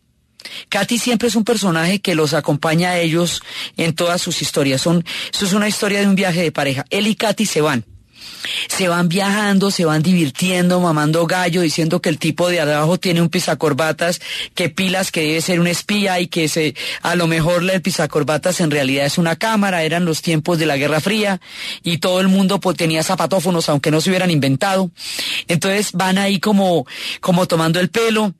Katy 0.69 0.97
siempre 0.97 1.27
es 1.27 1.35
un 1.35 1.43
personaje 1.43 1.99
que 1.99 2.15
los 2.15 2.33
acompaña 2.33 2.91
a 2.91 2.99
ellos 2.99 3.43
en 3.75 3.93
todas 3.93 4.21
sus 4.21 4.41
historias. 4.41 4.81
Son, 4.81 5.03
eso 5.33 5.45
es 5.45 5.51
una 5.51 5.67
historia 5.67 5.99
de 5.99 6.07
un 6.07 6.15
viaje 6.15 6.41
de 6.41 6.53
pareja. 6.53 6.85
Él 6.89 7.05
y 7.07 7.15
Katy 7.15 7.45
se 7.45 7.59
van. 7.59 7.83
Se 8.67 8.87
van 8.87 9.09
viajando, 9.09 9.71
se 9.71 9.85
van 9.85 10.01
divirtiendo, 10.01 10.79
mamando 10.79 11.25
gallo, 11.27 11.61
diciendo 11.61 12.01
que 12.01 12.09
el 12.09 12.17
tipo 12.17 12.49
de 12.49 12.61
abajo 12.61 12.99
tiene 12.99 13.21
un 13.21 13.29
pisacorbatas, 13.29 14.21
que 14.55 14.69
pilas 14.69 15.11
que 15.11 15.21
debe 15.21 15.41
ser 15.41 15.59
un 15.59 15.67
espía 15.67 16.19
y 16.19 16.27
que 16.27 16.47
se, 16.47 16.75
a 17.01 17.15
lo 17.15 17.27
mejor 17.27 17.69
el 17.69 17.81
pisacorbatas 17.81 18.59
en 18.61 18.71
realidad 18.71 19.05
es 19.05 19.17
una 19.17 19.35
cámara, 19.35 19.83
eran 19.83 20.05
los 20.05 20.21
tiempos 20.21 20.57
de 20.59 20.65
la 20.65 20.77
Guerra 20.77 20.99
Fría 20.99 21.41
y 21.83 21.97
todo 21.97 22.21
el 22.21 22.27
mundo 22.27 22.59
pues, 22.59 22.77
tenía 22.77 23.03
zapatófonos 23.03 23.69
aunque 23.69 23.91
no 23.91 24.01
se 24.01 24.09
hubieran 24.09 24.31
inventado. 24.31 24.91
Entonces 25.47 25.91
van 25.93 26.17
ahí 26.17 26.39
como, 26.39 26.85
como 27.19 27.47
tomando 27.47 27.79
el 27.79 27.89
pelo 27.89 28.33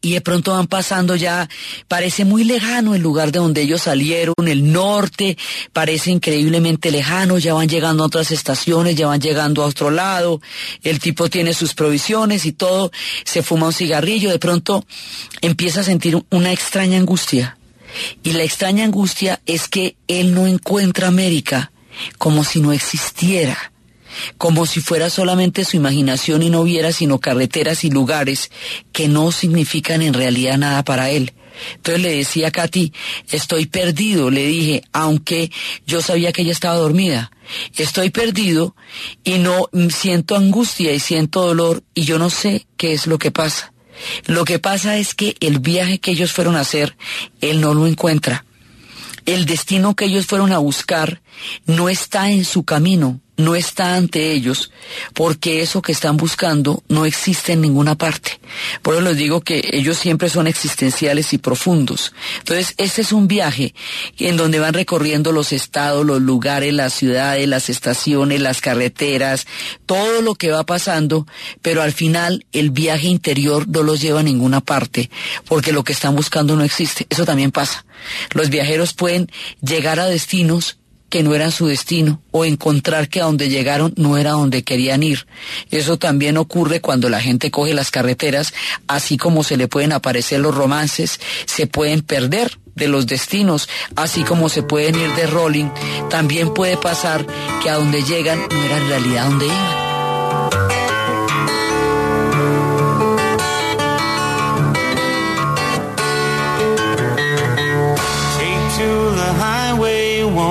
y 0.00 0.12
de 0.12 0.20
pronto 0.20 0.52
van 0.52 0.66
pasando 0.66 1.16
ya, 1.16 1.48
parece 1.88 2.24
muy 2.24 2.44
lejano 2.44 2.94
el 2.94 3.02
lugar 3.02 3.32
de 3.32 3.38
donde 3.38 3.62
ellos 3.62 3.82
salieron, 3.82 4.34
el 4.46 4.72
norte, 4.72 5.36
parece 5.72 6.10
increíblemente 6.10 6.90
lejano, 6.90 7.38
ya 7.38 7.54
van 7.54 7.68
llegando 7.68 8.02
a 8.02 8.06
otras 8.06 8.30
estaciones, 8.30 8.96
ya 8.96 9.06
van 9.06 9.20
llegando 9.20 9.62
a 9.62 9.66
otro 9.66 9.90
lado, 9.90 10.40
el 10.82 10.98
tipo 10.98 11.28
tiene 11.28 11.54
sus 11.54 11.74
provisiones 11.74 12.44
y 12.46 12.52
todo, 12.52 12.90
se 13.24 13.42
fuma 13.42 13.66
un 13.66 13.72
cigarrillo, 13.72 14.30
de 14.30 14.38
pronto 14.38 14.84
empieza 15.40 15.80
a 15.80 15.84
sentir 15.84 16.22
una 16.30 16.52
extraña 16.52 16.98
angustia. 16.98 17.58
Y 18.22 18.32
la 18.32 18.42
extraña 18.42 18.84
angustia 18.84 19.40
es 19.46 19.68
que 19.68 19.96
él 20.06 20.34
no 20.34 20.46
encuentra 20.46 21.08
América 21.08 21.72
como 22.18 22.44
si 22.44 22.60
no 22.60 22.72
existiera 22.72 23.72
como 24.38 24.66
si 24.66 24.80
fuera 24.80 25.10
solamente 25.10 25.64
su 25.64 25.76
imaginación 25.76 26.42
y 26.42 26.50
no 26.50 26.64
viera 26.64 26.92
sino 26.92 27.18
carreteras 27.18 27.84
y 27.84 27.90
lugares 27.90 28.50
que 28.92 29.08
no 29.08 29.32
significan 29.32 30.02
en 30.02 30.14
realidad 30.14 30.58
nada 30.58 30.84
para 30.84 31.10
él. 31.10 31.32
Entonces 31.76 32.02
le 32.02 32.16
decía 32.16 32.48
a 32.48 32.50
Katy, 32.50 32.92
estoy 33.30 33.66
perdido, 33.66 34.30
le 34.30 34.46
dije, 34.46 34.82
aunque 34.92 35.50
yo 35.86 36.02
sabía 36.02 36.32
que 36.32 36.42
ella 36.42 36.52
estaba 36.52 36.76
dormida. 36.76 37.30
Estoy 37.76 38.10
perdido 38.10 38.74
y 39.24 39.38
no 39.38 39.68
siento 39.90 40.36
angustia 40.36 40.92
y 40.92 41.00
siento 41.00 41.46
dolor 41.46 41.82
y 41.94 42.02
yo 42.02 42.18
no 42.18 42.30
sé 42.30 42.66
qué 42.76 42.92
es 42.92 43.06
lo 43.06 43.18
que 43.18 43.30
pasa. 43.30 43.72
Lo 44.26 44.44
que 44.44 44.58
pasa 44.58 44.98
es 44.98 45.14
que 45.14 45.36
el 45.40 45.58
viaje 45.60 45.98
que 45.98 46.10
ellos 46.10 46.32
fueron 46.32 46.56
a 46.56 46.60
hacer, 46.60 46.96
él 47.40 47.60
no 47.60 47.72
lo 47.72 47.86
encuentra. 47.86 48.44
El 49.24 49.46
destino 49.46 49.96
que 49.96 50.04
ellos 50.04 50.26
fueron 50.26 50.52
a 50.52 50.58
buscar 50.58 51.22
no 51.64 51.88
está 51.88 52.30
en 52.30 52.44
su 52.44 52.64
camino, 52.64 53.20
no 53.36 53.54
está 53.54 53.96
ante 53.96 54.32
ellos, 54.32 54.70
porque 55.12 55.60
eso 55.60 55.82
que 55.82 55.92
están 55.92 56.16
buscando 56.16 56.82
no 56.88 57.04
existe 57.04 57.52
en 57.52 57.60
ninguna 57.60 57.94
parte. 57.94 58.40
Por 58.82 58.94
eso 58.94 59.02
les 59.02 59.16
digo 59.16 59.40
que 59.40 59.70
ellos 59.72 59.98
siempre 59.98 60.30
son 60.30 60.46
existenciales 60.46 61.32
y 61.32 61.38
profundos. 61.38 62.14
Entonces, 62.38 62.74
este 62.78 63.02
es 63.02 63.12
un 63.12 63.28
viaje 63.28 63.74
en 64.18 64.36
donde 64.36 64.58
van 64.58 64.74
recorriendo 64.74 65.32
los 65.32 65.52
estados, 65.52 66.04
los 66.06 66.22
lugares, 66.22 66.72
las 66.72 66.94
ciudades, 66.94 67.46
las 67.46 67.68
estaciones, 67.68 68.40
las 68.40 68.60
carreteras, 68.60 69.46
todo 69.84 70.22
lo 70.22 70.34
que 70.34 70.50
va 70.50 70.64
pasando, 70.64 71.26
pero 71.60 71.82
al 71.82 71.92
final 71.92 72.46
el 72.52 72.70
viaje 72.70 73.08
interior 73.08 73.68
no 73.68 73.82
los 73.82 74.00
lleva 74.00 74.20
a 74.20 74.24
ninguna 74.24 74.60
parte, 74.60 75.10
porque 75.46 75.72
lo 75.72 75.84
que 75.84 75.92
están 75.92 76.16
buscando 76.16 76.56
no 76.56 76.64
existe. 76.64 77.06
Eso 77.10 77.24
también 77.24 77.52
pasa. 77.52 77.84
Los 78.32 78.50
viajeros 78.50 78.94
pueden 78.94 79.30
llegar 79.60 80.00
a 80.00 80.06
destinos 80.06 80.78
que 81.08 81.22
no 81.22 81.34
era 81.34 81.50
su 81.50 81.66
destino 81.66 82.20
o 82.30 82.44
encontrar 82.44 83.08
que 83.08 83.20
a 83.20 83.24
donde 83.24 83.48
llegaron 83.48 83.92
no 83.96 84.16
era 84.16 84.32
donde 84.32 84.64
querían 84.64 85.02
ir. 85.02 85.26
Eso 85.70 85.98
también 85.98 86.36
ocurre 86.36 86.80
cuando 86.80 87.08
la 87.08 87.20
gente 87.20 87.50
coge 87.50 87.74
las 87.74 87.90
carreteras, 87.90 88.52
así 88.86 89.16
como 89.16 89.44
se 89.44 89.56
le 89.56 89.68
pueden 89.68 89.92
aparecer 89.92 90.40
los 90.40 90.54
romances, 90.54 91.20
se 91.46 91.66
pueden 91.66 92.02
perder 92.02 92.58
de 92.74 92.88
los 92.88 93.06
destinos, 93.06 93.68
así 93.96 94.22
como 94.22 94.48
se 94.48 94.62
pueden 94.62 94.94
ir 94.96 95.10
de 95.14 95.26
rolling, 95.26 95.70
también 96.10 96.52
puede 96.52 96.76
pasar 96.76 97.26
que 97.62 97.70
a 97.70 97.74
donde 97.74 98.02
llegan 98.02 98.38
no 98.38 98.64
era 98.64 98.76
en 98.76 98.88
realidad 98.88 99.24
donde 99.26 99.46
iban. 99.46 100.75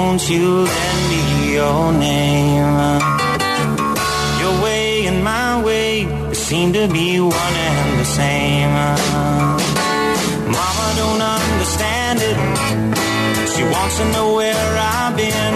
Won't 0.05 0.29
you 0.29 0.47
lend 0.77 1.01
me 1.11 1.53
your 1.53 1.91
name? 1.93 3.01
Your 4.41 4.55
way 4.63 5.07
and 5.09 5.23
my 5.23 5.63
way 5.63 5.89
seem 6.33 6.73
to 6.73 6.87
be 6.87 7.19
one 7.19 7.55
and 7.69 7.99
the 8.01 8.07
same. 8.19 8.73
Mama 10.55 10.87
don't 11.01 11.23
understand 11.37 12.17
it. 12.29 12.37
She 13.53 13.63
wants 13.75 13.95
to 13.99 14.05
know 14.13 14.27
where 14.39 14.69
I've 14.95 15.15
been. 15.17 15.53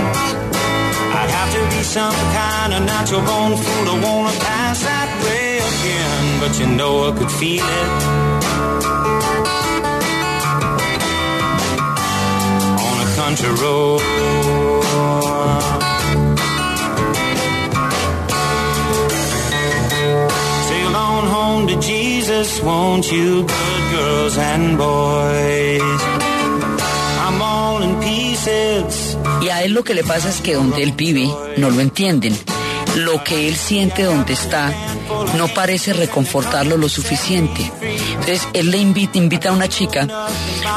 I'd 1.19 1.31
have 1.39 1.51
to 1.57 1.61
be 1.73 1.81
some 1.97 2.19
kind 2.41 2.71
of 2.75 2.81
natural 2.93 3.21
born 3.29 3.51
fool 3.63 3.83
to 3.89 3.95
wanna 4.05 4.35
pass 4.47 4.77
that 4.89 5.09
way 5.25 5.49
again. 5.71 6.23
But 6.41 6.51
you 6.59 6.67
know 6.77 6.93
I 7.07 7.11
could 7.17 7.31
feel 7.31 7.67
it. 7.81 7.89
Y 29.41 29.49
a 29.49 29.63
él 29.63 29.73
lo 29.73 29.83
que 29.83 29.93
le 29.93 30.03
pasa 30.03 30.29
es 30.29 30.41
que 30.41 30.55
donde 30.55 30.83
él 30.83 30.93
vive 30.93 31.29
no 31.57 31.69
lo 31.69 31.81
entienden. 31.81 32.37
Lo 32.95 33.23
que 33.23 33.47
él 33.47 33.55
siente 33.55 34.03
donde 34.03 34.33
está 34.33 34.73
no 35.37 35.47
parece 35.49 35.93
reconfortarlo 35.93 36.77
lo 36.77 36.89
suficiente. 36.89 37.71
Entonces 37.81 38.47
él 38.53 38.71
le 38.71 38.77
invita 38.77 39.49
a 39.49 39.53
una 39.53 39.67
chica 39.67 40.07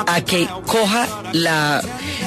a 0.07 0.20
que 0.22 0.46
coja 0.66 1.07
la, 1.32 1.82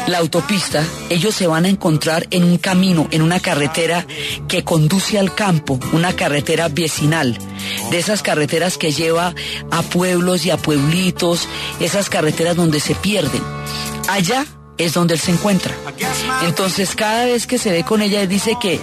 la 0.08 0.20
autopista. 0.20 0.84
Ellos 1.10 1.36
se 1.36 1.48
van 1.48 1.66
a 1.66 1.70
encontrar 1.70 2.28
en 2.32 2.44
un 2.44 2.58
camino, 2.58 3.08
en 3.12 3.22
una 3.22 3.40
carretera 3.40 4.06
que 4.48 4.64
conduce 4.64 5.20
al 5.20 5.34
campo, 5.34 5.80
una 5.94 6.16
carretera 6.16 6.68
vecinal. 6.68 7.38
De 7.92 7.98
esas 7.98 8.22
carreteras 8.22 8.78
que 8.78 8.92
lleva 8.92 9.34
a 9.72 9.82
pueblos 9.82 10.46
y 10.46 10.52
a 10.52 10.58
pueblitos, 10.58 11.48
esas 11.80 12.10
carreteras 12.10 12.56
donde 12.56 12.80
se 12.80 12.96
pierden. 12.96 13.42
Allá 14.08 14.46
es 14.78 14.94
donde 14.94 15.14
él 15.16 15.20
se 15.20 15.32
encuentra. 15.32 15.74
Entonces 16.46 16.96
cada 16.96 17.26
vez 17.26 17.48
que 17.48 17.58
se 17.58 17.72
ve 17.72 17.84
con 17.84 18.02
ella, 18.02 18.26
dice 18.28 18.58
que, 18.62 18.80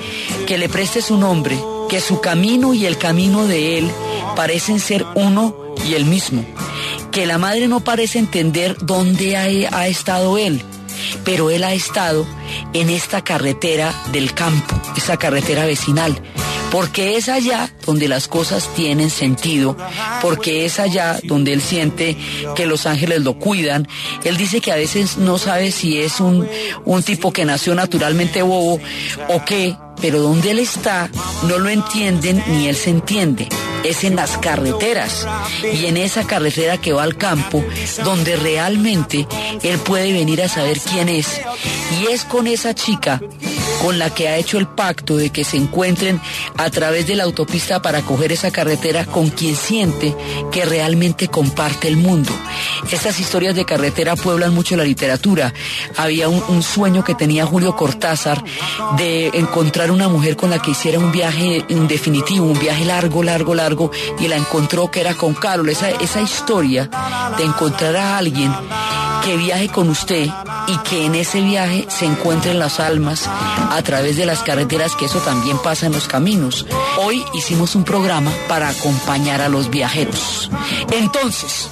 que 0.46 0.58
le 0.58 0.68
preste 0.68 1.02
su 1.02 1.16
nombre, 1.16 1.58
que 1.88 2.00
su 2.00 2.20
camino 2.20 2.74
y 2.74 2.86
el 2.86 2.98
camino 2.98 3.46
de 3.46 3.78
él 3.78 3.90
parecen 4.34 4.80
ser 4.80 5.04
uno 5.14 5.74
y 5.86 5.94
el 5.94 6.04
mismo, 6.04 6.44
que 7.10 7.26
la 7.26 7.38
madre 7.38 7.68
no 7.68 7.80
parece 7.80 8.18
entender 8.18 8.76
dónde 8.80 9.36
ha, 9.36 9.76
ha 9.76 9.86
estado 9.88 10.38
él, 10.38 10.62
pero 11.24 11.50
él 11.50 11.64
ha 11.64 11.72
estado 11.72 12.26
en 12.72 12.90
esta 12.90 13.22
carretera 13.22 13.94
del 14.12 14.34
campo, 14.34 14.80
esa 14.96 15.16
carretera 15.16 15.64
vecinal, 15.64 16.20
porque 16.70 17.16
es 17.16 17.28
allá 17.28 17.70
donde 17.84 18.08
las 18.08 18.28
cosas 18.28 18.68
tienen 18.74 19.10
sentido, 19.10 19.76
porque 20.22 20.64
es 20.64 20.80
allá 20.80 21.20
donde 21.24 21.52
él 21.52 21.60
siente 21.60 22.16
que 22.56 22.66
los 22.66 22.86
ángeles 22.86 23.22
lo 23.22 23.38
cuidan. 23.38 23.86
Él 24.24 24.36
dice 24.36 24.60
que 24.60 24.72
a 24.72 24.76
veces 24.76 25.18
no 25.18 25.36
sabe 25.36 25.70
si 25.70 26.00
es 26.00 26.18
un, 26.20 26.48
un 26.84 27.02
tipo 27.02 27.32
que 27.32 27.44
nació 27.44 27.74
naturalmente 27.74 28.40
bobo 28.40 28.80
o 29.28 29.44
qué, 29.44 29.76
pero 30.00 30.20
donde 30.20 30.50
él 30.50 30.58
está 30.58 31.10
no 31.48 31.58
lo 31.58 31.68
entienden 31.68 32.42
ni 32.48 32.68
él 32.68 32.76
se 32.76 32.90
entiende. 32.90 33.48
Es 33.84 34.04
en 34.04 34.14
las 34.14 34.38
carreteras 34.38 35.26
y 35.62 35.86
en 35.86 35.96
esa 35.96 36.24
carretera 36.24 36.78
que 36.78 36.92
va 36.92 37.02
al 37.02 37.16
campo 37.16 37.64
donde 38.04 38.36
realmente 38.36 39.26
él 39.62 39.78
puede 39.78 40.12
venir 40.12 40.40
a 40.42 40.48
saber 40.48 40.78
quién 40.78 41.08
es. 41.08 41.40
Y 42.00 42.12
es 42.12 42.24
con 42.24 42.46
esa 42.46 42.74
chica 42.74 43.20
con 43.82 43.98
la 43.98 44.14
que 44.14 44.28
ha 44.28 44.36
hecho 44.36 44.58
el 44.58 44.68
pacto 44.68 45.16
de 45.16 45.30
que 45.30 45.42
se 45.42 45.56
encuentren 45.56 46.20
a 46.56 46.70
través 46.70 47.08
de 47.08 47.16
la 47.16 47.24
autopista 47.24 47.82
para 47.82 48.02
coger 48.02 48.30
esa 48.30 48.52
carretera 48.52 49.04
con 49.04 49.30
quien 49.30 49.56
siente 49.56 50.14
que 50.52 50.64
realmente 50.64 51.26
comparte 51.26 51.88
el 51.88 51.96
mundo. 51.96 52.30
Estas 52.92 53.18
historias 53.18 53.56
de 53.56 53.64
carretera 53.64 54.14
pueblan 54.14 54.54
mucho 54.54 54.76
la 54.76 54.84
literatura. 54.84 55.52
Había 55.96 56.28
un, 56.28 56.42
un 56.48 56.62
sueño 56.62 57.02
que 57.02 57.16
tenía 57.16 57.44
Julio 57.44 57.74
Cortázar 57.74 58.44
de 58.96 59.28
encontrar 59.34 59.81
una 59.90 60.08
mujer 60.08 60.36
con 60.36 60.50
la 60.50 60.60
que 60.60 60.72
hiciera 60.72 60.98
un 60.98 61.12
viaje 61.12 61.64
definitivo, 61.88 62.46
un 62.46 62.58
viaje 62.58 62.84
largo, 62.84 63.22
largo, 63.22 63.54
largo, 63.54 63.90
y 64.18 64.28
la 64.28 64.36
encontró 64.36 64.90
que 64.90 65.00
era 65.00 65.14
con 65.14 65.34
Carol. 65.34 65.68
Esa, 65.68 65.90
esa 65.90 66.20
historia 66.20 66.88
de 67.36 67.44
encontrar 67.44 67.96
a 67.96 68.18
alguien 68.18 68.52
que 69.24 69.36
viaje 69.36 69.68
con 69.68 69.88
usted 69.88 70.28
y 70.66 70.76
que 70.78 71.06
en 71.06 71.14
ese 71.14 71.40
viaje 71.40 71.86
se 71.88 72.06
encuentren 72.06 72.58
las 72.58 72.80
almas 72.80 73.28
a 73.28 73.80
través 73.82 74.16
de 74.16 74.26
las 74.26 74.42
carreteras, 74.42 74.96
que 74.96 75.04
eso 75.04 75.18
también 75.20 75.58
pasa 75.58 75.86
en 75.86 75.92
los 75.92 76.08
caminos. 76.08 76.66
Hoy 76.98 77.24
hicimos 77.34 77.74
un 77.74 77.84
programa 77.84 78.32
para 78.48 78.68
acompañar 78.68 79.40
a 79.40 79.48
los 79.48 79.70
viajeros. 79.70 80.50
Entonces, 80.90 81.68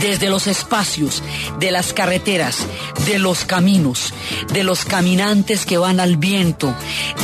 desde 0.00 0.28
los 0.28 0.46
espacios, 0.46 1.22
de 1.58 1.70
las 1.70 1.92
carreteras, 1.92 2.66
de 3.06 3.18
los 3.18 3.44
caminos, 3.44 4.12
de 4.52 4.64
los 4.64 4.84
caminantes 4.84 5.64
que 5.64 5.78
van 5.78 6.00
al 6.00 6.16
viento, 6.16 6.74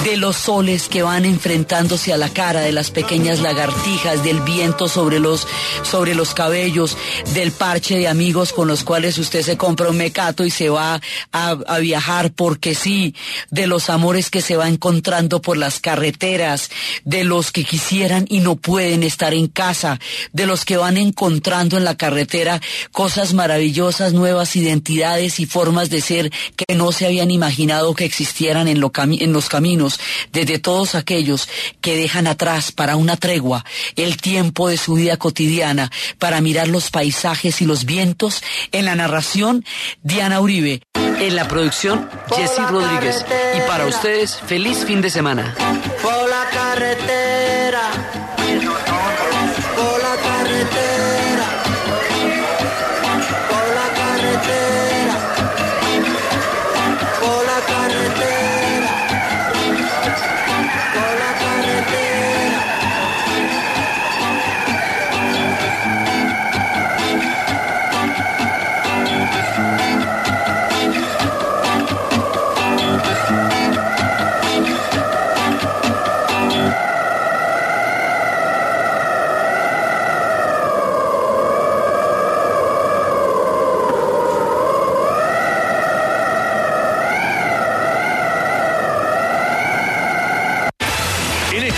de 0.04 0.16
los 0.16 0.36
soles 0.36 0.88
que 0.88 1.02
van 1.02 1.24
enfrentándose 1.24 2.12
a 2.12 2.16
la 2.16 2.28
cara, 2.28 2.60
de 2.60 2.72
las 2.72 2.90
pequeñas 2.90 3.40
lagartijas, 3.40 4.24
del 4.24 4.40
viento 4.40 4.88
sobre 4.88 5.18
los, 5.18 5.46
sobre 5.82 6.14
los 6.14 6.34
cabellos, 6.34 6.96
del 7.34 7.52
parche 7.52 7.98
de 7.98 8.08
amigos 8.08 8.52
con 8.52 8.68
los 8.68 8.84
cuales 8.84 9.18
usted 9.18 9.42
se 9.42 9.56
compra 9.56 9.90
un 9.90 9.96
mecato 9.96 10.44
y 10.44 10.50
se 10.50 10.68
va 10.68 11.00
a, 11.32 11.50
a 11.50 11.78
viajar 11.78 12.32
porque 12.32 12.74
sí, 12.74 13.14
de 13.50 13.66
los 13.66 13.90
amores 13.90 14.30
que 14.30 14.40
se 14.40 14.56
va 14.56 14.68
encontrando 14.68 15.42
por 15.42 15.56
las 15.56 15.80
carreteras, 15.80 16.70
de 17.04 17.24
los 17.24 17.52
que 17.52 17.64
quisieran 17.64 18.24
y 18.28 18.40
no 18.40 18.56
pueden 18.56 19.02
estar 19.02 19.34
en 19.34 19.48
casa, 19.48 19.98
de 20.32 20.46
los 20.46 20.64
que 20.64 20.76
van 20.76 20.96
encontrando 20.96 21.76
en 21.76 21.84
la 21.84 21.96
carretera 21.96 22.61
cosas 22.92 23.32
maravillosas, 23.34 24.12
nuevas 24.12 24.56
identidades 24.56 25.40
y 25.40 25.46
formas 25.46 25.90
de 25.90 26.00
ser 26.00 26.30
que 26.56 26.74
no 26.74 26.92
se 26.92 27.06
habían 27.06 27.30
imaginado 27.30 27.94
que 27.94 28.04
existieran 28.04 28.68
en, 28.68 28.80
lo 28.80 28.92
cami- 28.92 29.22
en 29.22 29.32
los 29.32 29.48
caminos, 29.48 29.98
desde 30.32 30.58
todos 30.58 30.94
aquellos 30.94 31.48
que 31.80 31.96
dejan 31.96 32.26
atrás 32.26 32.72
para 32.72 32.96
una 32.96 33.16
tregua 33.16 33.64
el 33.96 34.16
tiempo 34.16 34.68
de 34.68 34.76
su 34.76 34.94
vida 34.94 35.16
cotidiana, 35.16 35.90
para 36.18 36.40
mirar 36.40 36.68
los 36.68 36.90
paisajes 36.90 37.60
y 37.60 37.64
los 37.64 37.84
vientos, 37.84 38.42
en 38.72 38.84
la 38.86 38.94
narración, 38.94 39.64
Diana 40.02 40.40
Uribe. 40.40 40.82
En 40.94 41.36
la 41.36 41.46
producción, 41.46 42.08
Jessy 42.34 42.62
Rodríguez. 42.68 43.24
Y 43.56 43.60
para 43.68 43.86
ustedes, 43.86 44.40
feliz 44.46 44.78
fin 44.84 45.00
de 45.00 45.10
semana. 45.10 45.54
por 46.02 46.28
la 46.28 46.48
carretera, 46.50 47.90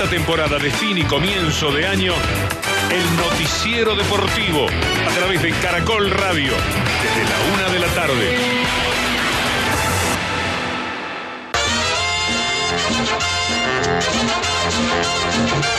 esta 0.05 0.17
temporada 0.17 0.59
de 0.59 0.71
fin 0.71 0.99
y 0.99 1.05
comienzo 1.05 1.73
de 1.73 1.87
año, 1.87 2.13
el 2.91 3.17
noticiero 3.17 3.97
deportivo 3.97 4.67
a 4.67 5.15
través 5.15 5.41
de 5.41 5.51
Caracol 5.53 6.11
Radio, 6.11 6.53
desde 7.03 7.25
la 7.31 7.55
una 7.55 7.73
de 7.73 7.79
la 7.79 7.87
tarde. 7.95 8.37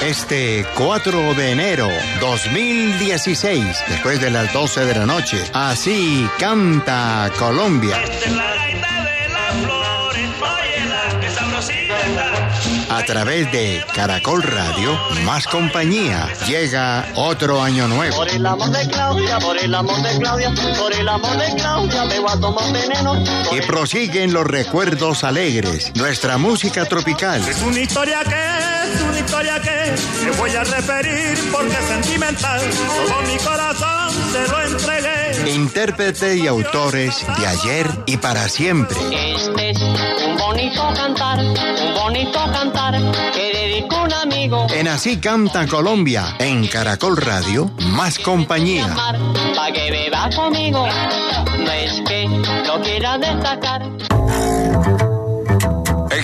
Este 0.02 0.66
4 0.76 1.34
de 1.36 1.52
enero 1.52 1.90
2016, 2.20 3.84
después 3.90 4.22
de 4.22 4.32
las 4.32 4.52
12 4.54 4.86
de 4.86 4.96
la 4.96 5.06
noche, 5.06 5.38
así 5.54 6.28
canta 6.40 7.32
Colombia. 7.38 8.02
A 12.96 13.04
través 13.04 13.52
de 13.52 13.84
Caracol 13.94 14.42
Radio, 14.42 14.98
más 15.26 15.46
compañía, 15.48 16.30
llega 16.48 17.06
otro 17.16 17.62
año 17.62 17.90
nuevo. 17.90 18.16
Por 18.16 18.30
el 18.30 18.46
amor 18.46 18.70
de 18.70 18.88
Claudia, 18.88 19.38
por 19.40 19.58
el 19.58 19.76
amor 19.76 20.02
de 20.02 20.18
Claudia, 20.18 20.54
por 20.80 20.94
el 20.94 21.10
amor 21.10 21.38
de 21.38 21.56
Claudia, 21.56 22.06
me 22.06 22.20
voy 22.22 22.32
a 22.32 22.40
tomar 22.40 22.72
veneno. 22.72 23.22
Y 23.52 23.60
prosiguen 23.68 24.32
los 24.32 24.48
recuerdos 24.48 25.26
alegres, 25.26 25.92
nuestra 25.94 26.38
música 26.38 26.86
tropical. 26.86 27.46
Es 27.46 27.62
una 27.64 27.82
historia 27.82 28.24
que 28.24 28.75
es 28.96 29.02
una 29.02 29.20
historia 29.20 29.62
que 29.62 29.96
te 30.24 30.32
voy 30.38 30.52
a 30.52 30.64
referir 30.64 31.38
porque 31.52 31.74
es 31.74 31.86
sentimental. 31.86 32.62
Todo 33.08 33.22
mi 33.22 33.38
corazón 33.38 34.32
te 34.32 34.48
lo 34.48 34.62
entregué. 34.62 35.52
Intérprete 35.52 36.38
y 36.38 36.48
autores 36.48 37.26
de 37.38 37.46
ayer 37.46 37.88
y 38.06 38.18
para 38.18 38.48
siempre. 38.48 38.98
Este 39.12 39.72
es 39.72 39.82
un 39.82 40.38
bonito 40.38 40.94
cantar, 40.96 41.40
un 41.40 41.94
bonito 41.96 42.40
cantar 42.52 42.94
que 43.34 43.52
dedico 43.54 43.96
a 43.96 44.04
un 44.04 44.14
amigo. 44.14 44.68
En 44.74 44.88
Así 44.88 45.18
Canta 45.18 45.68
Colombia, 45.68 46.36
en 46.40 46.68
Caracol 46.68 47.18
Radio, 47.18 47.72
más 47.92 48.20
compañía. 48.20 48.96
Pa' 49.56 49.72
que 49.72 49.92
beba 49.92 50.30
conmigo, 50.36 50.88
no 51.60 51.72
es 51.72 52.02
que 52.08 52.28
lo 52.66 52.82
quiera 52.82 53.18
destacar. 53.18 54.05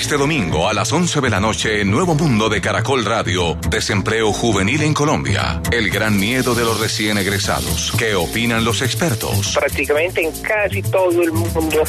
Este 0.02 0.18
domingo 0.18 0.68
a 0.68 0.74
las 0.74 0.92
11 0.92 1.22
de 1.22 1.30
la 1.30 1.40
noche, 1.40 1.86
Nuevo 1.86 2.16
Mundo 2.16 2.50
de 2.50 2.60
Caracol 2.60 3.06
Radio, 3.06 3.56
Desempleo 3.70 4.34
Juvenil 4.34 4.82
en 4.82 4.96
Colombia. 4.96 5.62
El 5.72 5.92
gran 5.92 6.20
miedo 6.20 6.56
de 6.56 6.64
los 6.64 6.80
recién 6.80 7.20
egresados. 7.20 7.94
¿Qué 8.00 8.16
opinan 8.16 8.66
los 8.66 8.82
expertos? 8.82 9.54
Prácticamente 9.54 10.24
en 10.24 10.32
casi 10.42 10.82
todo 10.82 11.22
el 11.22 11.32
mundo 11.32 11.84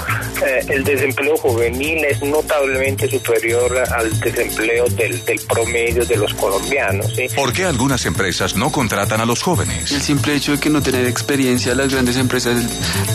eh, 0.47 0.61
el 0.69 0.85
desempleo 0.85 1.39
juvenil 1.39 2.05
es 2.05 2.23
notablemente 2.23 3.09
superior 3.09 3.79
al 3.79 4.21
desempleo 4.21 4.85
del, 4.91 5.25
del 5.25 5.41
promedio 5.49 6.05
de 6.05 6.17
los 6.19 6.35
colombianos. 6.35 7.11
¿sí? 7.17 7.29
¿Por 7.35 7.55
qué 7.55 7.65
algunas 7.65 8.05
empresas 8.05 8.55
no 8.55 8.71
contratan 8.71 9.23
a 9.23 9.25
los 9.25 9.43
jóvenes? 9.43 9.91
El 9.91 10.03
simple 10.03 10.35
hecho 10.35 10.53
de 10.53 10.61
que 10.61 10.69
no 10.69 10.83
tener 10.83 11.07
experiencia, 11.07 11.75
las 11.75 11.91
grandes 11.91 12.19
empresas 12.19 12.63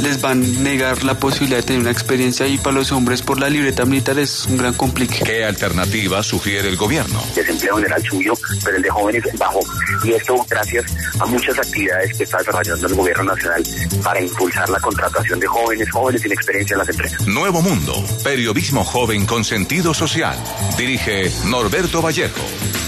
les 0.02 0.20
van 0.22 0.43
a 0.43 0.48
negar 0.64 1.04
la 1.04 1.20
posibilidad 1.20 1.58
de 1.58 1.64
tener 1.64 1.82
una 1.82 1.91
experiencia 1.91 2.48
y 2.48 2.58
para 2.58 2.78
los 2.78 2.91
hombres 2.91 3.22
por 3.22 3.39
la 3.39 3.48
libreta 3.48 3.86
militar 3.86 4.18
es 4.18 4.48
un 4.48 4.58
gran 4.58 4.74
complique. 4.88 5.23
¿Qué 5.23 5.43
alternativa 5.43 6.23
sugiere 6.23 6.69
el 6.69 6.77
gobierno? 6.77 7.21
desempleo 7.35 7.75
general 7.75 8.03
subió, 8.03 8.33
pero 8.63 8.77
el 8.77 8.83
de 8.83 8.89
jóvenes 8.89 9.23
bajó. 9.38 9.59
Y 10.03 10.13
esto 10.13 10.45
gracias 10.49 10.85
a 11.19 11.25
muchas 11.25 11.57
actividades 11.57 12.17
que 12.17 12.23
está 12.23 12.38
desarrollando 12.38 12.88
el 12.88 12.95
gobierno 12.95 13.23
nacional 13.23 13.63
para 14.03 14.21
impulsar 14.21 14.69
la 14.69 14.79
contratación 14.79 15.39
de 15.39 15.47
jóvenes, 15.47 15.89
jóvenes 15.91 16.21
sin 16.21 16.31
experiencia 16.31 16.73
en 16.75 16.79
las 16.79 16.89
empresas. 16.89 17.27
Nuevo 17.27 17.61
Mundo, 17.61 17.93
periodismo 18.23 18.83
joven 18.83 19.25
con 19.25 19.43
sentido 19.43 19.93
social. 19.93 20.38
Dirige 20.77 21.31
Norberto 21.45 22.01
Vallejo. 22.01 22.41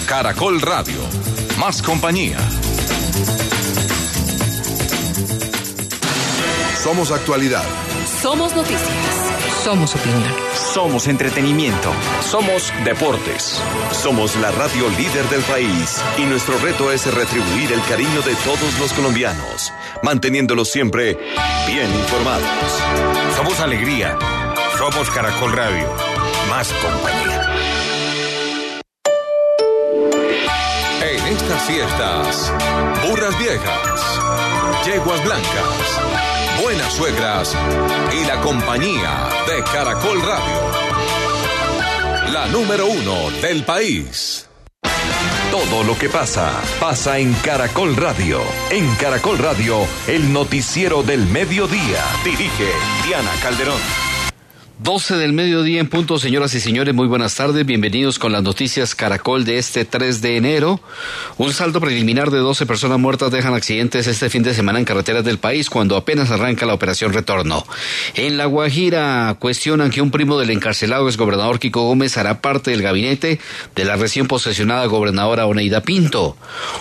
Caracol 0.08 0.62
Radio. 0.62 1.00
Más 1.60 1.82
compañía. 1.82 2.38
Somos 6.82 7.12
actualidad. 7.12 7.89
Somos 8.22 8.54
noticias. 8.54 9.30
Somos 9.64 9.96
opinión. 9.96 10.34
Somos 10.54 11.08
entretenimiento. 11.08 11.90
Somos 12.22 12.74
deportes. 12.84 13.62
Somos 13.92 14.36
la 14.36 14.52
radio 14.52 14.90
líder 14.90 15.24
del 15.30 15.42
país 15.44 16.04
y 16.18 16.24
nuestro 16.24 16.58
reto 16.60 16.92
es 16.92 17.06
retribuir 17.14 17.72
el 17.72 17.82
cariño 17.84 18.22
de 18.22 18.36
todos 18.44 18.78
los 18.78 18.92
colombianos, 18.92 19.72
manteniéndolos 20.04 20.70
siempre 20.70 21.18
bien 21.66 21.90
informados. 21.94 22.44
Somos 23.38 23.58
alegría. 23.62 24.18
Somos 24.78 25.10
Caracol 25.12 25.54
Radio. 25.54 25.88
Más 26.50 26.70
compañía. 26.74 27.50
En 31.02 31.26
estas 31.28 31.64
fiestas, 31.64 32.54
burras 33.08 33.40
viejas, 33.40 34.29
yeguas 34.86 35.24
blancas, 35.24 36.62
buenas 36.62 36.94
suegras 36.94 37.56
y 38.14 38.26
la 38.26 38.40
compañía 38.42 39.30
de 39.48 39.64
Caracol 39.64 40.22
Radio. 40.22 40.60
La 42.32 42.48
número 42.48 42.88
uno 42.88 43.30
del 43.42 43.64
país. 43.64 44.48
Todo 45.52 45.84
lo 45.84 45.98
que 45.98 46.10
pasa, 46.10 46.52
pasa 46.80 47.18
en 47.20 47.34
Caracol 47.34 47.96
Radio. 47.96 48.42
En 48.70 48.96
Caracol 48.96 49.38
Radio, 49.38 49.86
el 50.08 50.32
noticiero 50.32 51.04
del 51.04 51.26
mediodía. 51.26 52.04
Dirige 52.24 52.72
Diana 53.06 53.32
Calderón. 53.42 54.09
12 54.82 55.18
del 55.18 55.34
mediodía 55.34 55.82
en 55.82 55.90
punto, 55.90 56.18
señoras 56.18 56.54
y 56.54 56.62
señores, 56.62 56.96
muy 56.96 57.06
buenas 57.06 57.36
tardes, 57.36 57.66
bienvenidos 57.66 58.18
con 58.18 58.32
las 58.32 58.44
noticias 58.44 58.96
Caracol 58.96 59.44
de 59.44 59.58
este 59.58 59.84
3 59.84 60.22
de 60.22 60.38
enero. 60.38 60.80
Un 61.38 61.52
saldo 61.52 61.82
preliminar 61.82 62.32
de 62.32 62.38
12 62.38 62.66
personas 62.66 62.98
muertas 62.98 63.30
dejan 63.30 63.54
accidentes 63.54 64.08
este 64.08 64.30
fin 64.30 64.42
de 64.42 64.54
semana 64.54 64.80
en 64.80 64.86
carreteras 64.86 65.26
del 65.26 65.38
país 65.38 65.70
cuando 65.70 65.98
apenas 65.98 66.32
arranca 66.32 66.66
la 66.66 66.74
operación 66.74 67.12
Retorno. 67.12 67.66
En 68.16 68.38
La 68.38 68.46
Guajira 68.46 69.36
cuestionan 69.38 69.92
que 69.92 70.02
un 70.02 70.12
primo 70.12 70.40
del 70.40 70.50
encarcelado 70.50 71.10
exgobernador 71.10 71.60
Kiko 71.60 71.82
Gómez 71.82 72.18
hará 72.18 72.40
parte 72.40 72.72
del 72.72 72.82
gabinete 72.82 73.38
de 73.76 73.84
la 73.84 73.98
recién 73.98 74.28
posesionada 74.28 74.86
gobernadora 74.86 75.46
Oneida 75.46 75.82
Pinto. 75.82 76.38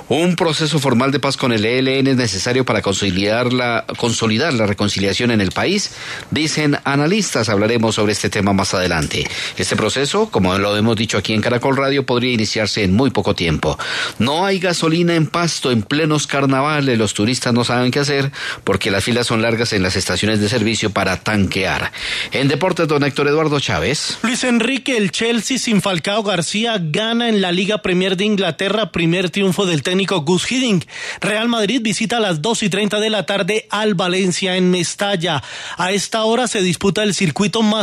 Un 0.08 0.36
proceso 0.36 0.78
formal 0.78 1.10
de 1.10 1.18
paz 1.18 1.36
con 1.36 1.52
el 1.52 1.64
ELN 1.64 2.06
es 2.06 2.16
necesario 2.16 2.64
para 2.64 2.80
consolidar 2.80 3.52
la, 3.52 3.84
consolidar 3.96 4.52
la 4.52 4.66
reconciliación 4.66 5.32
en 5.32 5.40
el 5.40 5.50
país, 5.50 5.90
dicen 6.30 6.78
analistas. 6.84 7.48
Sobre 7.92 8.12
este 8.12 8.30
tema 8.30 8.52
más 8.52 8.74
adelante. 8.74 9.26
Este 9.56 9.76
proceso, 9.76 10.30
como 10.30 10.56
lo 10.58 10.76
hemos 10.76 10.96
dicho 10.96 11.18
aquí 11.18 11.32
en 11.32 11.40
Caracol 11.40 11.76
Radio, 11.76 12.04
podría 12.04 12.32
iniciarse 12.32 12.84
en 12.84 12.94
muy 12.94 13.10
poco 13.10 13.34
tiempo. 13.34 13.78
No 14.18 14.44
hay 14.44 14.58
gasolina 14.58 15.14
en 15.14 15.26
pasto 15.26 15.70
en 15.70 15.82
plenos 15.82 16.26
carnavales. 16.26 16.98
Los 16.98 17.14
turistas 17.14 17.52
no 17.52 17.64
saben 17.64 17.90
qué 17.90 18.00
hacer 18.00 18.30
porque 18.64 18.90
las 18.90 19.04
filas 19.04 19.26
son 19.26 19.42
largas 19.42 19.72
en 19.72 19.82
las 19.82 19.96
estaciones 19.96 20.40
de 20.40 20.48
servicio 20.48 20.90
para 20.90 21.18
tanquear. 21.18 21.92
En 22.32 22.48
deportes, 22.48 22.88
don 22.88 23.04
Héctor 23.04 23.28
Eduardo 23.28 23.60
Chávez. 23.60 24.18
Luis 24.22 24.44
Enrique, 24.44 24.96
el 24.96 25.10
Chelsea 25.10 25.58
sin 25.58 25.80
Falcao 25.80 26.22
García 26.22 26.76
gana 26.80 27.28
en 27.28 27.40
la 27.40 27.52
Liga 27.52 27.82
Premier 27.82 28.16
de 28.16 28.24
Inglaterra, 28.24 28.92
primer 28.92 29.30
triunfo 29.30 29.66
del 29.66 29.82
técnico 29.82 30.20
Gus 30.22 30.50
Hiddink. 30.50 30.84
Real 31.20 31.48
Madrid 31.48 31.80
visita 31.82 32.18
a 32.18 32.20
las 32.20 32.42
2 32.42 32.64
y 32.64 32.70
30 32.70 33.00
de 33.00 33.10
la 33.10 33.26
tarde 33.26 33.66
al 33.70 33.94
Valencia 33.94 34.56
en 34.56 34.70
Mestalla. 34.70 35.42
A 35.76 35.92
esta 35.92 36.24
hora 36.24 36.48
se 36.48 36.60
disputa 36.60 37.02
el 37.02 37.14
circuito 37.14 37.62
más 37.62 37.77